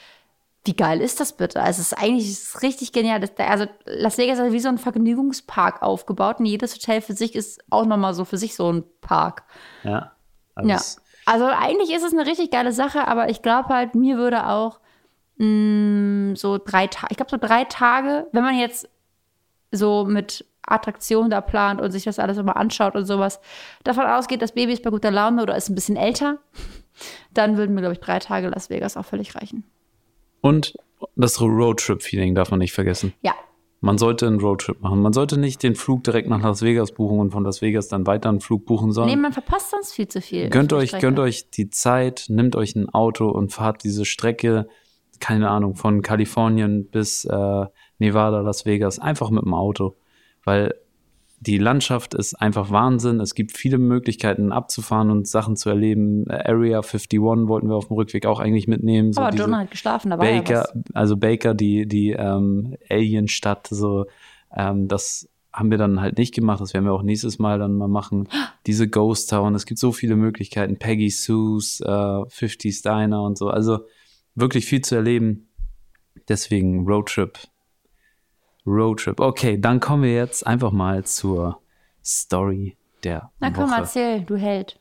Wie 0.67 0.76
geil 0.76 0.99
ist 1.01 1.19
das 1.19 1.34
bitte? 1.34 1.61
Also 1.61 1.82
es 1.82 1.91
ist 1.91 1.93
eigentlich 2.01 2.28
es 2.30 2.55
ist 2.55 2.61
richtig 2.63 2.91
genial. 2.91 3.19
Das, 3.19 3.32
also 3.38 3.65
Las 3.86 4.17
Vegas 4.17 4.39
ist 4.39 4.51
wie 4.51 4.59
so 4.59 4.69
ein 4.69 4.78
Vergnügungspark 4.80 5.82
aufgebaut 5.84 6.39
und 6.39 6.45
jedes 6.47 6.73
Hotel 6.76 7.01
für 7.01 7.13
sich 7.13 7.36
ist 7.36 7.61
auch 7.69 7.86
nochmal 7.86 8.13
so 8.15 8.26
für 8.26 8.38
sich 8.38 8.55
so 8.55 8.71
ein 8.71 8.84
Park. 9.01 9.43
ja. 9.84 10.11
Also 10.55 10.69
Ja. 10.69 10.80
Also 11.28 11.45
eigentlich 11.45 11.91
ist 11.91 12.03
es 12.03 12.13
eine 12.13 12.26
richtig 12.28 12.51
geile 12.51 12.71
Sache, 12.71 13.07
aber 13.07 13.30
ich 13.30 13.41
glaube 13.41 13.69
halt, 13.69 13.95
mir 13.95 14.17
würde 14.17 14.47
auch 14.47 14.80
mh, 15.38 16.36
so 16.36 16.57
drei 16.63 16.88
Tage, 16.88 17.07
ich 17.11 17.17
glaube 17.17 17.32
so 17.32 17.38
drei 17.38 17.63
Tage, 17.65 18.28
wenn 18.32 18.43
man 18.43 18.57
jetzt 18.57 18.88
so 19.76 20.05
mit 20.05 20.45
Attraktionen 20.67 21.30
da 21.30 21.41
plant 21.41 21.82
und 21.82 21.91
sich 21.91 22.03
das 22.03 22.19
alles 22.19 22.38
immer 22.38 22.57
anschaut 22.57 22.95
und 22.95 23.05
sowas, 23.05 23.39
davon 23.84 24.05
ausgeht, 24.05 24.41
das 24.41 24.53
Baby 24.53 24.73
ist 24.73 24.84
bei 24.84 24.89
guter 24.89 25.11
Laune 25.11 25.43
oder 25.43 25.55
ist 25.55 25.69
ein 25.69 25.76
bisschen 25.76 25.95
älter, 25.95 26.39
dann 27.34 27.57
würden 27.57 27.76
mir, 27.76 27.82
glaube 27.82 27.93
ich, 27.93 27.99
drei 27.99 28.19
Tage 28.19 28.49
Las 28.49 28.69
Vegas 28.69 28.97
auch 28.97 29.05
völlig 29.05 29.36
reichen. 29.36 29.63
Und 30.41 30.76
das 31.15 31.41
Roadtrip-Feeling 31.41 32.36
darf 32.36 32.51
man 32.51 32.59
nicht 32.59 32.73
vergessen. 32.73 33.13
Ja, 33.21 33.34
Man 33.82 33.97
sollte 33.97 34.26
einen 34.26 34.39
Roadtrip 34.39 34.82
machen. 34.82 35.01
Man 35.01 35.13
sollte 35.13 35.38
nicht 35.38 35.61
den 35.61 35.76
Flug 35.76 36.03
direkt 36.03 36.30
nach 36.30 36.41
Las 36.41 36.61
Vegas 36.61 36.91
buchen 36.93 37.19
und 37.19 37.32
von 37.32 37.43
Las 37.43 37.61
Vegas 37.61 37.88
dann 37.89 38.07
weiter 38.07 38.30
einen 38.30 38.39
Flug 38.39 38.65
buchen, 38.65 38.88
nee, 38.88 38.93
sondern 38.93 39.21
man 39.21 39.34
verpasst 39.34 39.71
sonst 39.71 39.93
viel 39.93 40.07
zu 40.07 40.21
viel. 40.21 40.49
gönnt 40.49 40.73
euch, 40.73 40.89
Strecke. 40.89 41.05
gönnt 41.05 41.19
euch 41.19 41.49
die 41.51 41.69
Zeit, 41.69 42.26
nimmt 42.30 42.55
euch 42.55 42.76
ein 42.76 42.89
Auto 42.89 43.30
und 43.30 43.53
fahrt 43.53 43.84
diese 43.84 44.05
Strecke, 44.05 44.67
keine 45.19 45.49
Ahnung, 45.49 45.76
von 45.76 46.01
Kalifornien 46.01 46.89
bis 46.89 47.26
äh, 47.26 47.65
Nevada, 48.00 48.41
Las 48.41 48.66
Vegas, 48.66 49.00
einfach 49.00 49.30
mit 49.30 49.43
dem 49.46 49.54
Auto. 49.54 49.96
Weil 50.43 50.76
die 51.39 51.58
Landschaft 51.58 52.14
ist 52.14 52.34
einfach 52.36 52.72
Wahnsinn. 52.72 53.20
Es 53.20 53.36
gibt 53.36 53.56
viele 53.58 53.78
Möglichkeiten 53.78 54.52
abzufahren 54.52 55.12
und 55.12 55.28
Sachen 55.28 55.56
zu 55.56 55.70
erleben. 55.70 56.26
Area 56.30 56.80
51 56.80 57.20
wollten 57.22 57.68
wir 57.68 57.76
auf 57.76 57.88
dem 57.88 57.96
Rückweg 57.98 58.26
auch 58.26 58.39
eigentlich 58.39 58.68
mitnehmen. 58.68 59.14
So 59.14 59.22
Aber 59.22 59.32
diese- 59.32 59.43
Jonah 59.43 59.60
hat 59.60 59.72
geschlafen, 59.72 60.10
da 60.12 60.18
war 60.18 60.26
ja 60.28 60.38
Baker, 60.41 60.70
was. 60.74 60.96
also 60.96 61.18
Baker, 61.18 61.54
die, 61.54 61.88
die 61.88 62.12
ähm, 62.12 62.76
Alienstadt, 62.89 63.68
so, 63.70 64.06
ähm, 64.56 64.88
das 64.88 65.30
haben 65.54 65.72
wir 65.72 65.78
dann 65.78 66.02
halt 66.02 66.18
nicht 66.18 66.34
gemacht. 66.34 66.62
Das 66.62 66.74
werden 66.74 66.86
wir 66.86 66.93
auch 66.93 67.04
nächstes 67.04 67.38
Mal 67.39 67.60
dann 67.60 67.76
mal 67.78 67.88
machen. 67.88 68.28
Diese 68.66 68.89
Ghost 68.89 69.30
Town, 69.30 69.56
es 69.56 69.66
gibt 69.66 69.80
so 69.80 69.91
viele 69.91 70.16
Möglichkeiten. 70.16 70.78
Peggy 70.78 71.10
Sue's, 71.10 71.80
äh, 71.82 71.86
50s 71.86 72.82
Diner 72.82 73.22
und 73.24 73.38
so. 73.38 73.50
Also 73.50 73.80
wirklich 74.36 74.66
viel 74.66 74.82
zu 74.82 74.96
erleben. 74.96 75.48
Deswegen 76.28 76.86
Roadtrip. 76.88 77.38
Roadtrip. 78.66 79.20
Okay, 79.20 79.59
dann 79.59 79.80
kommen 79.80 80.03
wir 80.03 80.13
jetzt 80.13 80.45
einfach 80.45 80.72
mal 80.72 81.03
zur 81.05 81.61
Story 82.03 82.78
der 83.03 83.32
Na 83.39 83.51
komm, 83.51 83.70
Woche. 83.70 83.82
erzähl, 83.82 84.22
du 84.22 84.36
Held. 84.36 84.80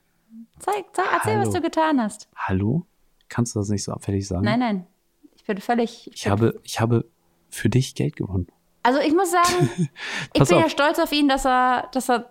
Zeig, 0.58 0.84
zeig 0.92 1.06
erzähl, 1.12 1.34
Hallo. 1.34 1.46
was 1.46 1.54
du 1.54 1.60
getan 1.60 2.00
hast. 2.00 2.28
Hallo? 2.36 2.86
Kannst 3.28 3.54
du 3.54 3.58
das 3.60 3.68
nicht 3.68 3.84
so 3.84 3.92
abfällig 3.92 4.26
sagen? 4.26 4.44
Nein, 4.44 4.60
nein. 4.60 4.86
Ich 5.34 5.44
bin 5.44 5.58
völlig. 5.58 6.10
Ich 6.14 6.26
habe, 6.28 6.60
ich 6.62 6.80
habe 6.80 7.04
für 7.50 7.68
dich 7.68 7.94
Geld 7.94 8.16
gewonnen. 8.16 8.46
Also 8.82 9.00
ich 9.00 9.14
muss 9.14 9.30
sagen, 9.30 9.68
ich 10.32 10.44
bin 10.44 10.58
ja 10.58 10.64
auf. 10.64 10.70
stolz 10.70 10.98
auf 10.98 11.12
ihn, 11.12 11.28
dass 11.28 11.44
er, 11.44 11.88
dass 11.92 12.08
er 12.08 12.30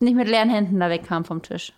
nicht 0.00 0.14
mit 0.14 0.28
leeren 0.28 0.50
Händen 0.50 0.80
da 0.80 0.88
wegkam 0.90 1.24
vom 1.24 1.42
Tisch. 1.42 1.72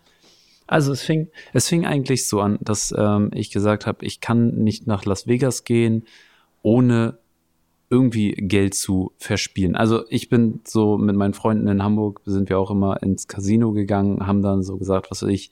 Also 0.67 0.93
es 0.93 1.03
fing, 1.03 1.29
es 1.53 1.69
fing 1.69 1.85
eigentlich 1.85 2.29
so 2.29 2.41
an, 2.41 2.59
dass 2.61 2.95
ähm, 2.97 3.31
ich 3.35 3.51
gesagt 3.51 3.87
habe, 3.87 4.05
ich 4.05 4.21
kann 4.21 4.55
nicht 4.55 4.87
nach 4.87 5.05
Las 5.05 5.27
Vegas 5.27 5.65
gehen, 5.65 6.05
ohne 6.63 7.19
irgendwie 7.91 8.31
Geld 8.33 8.75
zu 8.75 9.13
verspielen. 9.19 9.75
Also 9.77 10.05
ich 10.09 10.29
bin 10.29 10.61
so 10.65 10.97
mit 10.97 11.17
meinen 11.17 11.35
Freunden 11.35 11.67
in 11.69 11.83
Hamburg, 11.83 12.21
sind 12.25 12.49
wir 12.49 12.59
auch 12.59 12.71
immer 12.71 13.03
ins 13.03 13.27
Casino 13.27 13.73
gegangen, 13.73 14.27
haben 14.27 14.43
dann 14.43 14.63
so 14.63 14.77
gesagt, 14.77 15.11
was 15.11 15.23
weiß 15.23 15.29
ich, 15.31 15.51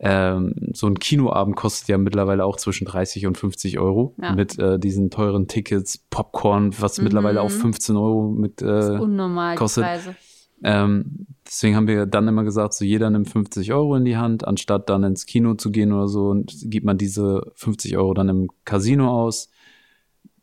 ähm, 0.00 0.54
so 0.72 0.86
ein 0.86 0.98
Kinoabend 0.98 1.56
kostet 1.56 1.88
ja 1.88 1.98
mittlerweile 1.98 2.44
auch 2.44 2.56
zwischen 2.56 2.86
30 2.86 3.26
und 3.26 3.36
50 3.36 3.78
Euro 3.80 4.14
Ja. 4.22 4.32
mit 4.32 4.58
äh, 4.58 4.78
diesen 4.78 5.10
teuren 5.10 5.48
Tickets, 5.48 5.98
Popcorn, 6.08 6.72
was 6.80 7.00
mittlerweile 7.02 7.42
auch 7.42 7.50
15 7.50 7.96
Euro 7.96 8.30
mit 8.30 8.62
Das 8.62 8.88
äh, 8.90 8.94
ist 8.94 9.00
unnormal, 9.00 9.56
kostet- 9.56 9.84
Preise. 9.84 10.14
ähm, 10.62 11.26
deswegen 11.44 11.74
haben 11.74 11.88
wir 11.88 12.06
dann 12.06 12.28
immer 12.28 12.44
gesagt, 12.44 12.74
so 12.74 12.84
jeder 12.84 13.10
nimmt 13.10 13.28
50 13.28 13.72
Euro 13.72 13.96
in 13.96 14.04
die 14.04 14.16
Hand, 14.16 14.46
anstatt 14.46 14.88
dann 14.88 15.02
ins 15.02 15.26
Kino 15.26 15.54
zu 15.54 15.70
gehen 15.72 15.92
oder 15.92 16.06
so 16.08 16.28
und 16.28 16.54
gibt 16.70 16.86
man 16.86 16.96
diese 16.96 17.50
50 17.56 17.96
Euro 17.98 18.14
dann 18.14 18.28
im 18.28 18.48
Casino 18.64 19.10
aus. 19.10 19.50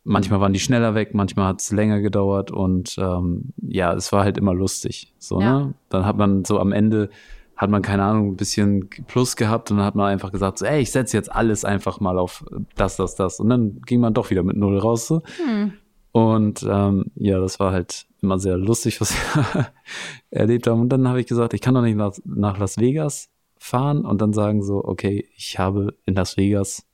Manchmal 0.08 0.40
waren 0.40 0.52
die 0.52 0.60
schneller 0.60 0.94
weg, 0.94 1.14
manchmal 1.14 1.48
hat 1.48 1.60
es 1.60 1.72
länger 1.72 2.00
gedauert 2.00 2.50
und 2.52 2.96
ähm, 2.98 3.52
ja, 3.60 3.92
es 3.92 4.12
war 4.12 4.22
halt 4.24 4.38
immer 4.38 4.54
lustig. 4.54 5.12
So, 5.18 5.40
Ja. 5.40 5.58
ne? 5.60 5.74
Dann 5.88 6.06
hat 6.06 6.16
man 6.16 6.44
so 6.44 6.58
am 6.60 6.72
Ende 6.72 7.10
hat 7.56 7.70
man, 7.70 7.80
keine 7.82 8.02
Ahnung, 8.04 8.32
ein 8.32 8.36
bisschen 8.36 8.88
Plus 9.08 9.34
gehabt 9.34 9.70
und 9.70 9.78
dann 9.78 9.86
hat 9.86 9.94
man 9.94 10.06
einfach 10.06 10.30
gesagt, 10.30 10.58
so, 10.58 10.66
ey, 10.66 10.80
ich 10.82 10.90
setze 10.92 11.16
jetzt 11.16 11.32
alles 11.32 11.64
einfach 11.64 12.00
mal 12.00 12.18
auf 12.18 12.44
das, 12.74 12.96
das, 12.96 13.14
das. 13.14 13.40
Und 13.40 13.48
dann 13.48 13.80
ging 13.86 13.98
man 14.00 14.12
doch 14.12 14.28
wieder 14.30 14.42
mit 14.42 14.56
Null 14.58 14.78
raus. 14.78 15.06
So. 15.06 15.22
Hm. 15.42 15.72
Und 16.12 16.66
ähm, 16.68 17.06
ja, 17.14 17.38
das 17.40 17.58
war 17.58 17.72
halt 17.72 18.06
immer 18.20 18.38
sehr 18.38 18.58
lustig, 18.58 19.00
was 19.00 19.14
wir 19.14 19.66
erlebt 20.30 20.66
haben. 20.66 20.82
Und 20.82 20.90
dann 20.90 21.08
habe 21.08 21.18
ich 21.20 21.26
gesagt, 21.26 21.54
ich 21.54 21.60
kann 21.62 21.74
doch 21.74 21.82
nicht 21.82 21.96
nach, 21.96 22.12
nach 22.26 22.58
Las 22.58 22.78
Vegas 22.78 23.30
fahren 23.58 24.04
und 24.04 24.20
dann 24.20 24.32
sagen 24.34 24.62
so, 24.62 24.84
okay, 24.84 25.26
ich 25.34 25.58
habe 25.58 25.94
in 26.04 26.14
Las 26.14 26.36
Vegas 26.36 26.85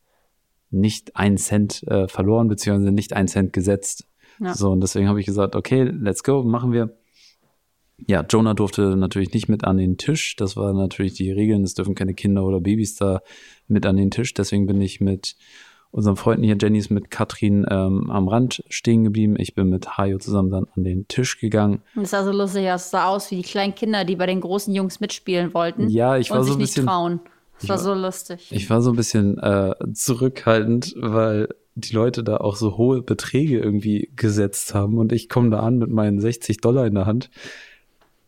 nicht 0.72 1.16
einen 1.16 1.36
Cent 1.36 1.82
äh, 1.86 2.08
verloren, 2.08 2.48
beziehungsweise 2.48 2.92
nicht 2.92 3.12
einen 3.12 3.28
Cent 3.28 3.52
gesetzt. 3.52 4.06
Ja. 4.40 4.54
So, 4.54 4.70
und 4.70 4.80
deswegen 4.80 5.08
habe 5.08 5.20
ich 5.20 5.26
gesagt, 5.26 5.54
okay, 5.54 5.82
let's 5.84 6.22
go, 6.24 6.42
machen 6.42 6.72
wir. 6.72 6.96
Ja, 8.08 8.24
Jonah 8.28 8.54
durfte 8.54 8.96
natürlich 8.96 9.32
nicht 9.32 9.48
mit 9.48 9.62
an 9.64 9.76
den 9.76 9.96
Tisch. 9.96 10.34
Das 10.36 10.56
war 10.56 10.72
natürlich 10.72 11.14
die 11.14 11.30
Regeln. 11.30 11.62
Es 11.62 11.74
dürfen 11.74 11.94
keine 11.94 12.14
Kinder 12.14 12.42
oder 12.44 12.60
Babys 12.60 12.96
da 12.96 13.20
mit 13.68 13.86
an 13.86 13.96
den 13.96 14.10
Tisch. 14.10 14.34
Deswegen 14.34 14.66
bin 14.66 14.80
ich 14.80 15.00
mit 15.00 15.36
unseren 15.92 16.16
Freunden 16.16 16.42
hier, 16.42 16.56
Jenny 16.60 16.78
ist 16.78 16.90
mit 16.90 17.10
Katrin 17.10 17.66
ähm, 17.70 18.10
am 18.10 18.26
Rand 18.26 18.64
stehen 18.70 19.04
geblieben. 19.04 19.36
Ich 19.38 19.54
bin 19.54 19.68
mit 19.68 19.98
Hajo 19.98 20.18
zusammen 20.18 20.50
dann 20.50 20.66
an 20.74 20.84
den 20.84 21.06
Tisch 21.06 21.38
gegangen. 21.38 21.82
Es 22.00 22.10
sah 22.10 22.24
so 22.24 22.32
lustig 22.32 22.68
aus. 22.70 22.86
Es 22.86 22.90
sah 22.90 23.06
aus 23.08 23.30
wie 23.30 23.36
die 23.36 23.42
kleinen 23.42 23.74
Kinder, 23.74 24.04
die 24.04 24.16
bei 24.16 24.26
den 24.26 24.40
großen 24.40 24.74
Jungs 24.74 24.98
mitspielen 25.00 25.52
wollten. 25.54 25.88
Ja, 25.90 26.16
ich 26.16 26.30
war 26.30 26.38
und 26.38 26.44
so 26.44 26.48
sich 26.48 26.56
ein 26.56 26.60
nicht 26.62 26.70
bisschen- 26.74 26.86
trauen. 26.86 27.20
Es 27.62 27.68
war 27.68 27.78
so 27.78 27.94
lustig. 27.94 28.48
Ich 28.50 28.70
war 28.70 28.82
so 28.82 28.90
ein 28.90 28.96
bisschen 28.96 29.38
äh, 29.38 29.74
zurückhaltend, 29.92 30.94
weil 30.96 31.48
die 31.74 31.94
Leute 31.94 32.22
da 32.22 32.38
auch 32.38 32.56
so 32.56 32.76
hohe 32.76 33.02
Beträge 33.02 33.58
irgendwie 33.58 34.10
gesetzt 34.16 34.74
haben. 34.74 34.98
Und 34.98 35.12
ich 35.12 35.28
komme 35.28 35.50
da 35.50 35.60
an 35.60 35.78
mit 35.78 35.90
meinen 35.90 36.20
60 36.20 36.58
Dollar 36.58 36.86
in 36.86 36.94
der 36.94 37.06
Hand. 37.06 37.30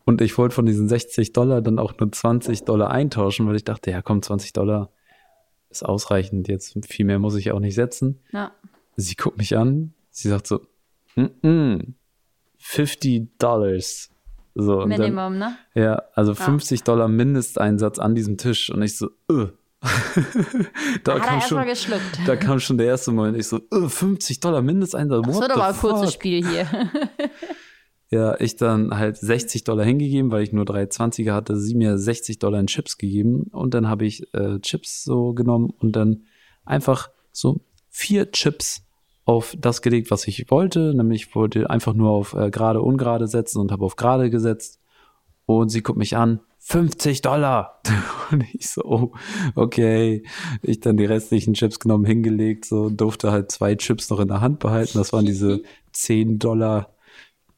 Und 0.05 0.21
ich 0.21 0.37
wollte 0.37 0.55
von 0.55 0.65
diesen 0.65 0.87
60 0.87 1.33
Dollar 1.33 1.61
dann 1.61 1.79
auch 1.79 1.93
nur 1.99 2.11
20 2.11 2.63
Dollar 2.63 2.91
eintauschen, 2.91 3.47
weil 3.47 3.55
ich 3.55 3.63
dachte, 3.63 3.91
ja 3.91 4.01
komm, 4.01 4.21
20 4.21 4.53
Dollar 4.53 4.91
ist 5.69 5.83
ausreichend. 5.83 6.47
Jetzt 6.47 6.77
viel 6.87 7.05
mehr 7.05 7.19
muss 7.19 7.35
ich 7.35 7.51
auch 7.51 7.59
nicht 7.59 7.75
setzen. 7.75 8.19
ja. 8.31 8.51
Sie 8.97 9.15
guckt 9.15 9.37
mich 9.37 9.57
an, 9.57 9.93
sie 10.09 10.29
sagt 10.29 10.47
so, 10.47 10.61
mm 11.15 11.25
-mm, 11.43 11.93
50 12.59 13.37
Dollars. 13.37 14.09
So, 14.55 14.81
und 14.81 14.89
dann, 14.89 15.01
Minimum, 15.01 15.37
ne? 15.37 15.57
ja, 15.73 16.01
also 16.13 16.33
50 16.33 16.83
Dollar 16.83 17.09
Mindesteinsatz 17.09 17.99
an 17.99 18.15
diesem 18.15 18.37
Tisch. 18.37 18.69
Und 18.69 18.81
ich 18.81 18.97
so, 18.97 19.07
äh. 19.29 19.47
da, 21.03 21.13
er 21.13 21.19
kam 21.19 21.41
schon, 21.41 21.67
da 22.25 22.35
kam 22.37 22.59
schon 22.59 22.77
der 22.77 22.87
erste 22.87 23.11
Moment. 23.11 23.37
Ich 23.37 23.47
so, 23.47 23.57
äh, 23.71 23.87
50 23.87 24.39
Dollar 24.39 24.61
Mindesteinsatz. 24.61 25.27
Das 25.27 25.39
wird 25.41 25.51
aber 25.51 25.67
ein 25.67 25.75
kurzes? 25.75 26.13
Spiel 26.13 26.47
hier. 26.47 26.67
Ja, 28.11 28.39
ich 28.39 28.55
dann 28.55 28.95
halt 28.95 29.17
60 29.17 29.63
Dollar 29.63 29.83
hingegeben, 29.83 30.31
weil 30.31 30.43
ich 30.43 30.53
nur 30.53 30.63
320er 30.63 31.33
hatte, 31.33 31.57
sie 31.57 31.75
mir 31.75 31.97
60 31.97 32.37
Dollar 32.37 32.59
in 32.59 32.67
Chips 32.67 32.97
gegeben 32.97 33.47
und 33.51 33.73
dann 33.73 33.89
habe 33.89 34.05
ich 34.05 34.33
äh, 34.33 34.59
Chips 34.59 35.03
so 35.03 35.33
genommen 35.33 35.71
und 35.79 35.95
dann 35.95 36.23
einfach 36.63 37.09
so 37.31 37.61
vier 37.89 38.31
Chips 38.31 38.84
auf 39.25 39.55
das 39.59 39.81
gelegt, 39.81 40.11
was 40.11 40.27
ich 40.27 40.49
wollte, 40.49 40.93
nämlich 40.95 41.23
ich 41.23 41.35
wollte 41.35 41.69
einfach 41.69 41.93
nur 41.93 42.11
auf 42.11 42.33
äh, 42.33 42.51
gerade, 42.51 42.81
ungerade 42.81 43.27
setzen 43.27 43.59
und 43.59 43.71
habe 43.71 43.83
auf 43.83 43.95
gerade 43.95 44.29
gesetzt 44.29 44.79
und 45.45 45.69
sie 45.69 45.81
guckt 45.81 45.97
mich 45.97 46.15
an, 46.15 46.39
50 46.59 47.21
Dollar. 47.21 47.79
Und 48.31 48.43
ich 48.53 48.69
so, 48.69 48.81
oh, 48.83 49.11
okay. 49.53 50.23
Ich 50.63 50.79
dann 50.79 50.97
die 50.97 51.05
restlichen 51.05 51.53
Chips 51.53 51.79
genommen, 51.79 52.05
hingelegt, 52.05 52.65
so 52.65 52.89
durfte 52.89 53.31
halt 53.31 53.51
zwei 53.51 53.75
Chips 53.75 54.09
noch 54.09 54.19
in 54.19 54.29
der 54.29 54.41
Hand 54.41 54.57
behalten. 54.57 54.97
Das 54.97 55.13
waren 55.13 55.25
diese 55.25 55.61
10 55.91 56.39
Dollar, 56.39 56.95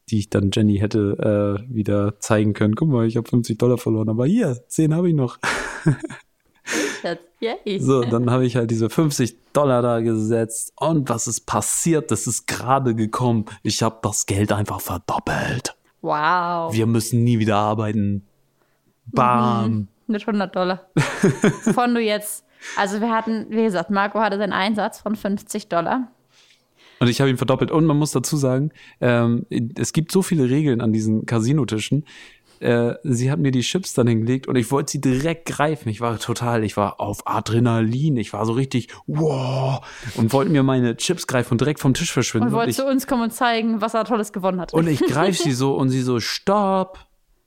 die 0.09 0.19
ich 0.19 0.29
dann 0.29 0.49
Jenny 0.51 0.79
hätte 0.79 1.63
äh, 1.69 1.73
wieder 1.73 2.19
zeigen 2.19 2.53
können. 2.53 2.75
Guck 2.75 2.89
mal, 2.89 3.07
ich 3.07 3.15
habe 3.15 3.29
50 3.29 3.57
Dollar 3.57 3.77
verloren, 3.77 4.09
aber 4.09 4.25
hier, 4.25 4.57
10 4.67 4.93
habe 4.93 5.07
ich 5.07 5.15
noch. 5.15 5.37
Yay. 7.39 7.79
So, 7.79 8.01
dann 8.01 8.31
habe 8.31 8.45
ich 8.45 8.55
halt 8.55 8.71
diese 8.71 8.89
50 8.89 9.53
Dollar 9.53 9.81
da 9.81 9.99
gesetzt. 10.01 10.73
Und 10.75 11.09
was 11.09 11.27
ist 11.27 11.45
passiert? 11.45 12.11
Das 12.11 12.27
ist 12.27 12.47
gerade 12.47 12.95
gekommen. 12.95 13.45
Ich 13.63 13.83
habe 13.83 13.99
das 14.01 14.25
Geld 14.25 14.51
einfach 14.51 14.81
verdoppelt. 14.81 15.75
Wow. 16.01 16.73
Wir 16.73 16.85
müssen 16.87 17.23
nie 17.23 17.39
wieder 17.39 17.57
arbeiten. 17.57 18.25
Bam. 19.07 19.87
Mit 20.07 20.21
100 20.27 20.55
Dollar. 20.55 20.89
Von 21.73 21.93
du 21.93 22.01
jetzt. 22.01 22.45
Also 22.75 23.01
wir 23.01 23.11
hatten, 23.11 23.47
wie 23.49 23.63
gesagt, 23.63 23.91
Marco 23.91 24.19
hatte 24.19 24.37
seinen 24.37 24.53
Einsatz 24.53 24.99
von 24.99 25.15
50 25.15 25.69
Dollar. 25.69 26.11
Und 26.99 27.07
ich 27.07 27.21
habe 27.21 27.29
ihn 27.29 27.37
verdoppelt. 27.37 27.71
Und 27.71 27.85
man 27.85 27.97
muss 27.97 28.11
dazu 28.11 28.37
sagen, 28.37 28.71
ähm, 28.99 29.45
es 29.75 29.93
gibt 29.93 30.11
so 30.11 30.21
viele 30.21 30.49
Regeln 30.49 30.81
an 30.81 30.91
diesen 30.91 31.25
Casinotischen. 31.25 32.05
Äh, 32.61 32.95
sie 33.03 33.31
hat 33.31 33.39
mir 33.39 33.51
die 33.51 33.61
Chips 33.61 33.93
dann 33.93 34.07
hingelegt 34.07 34.47
und 34.47 34.55
ich 34.55 34.71
wollte 34.71 34.91
sie 34.91 35.01
direkt 35.01 35.45
greifen. 35.45 35.89
Ich 35.89 36.01
war 36.01 36.17
total, 36.19 36.63
ich 36.63 36.77
war 36.77 36.99
auf 36.99 37.25
Adrenalin. 37.25 38.17
Ich 38.17 38.33
war 38.33 38.45
so 38.45 38.53
richtig, 38.53 38.89
wow, 39.05 39.81
und 40.15 40.33
wollte 40.33 40.51
mir 40.51 40.63
meine 40.63 40.97
Chips 40.97 41.27
greifen 41.27 41.53
und 41.53 41.61
direkt 41.61 41.79
vom 41.79 41.93
Tisch 41.93 42.11
verschwinden. 42.11 42.47
Und 42.47 42.53
wollte 42.53 42.73
zu 42.73 42.85
uns 42.85 43.07
kommen 43.07 43.23
und 43.23 43.31
zeigen, 43.31 43.81
was 43.81 43.93
er 43.93 44.05
Tolles 44.05 44.33
gewonnen 44.33 44.59
hat. 44.59 44.73
und 44.73 44.87
ich 44.87 44.99
greife 45.07 45.41
sie 45.41 45.51
so 45.51 45.75
und 45.75 45.89
sie 45.89 46.01
so, 46.01 46.19
stopp. 46.19 46.99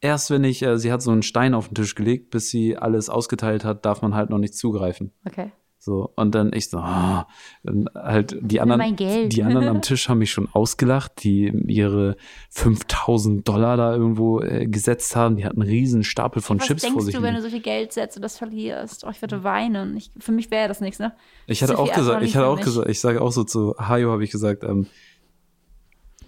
Erst 0.03 0.31
wenn 0.31 0.45
ich, 0.45 0.63
äh, 0.63 0.79
sie 0.79 0.93
hat 0.93 1.03
so 1.03 1.11
einen 1.11 1.23
Stein 1.23 1.53
auf 1.53 1.69
den 1.69 1.75
Tisch 1.75 1.95
gelegt, 1.95 2.31
bis 2.31 2.49
sie 2.49 2.77
alles 2.77 3.11
ausgeteilt 3.11 3.65
hat, 3.65 3.85
darf 3.85 4.01
man 4.01 4.15
halt 4.15 4.31
noch 4.31 4.39
nicht 4.39 4.55
zugreifen. 4.55 5.13
okay. 5.27 5.53
So, 5.83 6.12
und 6.14 6.35
dann 6.35 6.53
ich 6.53 6.68
so, 6.68 6.76
ah, 6.76 7.26
dann 7.62 7.89
halt 7.95 8.37
die 8.43 8.61
anderen, 8.61 8.97
die 9.31 9.43
anderen 9.43 9.66
am 9.66 9.81
Tisch 9.81 10.11
haben 10.11 10.18
mich 10.18 10.31
schon 10.31 10.47
ausgelacht, 10.53 11.24
die 11.24 11.51
ihre 11.68 12.16
5000 12.51 13.49
Dollar 13.49 13.78
da 13.78 13.95
irgendwo 13.95 14.43
äh, 14.43 14.66
gesetzt 14.66 15.16
haben. 15.16 15.37
Die 15.37 15.47
hatten 15.47 15.62
einen 15.62 15.70
riesen 15.70 16.05
Stapel 16.05 16.43
von 16.43 16.61
Was 16.61 16.66
Chips 16.66 16.83
vor 16.83 16.91
denkst 16.91 17.07
sich. 17.07 17.14
du, 17.14 17.22
wenn 17.22 17.35
du 17.35 17.41
so 17.41 17.49
viel 17.49 17.62
Geld 17.62 17.95
setzt 17.95 18.16
und 18.16 18.22
das 18.22 18.37
verlierst? 18.37 19.05
Oh, 19.07 19.11
ich 19.11 19.22
würde 19.22 19.43
weinen. 19.43 19.97
Ich, 19.97 20.11
für 20.18 20.33
mich 20.33 20.51
wäre 20.51 20.68
das 20.68 20.83
nichts, 20.83 20.99
ne? 20.99 21.14
Ich 21.47 21.62
hatte 21.62 21.76
so 21.76 21.78
auch 21.78 21.93
gesagt, 21.95 22.22
ich 22.24 22.37
hatte 22.37 22.49
auch 22.49 22.61
gesagt, 22.61 22.91
ich 22.91 23.01
sage 23.01 23.22
auch 23.22 23.33
so 23.33 23.45
zu 23.45 23.74
Hayo 23.78 24.12
habe 24.12 24.22
ich 24.22 24.31
gesagt, 24.31 24.64
ähm, 24.64 24.87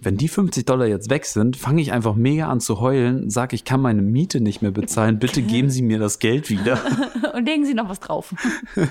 wenn 0.03 0.17
die 0.17 0.27
50 0.27 0.65
Dollar 0.65 0.87
jetzt 0.87 1.09
weg 1.09 1.25
sind, 1.25 1.57
fange 1.57 1.81
ich 1.81 1.91
einfach 1.91 2.15
mega 2.15 2.47
an 2.47 2.59
zu 2.59 2.79
heulen, 2.79 3.29
sag, 3.29 3.53
ich 3.53 3.63
kann 3.63 3.81
meine 3.81 4.01
Miete 4.01 4.41
nicht 4.41 4.61
mehr 4.61 4.71
bezahlen, 4.71 5.19
bitte 5.19 5.41
geben 5.41 5.69
Sie 5.69 5.81
mir 5.81 5.99
das 5.99 6.19
Geld 6.19 6.49
wieder. 6.49 6.79
Und 7.33 7.45
legen 7.45 7.65
sie 7.65 7.73
noch 7.73 7.89
was 7.89 7.99
drauf. 7.99 8.33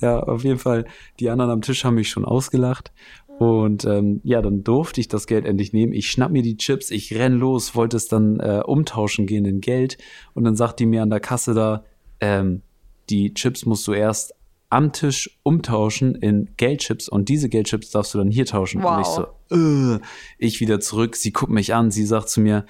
Ja, 0.00 0.20
auf 0.20 0.44
jeden 0.44 0.58
Fall. 0.58 0.86
Die 1.20 1.28
anderen 1.28 1.50
am 1.50 1.60
Tisch 1.60 1.84
haben 1.84 1.96
mich 1.96 2.08
schon 2.08 2.24
ausgelacht. 2.24 2.92
Und 3.38 3.84
ähm, 3.84 4.20
ja, 4.22 4.40
dann 4.40 4.62
durfte 4.62 5.00
ich 5.00 5.08
das 5.08 5.26
Geld 5.26 5.44
endlich 5.44 5.72
nehmen. 5.72 5.92
Ich 5.92 6.10
schnapp 6.10 6.30
mir 6.30 6.42
die 6.42 6.56
Chips, 6.56 6.90
ich 6.90 7.14
renn 7.14 7.34
los, 7.34 7.74
wollte 7.74 7.96
es 7.96 8.06
dann 8.06 8.38
äh, 8.40 8.62
umtauschen 8.64 9.26
gehen 9.26 9.44
in 9.44 9.60
Geld. 9.60 9.98
Und 10.34 10.44
dann 10.44 10.56
sagt 10.56 10.80
die 10.80 10.86
mir 10.86 11.02
an 11.02 11.10
der 11.10 11.20
Kasse 11.20 11.52
da, 11.52 11.84
ähm, 12.20 12.62
die 13.10 13.34
Chips 13.34 13.66
musst 13.66 13.86
du 13.86 13.92
erst 13.92 14.34
am 14.74 14.92
Tisch 14.92 15.38
umtauschen 15.44 16.16
in 16.16 16.50
Geldchips 16.56 17.08
und 17.08 17.28
diese 17.28 17.48
Geldchips 17.48 17.90
darfst 17.90 18.12
du 18.12 18.18
dann 18.18 18.30
hier 18.30 18.44
tauschen. 18.44 18.82
Wow. 18.82 18.96
Und 18.96 19.00
ich 19.00 19.06
so, 19.06 19.96
äh, 19.96 20.00
ich 20.38 20.60
wieder 20.60 20.80
zurück, 20.80 21.14
sie 21.14 21.32
guckt 21.32 21.52
mich 21.52 21.74
an, 21.74 21.92
sie 21.92 22.04
sagt 22.04 22.28
zu 22.28 22.40
mir, 22.40 22.66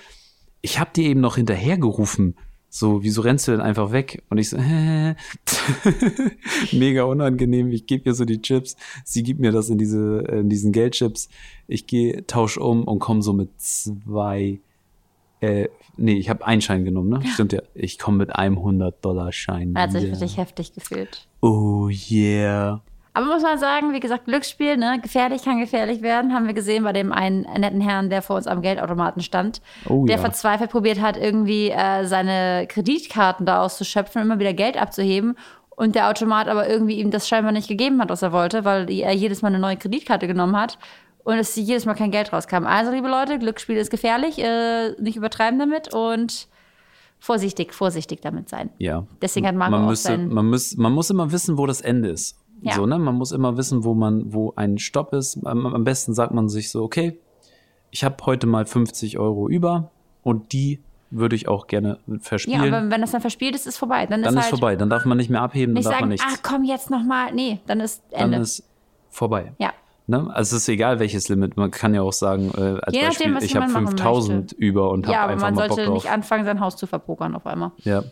ich 0.61 0.79
hab 0.79 0.93
dir 0.93 1.05
eben 1.05 1.21
noch 1.21 1.37
hinterhergerufen. 1.37 2.37
So, 2.69 3.03
wieso 3.03 3.23
rennst 3.23 3.49
du 3.49 3.53
denn 3.53 3.61
einfach 3.61 3.93
weg? 3.93 4.23
Und 4.29 4.39
ich 4.39 4.51
so, 4.51 4.59
hä? 4.59 5.15
Mega 6.73 7.05
unangenehm. 7.05 7.71
Ich 7.71 7.87
gebe 7.87 8.11
ihr 8.11 8.15
so 8.15 8.25
die 8.25 8.43
Chips. 8.43 8.77
Sie 9.05 9.23
gibt 9.23 9.41
mir 9.41 9.53
das 9.53 9.71
in 9.71 9.79
diese, 9.79 10.25
in 10.31 10.49
diesen 10.49 10.73
Geldchips. 10.73 11.29
Ich 11.69 11.87
gehe, 11.87 12.27
tausch 12.27 12.59
um 12.59 12.85
und 12.85 12.99
komme 12.99 13.23
so 13.23 13.33
mit 13.33 13.49
zwei, 13.59 14.61
äh, 15.41 15.69
nee, 15.97 16.15
ich 16.15 16.29
habe 16.31 16.47
einen 16.47 16.61
Schein 16.61 16.85
genommen, 16.85 17.11
ne? 17.11 17.27
Stimmt 17.27 17.53
ja. 17.53 17.61
Ich 17.75 17.99
komme 17.99 18.19
mit 18.19 18.35
einem 18.35 18.59
100-Dollar-Schein. 18.59 19.75
Er 19.75 19.83
hat 19.83 19.93
sich 19.93 20.05
wirklich 20.05 20.37
heftig 20.37 20.73
gefühlt. 20.75 21.27
Oh 21.41 21.89
yeah. 21.89 22.83
Aber 23.17 23.27
muss 23.27 23.43
man 23.43 23.59
sagen, 23.59 23.93
wie 23.93 24.01
gesagt, 24.01 24.25
Glücksspiel, 24.25 24.77
ne? 24.77 24.99
Gefährlich 25.01 25.45
kann 25.45 25.61
gefährlich 25.61 26.03
werden. 26.03 26.35
Haben 26.35 26.47
wir 26.47 26.55
gesehen 26.55 26.83
bei 26.83 26.93
dem 26.93 27.13
einen 27.13 27.43
netten 27.43 27.81
Herrn, 27.81 28.11
der 28.11 28.23
vor 28.23 28.37
uns 28.37 28.49
am 28.49 28.61
Geldautomaten 28.61 29.23
stand. 29.23 29.63
Oh 29.89 30.05
der 30.05 30.17
ja. 30.17 30.21
verzweifelt 30.21 30.71
probiert 30.71 31.01
hat, 31.01 31.17
irgendwie 31.17 31.71
äh, 31.71 32.05
seine 32.07 32.67
Kreditkarten 32.67 33.47
da 33.47 33.63
auszuschöpfen, 33.63 34.23
immer 34.23 34.41
wieder 34.41 34.53
Geld 34.53 34.77
abzuheben. 34.77 35.37
Und 35.77 35.95
der 35.95 36.09
Automat 36.09 36.49
aber 36.49 36.69
irgendwie 36.69 37.01
ihm 37.01 37.11
das 37.11 37.29
scheinbar 37.29 37.53
nicht 37.53 37.69
gegeben 37.69 38.01
hat, 38.01 38.09
was 38.09 38.23
er 38.23 38.33
wollte, 38.33 38.65
weil 38.65 38.91
er 38.91 39.13
jedes 39.13 39.43
Mal 39.43 39.49
eine 39.49 39.59
neue 39.59 39.77
Kreditkarte 39.77 40.27
genommen 40.27 40.57
hat 40.57 40.79
und 41.25 41.35
es 41.39 41.57
jedes 41.57 41.85
Mal 41.87 41.95
kein 41.95 42.11
Geld 42.11 42.33
rauskam. 42.33 42.65
Also, 42.67 42.93
liebe 42.93 43.09
Leute, 43.09 43.39
Glücksspiel 43.39 43.77
ist 43.77 43.91
gefährlich, 43.91 44.39
äh, 44.39 44.93
nicht 45.01 45.17
übertreiben 45.17 45.59
damit 45.59 45.93
und 45.93 46.49
vorsichtig, 47.19 47.73
vorsichtig 47.75 48.21
damit 48.21 48.49
sein. 48.49 48.71
Ja. 48.79 49.07
Deswegen 49.23 49.47
hat 49.47 49.55
Marco 49.55 49.71
man 49.73 49.85
auch 49.85 49.89
müsste, 49.89 50.09
sein- 50.09 50.29
man, 50.29 50.47
muss, 50.51 50.77
man 50.77 50.93
muss 50.93 51.11
immer 51.11 51.33
wissen, 51.33 51.57
wo 51.59 51.67
das 51.67 51.81
Ende 51.81 52.09
ist. 52.11 52.37
Ja. 52.61 52.75
So, 52.75 52.87
ne? 52.87 52.99
Man 52.99 53.15
muss 53.17 53.33
immer 53.33 53.57
wissen, 53.57 53.85
wo 53.85 53.95
man, 53.95 54.33
wo 54.33 54.53
ein 54.57 54.79
Stopp 54.79 55.13
ist. 55.13 55.39
Am, 55.45 55.67
am 55.67 55.85
besten 55.85 56.15
sagt 56.15 56.33
man 56.33 56.49
sich 56.49 56.71
so, 56.71 56.83
okay, 56.83 57.19
ich 57.91 58.05
habe 58.05 58.17
heute 58.27 58.47
mal 58.47 58.67
50 58.67 59.19
Euro 59.19 59.49
über 59.49 59.91
und 60.23 60.53
die 60.53 60.81
würde 61.11 61.37
ich 61.37 61.47
auch 61.49 61.67
gerne 61.69 61.99
Ja, 62.07 62.19
verspielen. 62.21 62.75
aber 62.75 62.91
wenn 62.91 63.01
das 63.01 63.13
dann 63.13 63.21
verspielt 63.21 63.55
ist, 63.55 63.67
ist 63.67 63.77
vorbei. 63.77 64.07
Dann, 64.07 64.23
dann 64.23 64.35
ist 64.35 64.41
ist 64.41 64.51
halt 64.51 64.51
vorbei. 64.61 64.77
Dann 64.77 64.91
darf 64.91 65.05
man 65.05 65.17
nicht 65.17 65.31
mehr 65.31 65.43
abheben, 65.43 65.75
dann 65.75 65.81
nicht 65.81 65.87
darf 65.87 66.01
man 66.01 66.11
sagen, 66.11 66.11
nichts. 66.11 66.27
ach 66.29 66.39
komm, 66.43 66.65
jetzt 66.65 66.91
nochmal. 66.91 67.33
Nee, 67.33 67.61
dann 67.67 67.81
ist 67.81 68.03
dann 68.11 68.33
Ende. 68.33 68.39
ist 68.39 68.65
vorbei. 69.11 69.53
ja. 69.59 69.73
Ne? 70.07 70.31
Also 70.35 70.57
es 70.57 70.63
ist 70.63 70.69
egal, 70.69 70.99
welches 70.99 71.31
Limit. 71.31 71.57
Man 71.57 71.71
kann 71.71 71.95
ja 71.95 72.03
auch 72.03 72.13
sagen, 72.13 72.51
äh, 72.57 72.61
als 72.61 72.95
nachdem, 72.95 73.07
Beispiel, 73.07 73.35
was 73.35 73.45
ich 73.45 73.57
habe 73.57 73.67
jemand 73.67 73.85
machen 73.85 73.97
5000 73.99 74.53
über 74.53 74.91
und 74.91 75.07
habe 75.07 75.15
ja, 75.15 75.27
einfach 75.27 75.47
man 75.47 75.55
mal 75.55 75.69
Bock 75.69 75.77
sollte 75.77 75.91
drauf. 75.91 75.95
nicht 75.95 76.13
anfangen, 76.13 76.45
sein 76.45 76.61
Haus 76.61 76.77
zu 76.77 76.87
verpokern 76.87 77.35
auf 77.35 77.47
einmal. 77.47 77.73
Ja, 77.79 78.05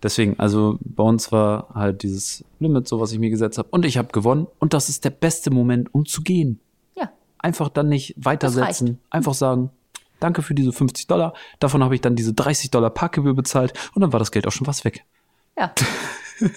deswegen, 0.00 0.38
also 0.38 0.78
bei 0.80 1.02
uns 1.02 1.32
war 1.32 1.68
halt 1.74 2.04
dieses 2.04 2.44
Limit, 2.60 2.86
so 2.86 3.00
was 3.00 3.10
ich 3.10 3.18
mir 3.18 3.30
gesetzt 3.30 3.58
habe. 3.58 3.68
Und 3.72 3.84
ich 3.84 3.98
habe 3.98 4.08
gewonnen. 4.12 4.46
Und 4.60 4.74
das 4.74 4.88
ist 4.88 5.04
der 5.04 5.10
beste 5.10 5.50
Moment, 5.50 5.92
um 5.92 6.06
zu 6.06 6.22
gehen. 6.22 6.60
Ja. 6.96 7.10
Einfach 7.38 7.68
dann 7.68 7.88
nicht 7.88 8.14
weitersetzen. 8.16 9.00
Einfach 9.10 9.34
sagen, 9.34 9.70
danke 10.20 10.42
für 10.42 10.54
diese 10.54 10.72
50 10.72 11.08
Dollar. 11.08 11.34
Davon 11.58 11.82
habe 11.82 11.96
ich 11.96 12.00
dann 12.00 12.14
diese 12.14 12.32
30 12.32 12.70
Dollar 12.70 12.90
Parkgebühr 12.90 13.34
bezahlt. 13.34 13.72
Und 13.94 14.02
dann 14.02 14.12
war 14.12 14.20
das 14.20 14.30
Geld 14.30 14.46
auch 14.46 14.52
schon 14.52 14.66
fast 14.66 14.84
weg. 14.84 15.04
Ja. 15.58 15.74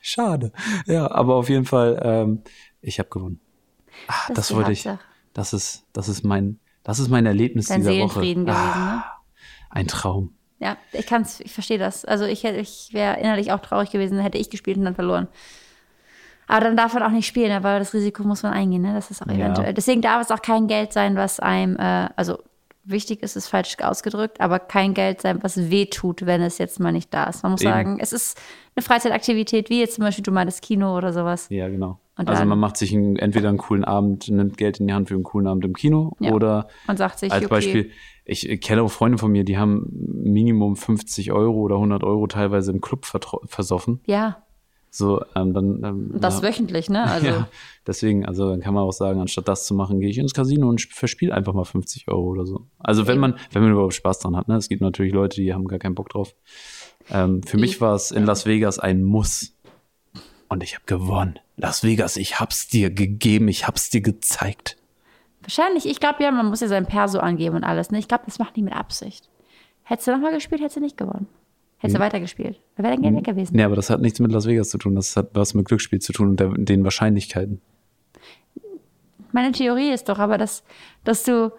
Schade. 0.00 0.52
Ja, 0.86 1.10
aber 1.10 1.34
auf 1.34 1.48
jeden 1.48 1.64
Fall, 1.64 2.00
ähm, 2.04 2.42
ich 2.80 3.00
habe 3.00 3.08
gewonnen. 3.08 3.40
Ah, 4.08 4.12
Das 4.28 4.28
ist 4.28 4.36
das, 4.50 4.54
wollte 4.56 4.72
ich. 4.72 4.86
Hauptsache. 4.86 5.04
Das 5.32 5.52
ist, 5.52 5.84
das 5.92 6.08
ist 6.08 6.24
mein, 6.24 6.58
das 6.84 6.98
ist 6.98 7.08
mein 7.08 7.26
Erlebnis 7.26 7.66
Dein 7.68 7.80
dieser 7.80 7.90
Seelenfrieden 7.92 8.46
Woche. 8.46 8.54
gewesen, 8.54 8.84
ne? 8.84 9.02
Ah, 9.04 9.20
Ein 9.70 9.86
Traum. 9.88 10.34
Ja, 10.60 10.76
ich 10.92 11.06
kann's, 11.06 11.40
ich 11.40 11.52
verstehe 11.52 11.78
das. 11.78 12.04
Also 12.04 12.24
ich, 12.24 12.44
hätte- 12.44 12.60
ich 12.60 12.90
wäre 12.92 13.18
innerlich 13.18 13.50
auch 13.52 13.60
traurig 13.60 13.90
gewesen, 13.90 14.18
hätte 14.20 14.38
ich 14.38 14.48
gespielt 14.50 14.76
und 14.78 14.84
dann 14.84 14.94
verloren. 14.94 15.28
Aber 16.46 16.60
dann 16.60 16.76
darf 16.76 16.92
man 16.94 17.02
auch 17.02 17.10
nicht 17.10 17.26
spielen, 17.26 17.50
aber 17.52 17.78
das 17.78 17.94
Risiko 17.94 18.22
muss 18.22 18.42
man 18.42 18.52
eingehen, 18.52 18.82
ne? 18.82 18.92
Das 18.94 19.10
ist 19.10 19.22
auch 19.22 19.26
Ja. 19.26 19.34
eventuell. 19.34 19.74
Deswegen 19.74 20.02
darf 20.02 20.20
es 20.22 20.30
auch 20.30 20.42
kein 20.42 20.66
Geld 20.68 20.92
sein, 20.92 21.16
was 21.16 21.40
einem, 21.40 21.76
äh, 21.76 22.08
also 22.16 22.38
wichtig 22.84 23.22
ist 23.22 23.36
es 23.36 23.48
falsch 23.48 23.76
ausgedrückt, 23.80 24.40
aber 24.40 24.58
kein 24.58 24.94
Geld 24.94 25.20
sein, 25.22 25.42
was 25.42 25.70
weh 25.70 25.86
tut, 25.86 26.26
wenn 26.26 26.40
es 26.42 26.58
jetzt 26.58 26.80
mal 26.80 26.92
nicht 26.92 27.12
da 27.14 27.24
ist. 27.24 27.42
Man 27.42 27.52
muss 27.52 27.62
Eben. 27.62 27.70
sagen, 27.72 27.98
es 28.00 28.12
ist 28.12 28.40
eine 28.76 28.82
Freizeitaktivität, 28.82 29.70
wie 29.70 29.80
jetzt 29.80 29.94
zum 29.96 30.04
Beispiel 30.04 30.22
du 30.22 30.30
meintest 30.32 30.62
Kino 30.62 30.96
oder 30.96 31.12
sowas. 31.12 31.46
Ja, 31.50 31.68
genau. 31.68 31.98
Und 32.16 32.28
also 32.28 32.40
dann- 32.40 32.48
man 32.48 32.58
macht 32.60 32.76
sich 32.76 32.92
einen, 32.94 33.16
entweder 33.16 33.48
einen 33.48 33.58
coolen 33.58 33.84
Abend, 33.84 34.28
nimmt 34.28 34.56
Geld 34.56 34.78
in 34.78 34.86
die 34.86 34.92
Hand 34.94 35.08
für 35.08 35.14
einen 35.14 35.24
coolen 35.24 35.48
Abend 35.48 35.64
im 35.64 35.74
Kino 35.74 36.12
Ja. 36.20 36.32
oder 36.32 36.68
Man 36.86 36.96
sagt 36.96 37.18
sich, 37.18 37.32
als 37.32 37.44
okay, 37.44 37.50
Beispiel, 37.54 37.90
ich 38.24 38.60
kenne 38.60 38.82
auch 38.82 38.90
Freunde 38.90 39.18
von 39.18 39.32
mir, 39.32 39.44
die 39.44 39.58
haben 39.58 39.88
Minimum 40.22 40.76
50 40.76 41.32
Euro 41.32 41.58
oder 41.60 41.76
100 41.76 42.04
Euro 42.04 42.26
teilweise 42.28 42.70
im 42.70 42.80
Club 42.80 43.04
versoffen. 43.46 44.00
ja, 44.06 44.43
So, 44.96 45.24
ähm, 45.34 45.52
dann. 45.52 45.82
Ähm, 45.82 46.10
das 46.20 46.40
ja, 46.40 46.48
wöchentlich, 46.48 46.88
ne? 46.88 47.02
Also 47.02 47.26
ja, 47.26 47.48
deswegen, 47.84 48.24
also 48.24 48.48
dann 48.48 48.60
kann 48.60 48.74
man 48.74 48.84
auch 48.84 48.92
sagen, 48.92 49.20
anstatt 49.20 49.48
das 49.48 49.66
zu 49.66 49.74
machen, 49.74 49.98
gehe 49.98 50.08
ich 50.08 50.18
ins 50.18 50.34
Casino 50.34 50.68
und 50.68 50.82
verspiele 50.82 51.34
einfach 51.34 51.52
mal 51.52 51.64
50 51.64 52.06
Euro 52.06 52.28
oder 52.28 52.46
so. 52.46 52.68
Also 52.78 53.08
wenn 53.08 53.18
man, 53.18 53.34
wenn 53.50 53.62
man 53.62 53.72
überhaupt 53.72 53.94
Spaß 53.94 54.20
dran 54.20 54.36
hat, 54.36 54.46
ne? 54.46 54.56
Es 54.56 54.68
gibt 54.68 54.82
natürlich 54.82 55.12
Leute, 55.12 55.40
die 55.40 55.52
haben 55.52 55.66
gar 55.66 55.80
keinen 55.80 55.96
Bock 55.96 56.10
drauf. 56.10 56.36
Ähm, 57.10 57.42
für 57.42 57.58
mich 57.58 57.80
war 57.80 57.96
es 57.96 58.12
in 58.12 58.24
Las 58.24 58.46
Vegas 58.46 58.78
ein 58.78 59.02
Muss. 59.02 59.56
Und 60.48 60.62
ich 60.62 60.74
habe 60.76 60.84
gewonnen. 60.86 61.40
Las 61.56 61.82
Vegas, 61.82 62.16
ich 62.16 62.38
hab's 62.38 62.68
dir 62.68 62.90
gegeben, 62.90 63.48
ich 63.48 63.66
hab's 63.66 63.90
dir 63.90 64.00
gezeigt. 64.00 64.76
Wahrscheinlich, 65.42 65.86
ich 65.86 65.98
glaube 65.98 66.22
ja, 66.22 66.30
man 66.30 66.46
muss 66.46 66.60
ja 66.60 66.68
sein 66.68 66.86
Perso 66.86 67.18
angeben 67.18 67.56
und 67.56 67.64
alles. 67.64 67.90
Ne? 67.90 67.98
Ich 67.98 68.06
glaube, 68.06 68.24
das 68.26 68.38
macht 68.38 68.54
die 68.54 68.62
mit 68.62 68.76
Absicht. 68.76 69.28
Hättest 69.82 70.06
du 70.06 70.12
nochmal 70.12 70.32
gespielt, 70.32 70.60
hättest 70.60 70.76
du 70.76 70.80
nicht 70.80 70.96
gewonnen. 70.96 71.26
Hättest 71.78 71.96
du 71.96 72.00
weitergespielt. 72.00 72.60
Da 72.76 72.82
wäre 72.82 72.94
dein 72.94 73.02
Geld 73.02 73.16
weg 73.16 73.24
gewesen. 73.24 73.56
Nee, 73.56 73.64
aber 73.64 73.76
das 73.76 73.90
hat 73.90 74.00
nichts 74.00 74.20
mit 74.20 74.32
Las 74.32 74.46
Vegas 74.46 74.70
zu 74.70 74.78
tun. 74.78 74.94
Das 74.94 75.16
hat 75.16 75.30
was 75.34 75.54
mit 75.54 75.66
Glücksspiel 75.66 76.00
zu 76.00 76.12
tun 76.12 76.30
und 76.30 76.40
der, 76.40 76.48
den 76.48 76.84
Wahrscheinlichkeiten. 76.84 77.60
Meine 79.32 79.52
Theorie 79.52 79.90
ist 79.90 80.08
doch 80.08 80.18
aber, 80.18 80.38
dass, 80.38 80.62
dass 81.02 81.24
du 81.24 81.52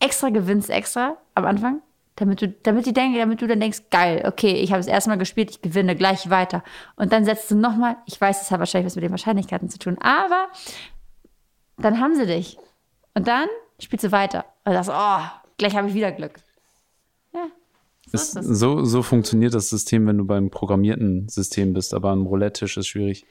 extra 0.00 0.28
gewinnst, 0.28 0.68
extra 0.70 1.16
am 1.34 1.46
Anfang, 1.46 1.80
damit 2.16 2.42
du, 2.42 2.48
damit 2.48 2.86
die 2.86 2.92
denken, 2.92 3.18
damit 3.18 3.40
du 3.40 3.46
dann 3.46 3.60
denkst, 3.60 3.84
geil, 3.90 4.22
okay, 4.26 4.52
ich 4.52 4.70
habe 4.70 4.80
das 4.80 4.86
erste 4.86 5.10
Mal 5.10 5.16
gespielt, 5.16 5.50
ich 5.50 5.62
gewinne 5.62 5.96
gleich 5.96 6.28
weiter. 6.28 6.62
Und 6.96 7.12
dann 7.12 7.24
setzt 7.24 7.50
du 7.50 7.54
nochmal, 7.54 7.96
ich 8.06 8.20
weiß, 8.20 8.40
das 8.40 8.50
hat 8.50 8.58
wahrscheinlich 8.58 8.86
was 8.86 8.96
mit 8.96 9.04
den 9.04 9.10
Wahrscheinlichkeiten 9.10 9.70
zu 9.70 9.78
tun, 9.78 9.96
aber 10.00 10.48
dann 11.78 12.00
haben 12.00 12.14
sie 12.14 12.26
dich. 12.26 12.58
Und 13.14 13.28
dann 13.28 13.48
spielst 13.78 14.04
du 14.04 14.12
weiter. 14.12 14.44
Und 14.64 14.72
sagst, 14.72 14.90
oh, 14.92 15.40
gleich 15.58 15.74
habe 15.74 15.88
ich 15.88 15.94
wieder 15.94 16.12
Glück. 16.12 16.38
Ist 18.12 18.36
das. 18.36 18.46
so, 18.46 18.84
so 18.84 19.02
funktioniert 19.02 19.54
das 19.54 19.68
System, 19.68 20.06
wenn 20.06 20.18
du 20.18 20.24
beim 20.24 20.50
programmierten 20.50 21.28
System 21.28 21.72
bist, 21.72 21.94
aber 21.94 22.10
am 22.10 22.26
Roulette-Tisch 22.26 22.76
ist 22.76 22.86
schwierig. 22.88 23.24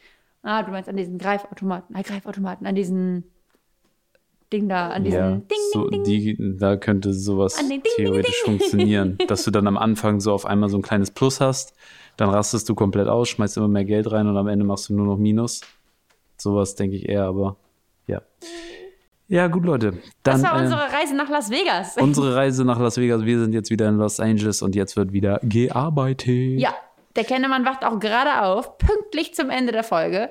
Ah, 0.43 0.63
du 0.63 0.71
meinst 0.71 0.89
an 0.89 0.97
diesen 0.97 1.17
Greifautomaten, 1.17 1.95
ah, 1.95 2.01
Greifautomaten, 2.01 2.65
an 2.65 2.75
diesen 2.75 3.25
Ding 4.51 4.67
da, 4.67 4.89
an 4.89 5.03
diesen 5.03 5.19
Ja, 5.19 5.31
Ding, 5.37 5.57
so, 5.73 5.87
Ding, 5.89 6.03
Ding. 6.03 6.37
Die, 6.37 6.57
da 6.57 6.75
könnte 6.77 7.13
sowas 7.13 7.55
Ding, 7.55 7.69
Ding, 7.69 7.81
theoretisch 7.95 8.43
Ding. 8.43 8.57
funktionieren, 8.59 9.17
dass 9.27 9.43
du 9.43 9.51
dann 9.51 9.67
am 9.67 9.77
Anfang 9.77 10.19
so 10.19 10.33
auf 10.33 10.45
einmal 10.45 10.69
so 10.69 10.77
ein 10.77 10.81
kleines 10.81 11.11
Plus 11.11 11.39
hast, 11.39 11.73
dann 12.17 12.29
rastest 12.29 12.67
du 12.67 12.75
komplett 12.75 13.07
aus, 13.07 13.29
schmeißt 13.29 13.57
immer 13.57 13.67
mehr 13.67 13.85
Geld 13.85 14.11
rein 14.11 14.27
und 14.27 14.35
am 14.35 14.47
Ende 14.47 14.65
machst 14.65 14.89
du 14.89 14.95
nur 14.95 15.05
noch 15.05 15.17
Minus. 15.17 15.61
Sowas 16.37 16.75
denke 16.75 16.95
ich 16.97 17.07
eher, 17.07 17.23
aber 17.25 17.55
ja. 18.07 18.21
Ja, 19.31 19.47
gut, 19.47 19.63
Leute. 19.63 19.91
Dann, 20.23 20.41
Das 20.41 20.43
war 20.43 20.59
äh, 20.59 20.63
unsere 20.63 20.81
Reise 20.81 21.15
nach 21.15 21.29
Las 21.29 21.49
Vegas. 21.49 21.95
unsere 22.01 22.35
Reise 22.35 22.65
nach 22.65 22.77
Las 22.77 22.97
Vegas. 22.97 23.23
Wir 23.23 23.39
sind 23.39 23.53
jetzt 23.53 23.69
wieder 23.69 23.87
in 23.87 23.95
Los 23.95 24.19
Angeles 24.19 24.61
und 24.61 24.75
jetzt 24.75 24.97
wird 24.97 25.13
wieder 25.13 25.39
gearbeitet. 25.41 26.59
Ja, 26.59 26.75
der 27.15 27.23
Kennemann 27.23 27.63
wacht 27.63 27.85
auch 27.85 27.97
gerade 28.01 28.41
auf, 28.41 28.77
pünktlich 28.77 29.33
zum 29.33 29.49
Ende 29.49 29.71
der 29.71 29.85
Folge 29.85 30.29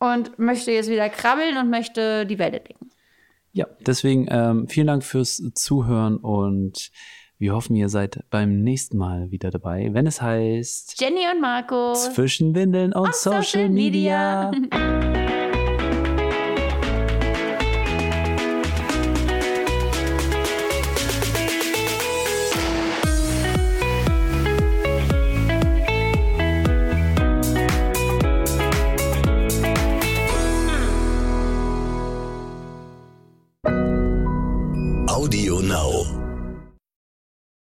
und 0.00 0.40
möchte 0.40 0.72
jetzt 0.72 0.90
wieder 0.90 1.08
krabbeln 1.08 1.56
und 1.56 1.70
möchte 1.70 2.26
die 2.26 2.40
Welt 2.40 2.54
entdecken. 2.54 2.90
Ja, 3.52 3.68
deswegen 3.78 4.26
ähm, 4.28 4.66
vielen 4.68 4.88
Dank 4.88 5.04
fürs 5.04 5.40
Zuhören 5.54 6.16
und 6.16 6.90
wir 7.38 7.54
hoffen, 7.54 7.76
ihr 7.76 7.88
seid 7.88 8.24
beim 8.30 8.60
nächsten 8.60 8.98
Mal 8.98 9.30
wieder 9.30 9.52
dabei, 9.52 9.90
wenn 9.92 10.08
es 10.08 10.20
heißt 10.20 11.00
Jenny 11.00 11.20
und 11.32 11.40
Marco. 11.40 11.92
Zwischen 11.92 12.56
Windeln 12.56 12.92
und 12.92 13.14
Social, 13.14 13.68
Media. 13.68 14.50
Media. 14.50 15.12